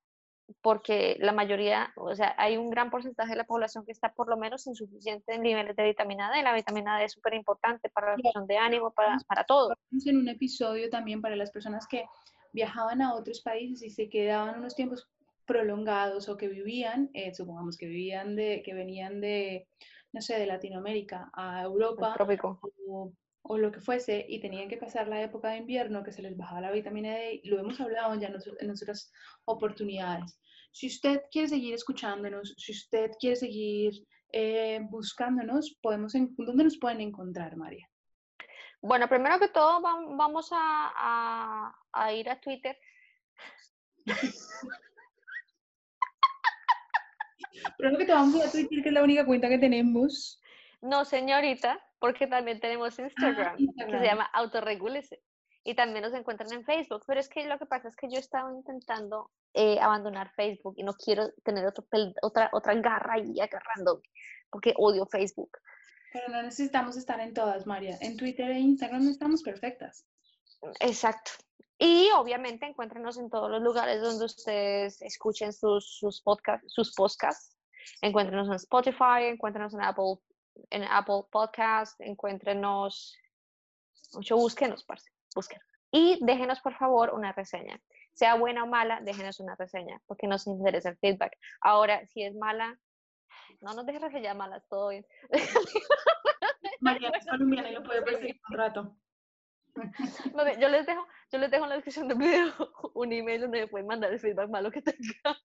porque 0.62 1.18
la 1.20 1.34
mayoría, 1.34 1.92
o 1.96 2.16
sea, 2.16 2.34
hay 2.38 2.58
un 2.58 2.70
gran 2.70 2.90
porcentaje 2.90 3.32
de 3.32 3.38
la 3.38 3.44
población 3.44 3.86
que 3.86 3.92
está 3.92 4.14
por 4.14 4.30
lo 4.30 4.38
menos 4.38 4.66
insuficiente 4.68 5.34
en 5.34 5.42
niveles 5.42 5.76
de 5.76 5.84
vitamina 5.84 6.32
D. 6.32 6.42
La 6.42 6.54
vitamina 6.54 6.98
D 6.98 7.06
es 7.06 7.14
súper 7.14 7.34
importante 7.34 7.90
para 7.90 8.12
la 8.12 8.18
función 8.18 8.48
de 8.48 8.58
ánimo, 8.58 8.92
para, 8.92 9.18
para 9.28 9.44
todo. 9.44 9.76
En 10.06 10.18
un 10.18 10.30
episodio 10.30 10.90
también 10.90 11.22
para 11.22 11.36
las 11.36 11.52
personas 11.52 11.88
que 11.88 12.06
viajaban 12.54 13.02
a 13.02 13.14
otros 13.14 13.42
países 13.42 13.84
y 13.84 13.90
se 13.90 14.10
quedaban 14.10 14.60
unos 14.60 14.76
tiempos 14.76 15.10
prolongados 15.46 16.28
o 16.30 16.38
que 16.38 16.48
vivían, 16.48 17.10
eh, 17.14 17.34
supongamos 17.34 17.78
que 17.78 17.88
vivían 17.88 18.36
de, 18.36 18.62
que 18.64 18.74
venían 18.74 19.22
de, 19.22 19.68
no 20.12 20.22
sé, 20.22 20.38
de 20.38 20.46
Latinoamérica 20.46 21.30
a 21.34 21.64
Europa 21.64 22.16
o, 22.88 23.12
o, 23.48 23.58
lo 23.58 23.72
que 23.72 23.80
fuese 23.80 24.26
y 24.28 24.40
tenían 24.40 24.70
que 24.70 24.78
pasar 24.78 25.08
la 25.08 25.22
época 25.22 25.50
de 25.50 25.58
invierno 25.58 26.04
que 26.04 26.12
se 26.12 26.22
les 26.22 26.36
bajaba 26.36 26.62
la 26.62 26.72
vitamina 26.72 27.14
D, 27.14 27.42
lo 27.44 27.60
hemos 27.60 27.80
hablado 27.80 28.16
ya 28.16 28.28
en 28.60 28.72
otras 28.72 29.12
oportunidades. 29.46 30.40
Si 30.72 30.88
usted 30.88 31.22
quiere 31.32 31.48
seguir 31.48 31.74
escuchándonos, 31.74 32.54
si 32.58 32.72
usted 32.72 33.12
quiere 33.20 33.36
seguir 33.36 33.94
eh, 34.32 34.80
buscándonos, 34.90 35.78
podemos 35.82 36.14
¿dónde 36.14 36.64
nos 36.64 36.78
pueden 36.78 37.02
encontrar, 37.02 37.56
María? 37.56 37.88
Bueno, 38.82 39.08
primero 39.10 39.40
que 39.40 39.48
todo 39.48 39.82
vamos 39.82 40.50
a, 40.52 41.74
a, 41.94 42.14
ir 42.14 42.30
a 42.30 42.40
Twitter. 42.40 42.78
Primero 47.78 47.98
que 47.98 48.06
todo 48.06 48.18
vamos 48.18 48.42
a 48.42 48.48
a 48.48 48.52
Twitter, 48.52 48.84
que 48.84 48.90
es 48.90 48.94
la 48.94 49.04
única 49.04 49.26
cuenta 49.26 49.50
que 49.50 49.58
tenemos. 49.58 50.40
No, 50.82 51.06
señorita, 51.06 51.84
porque 52.00 52.28
también 52.28 52.60
tenemos 52.60 52.98
ah, 53.00 53.04
Instagram, 53.04 53.58
que 53.58 54.00
se 54.00 54.06
llama 54.06 54.26
Autoregúlese 54.34 55.22
y 55.64 55.76
también 55.76 56.04
nos 56.04 56.14
encuentran 56.14 56.52
en 56.54 56.64
Facebook. 56.64 57.04
Pero 57.06 57.20
es 57.20 57.28
que 57.28 57.46
lo 57.46 57.60
que 57.60 57.66
pasa 57.66 57.90
es 57.90 57.96
que 57.96 58.10
yo 58.10 58.16
he 58.16 58.22
estado 58.22 58.56
intentando 58.56 59.32
eh, 59.54 59.78
abandonar 59.82 60.32
Facebook 60.32 60.76
y 60.78 60.84
no 60.84 60.94
quiero 60.94 61.32
tener 61.44 61.66
otro 61.66 61.86
otra, 62.22 62.50
otra 62.54 62.74
garra 62.76 63.16
ahí 63.16 63.40
agarrando 63.40 64.02
porque 64.50 64.74
odio 64.78 65.06
Facebook. 65.06 65.58
Pero 66.14 66.30
no 66.30 66.42
necesitamos 66.42 66.96
estar 66.96 67.20
en 67.20 67.34
todas, 67.34 67.68
María. 67.68 67.98
En 68.00 68.16
Twitter 68.16 68.50
e 68.50 68.60
Instagram 68.60 69.10
estamos 69.10 69.44
perfectas. 69.44 70.06
Exacto. 70.80 71.32
Y 71.80 72.10
obviamente 72.16 72.66
encuéntrenos 72.66 73.18
en 73.18 73.30
todos 73.30 73.52
los 73.52 73.62
lugares 73.62 74.02
donde 74.02 74.26
ustedes 74.26 75.02
escuchen 75.02 75.54
sus, 75.54 75.98
sus 76.00 76.22
podcasts, 76.22 76.66
sus 76.74 76.96
podcasts. 76.96 77.58
Encuéntrenos 78.02 78.48
en 78.48 78.54
Spotify, 78.54 79.26
encuéntrenos 79.26 79.74
en 79.74 79.82
Apple, 79.82 80.16
en 80.70 80.84
Apple 80.84 81.24
Podcast, 81.32 82.00
encuéntrenos, 82.02 83.18
mucho 84.14 84.38
búsquenos, 84.38 84.84
parce 84.84 85.10
busquen. 85.36 85.60
Y 85.92 86.20
déjenos, 86.24 86.60
por 86.62 86.76
favor, 86.76 87.14
una 87.14 87.32
reseña. 87.32 87.80
Sea 88.14 88.36
buena 88.36 88.64
o 88.64 88.68
mala, 88.68 89.00
déjenos 89.02 89.40
una 89.40 89.56
reseña, 89.56 90.02
porque 90.06 90.28
nos 90.28 90.48
interesa 90.48 90.90
el 90.90 90.98
feedback. 90.98 91.38
Ahora, 91.62 92.06
si 92.08 92.24
es 92.24 92.36
mala, 92.36 92.78
no 93.62 93.74
nos 93.74 93.86
dejes 93.86 94.02
reseñas 94.02 94.36
malas, 94.36 94.68
todo 94.68 94.90
bien. 94.90 95.06
María 96.82 97.10
es 97.10 97.26
colombiana 97.26 97.70
y 97.70 97.74
lo 97.74 97.84
puede 97.84 98.02
perseguir 98.02 98.42
un 98.50 98.58
rato. 98.58 98.98
yo 100.60 100.70
les 100.70 100.86
dejo, 100.86 101.08
yo 101.32 101.40
les 101.40 101.52
dejo 101.52 101.64
en 101.64 101.70
la 101.70 101.76
descripción 101.76 102.08
del 102.08 102.18
video 102.18 102.54
un 102.96 103.14
email 103.14 103.42
donde 103.42 103.62
me 103.62 103.68
pueden 103.68 103.88
mandar 103.88 104.12
el 104.12 104.20
feedback 104.20 104.50
malo 104.50 104.72
que 104.72 104.82
tenga. 104.82 105.38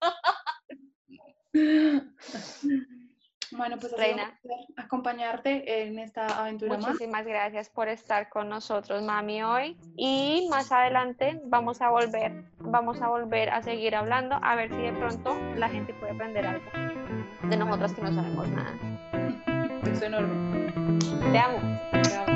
Bueno, 3.57 3.76
pues 3.78 3.92
Reina. 3.96 4.38
Acompañarte 4.76 5.82
en 5.84 5.98
esta 5.98 6.26
aventura 6.26 6.76
Muchísimas 6.78 7.26
gracias 7.26 7.68
por 7.68 7.88
estar 7.88 8.28
con 8.28 8.48
nosotros, 8.48 9.03
mami, 9.03 9.42
hoy. 9.42 9.76
Y 9.96 10.48
más 10.50 10.72
adelante 10.72 11.40
vamos 11.44 11.80
a 11.82 11.90
volver, 11.90 12.44
vamos 12.59 13.00
a 13.00 13.09
volver 13.09 13.50
a 13.50 13.62
seguir 13.62 13.94
hablando, 13.94 14.38
a 14.42 14.55
ver 14.55 14.70
si 14.70 14.76
de 14.76 14.92
pronto 14.92 15.36
la 15.57 15.68
gente 15.68 15.94
puede 15.94 16.12
aprender 16.12 16.46
algo 16.46 16.70
de 17.48 17.57
nosotros 17.57 17.92
que 17.92 18.03
no 18.03 18.12
sabemos 18.12 18.48
nada. 18.50 18.72
Eso 19.90 20.05
enorme. 20.05 20.72
Te 21.32 21.38
amo. 21.38 21.59
Te 21.92 22.16
amo. 22.16 22.32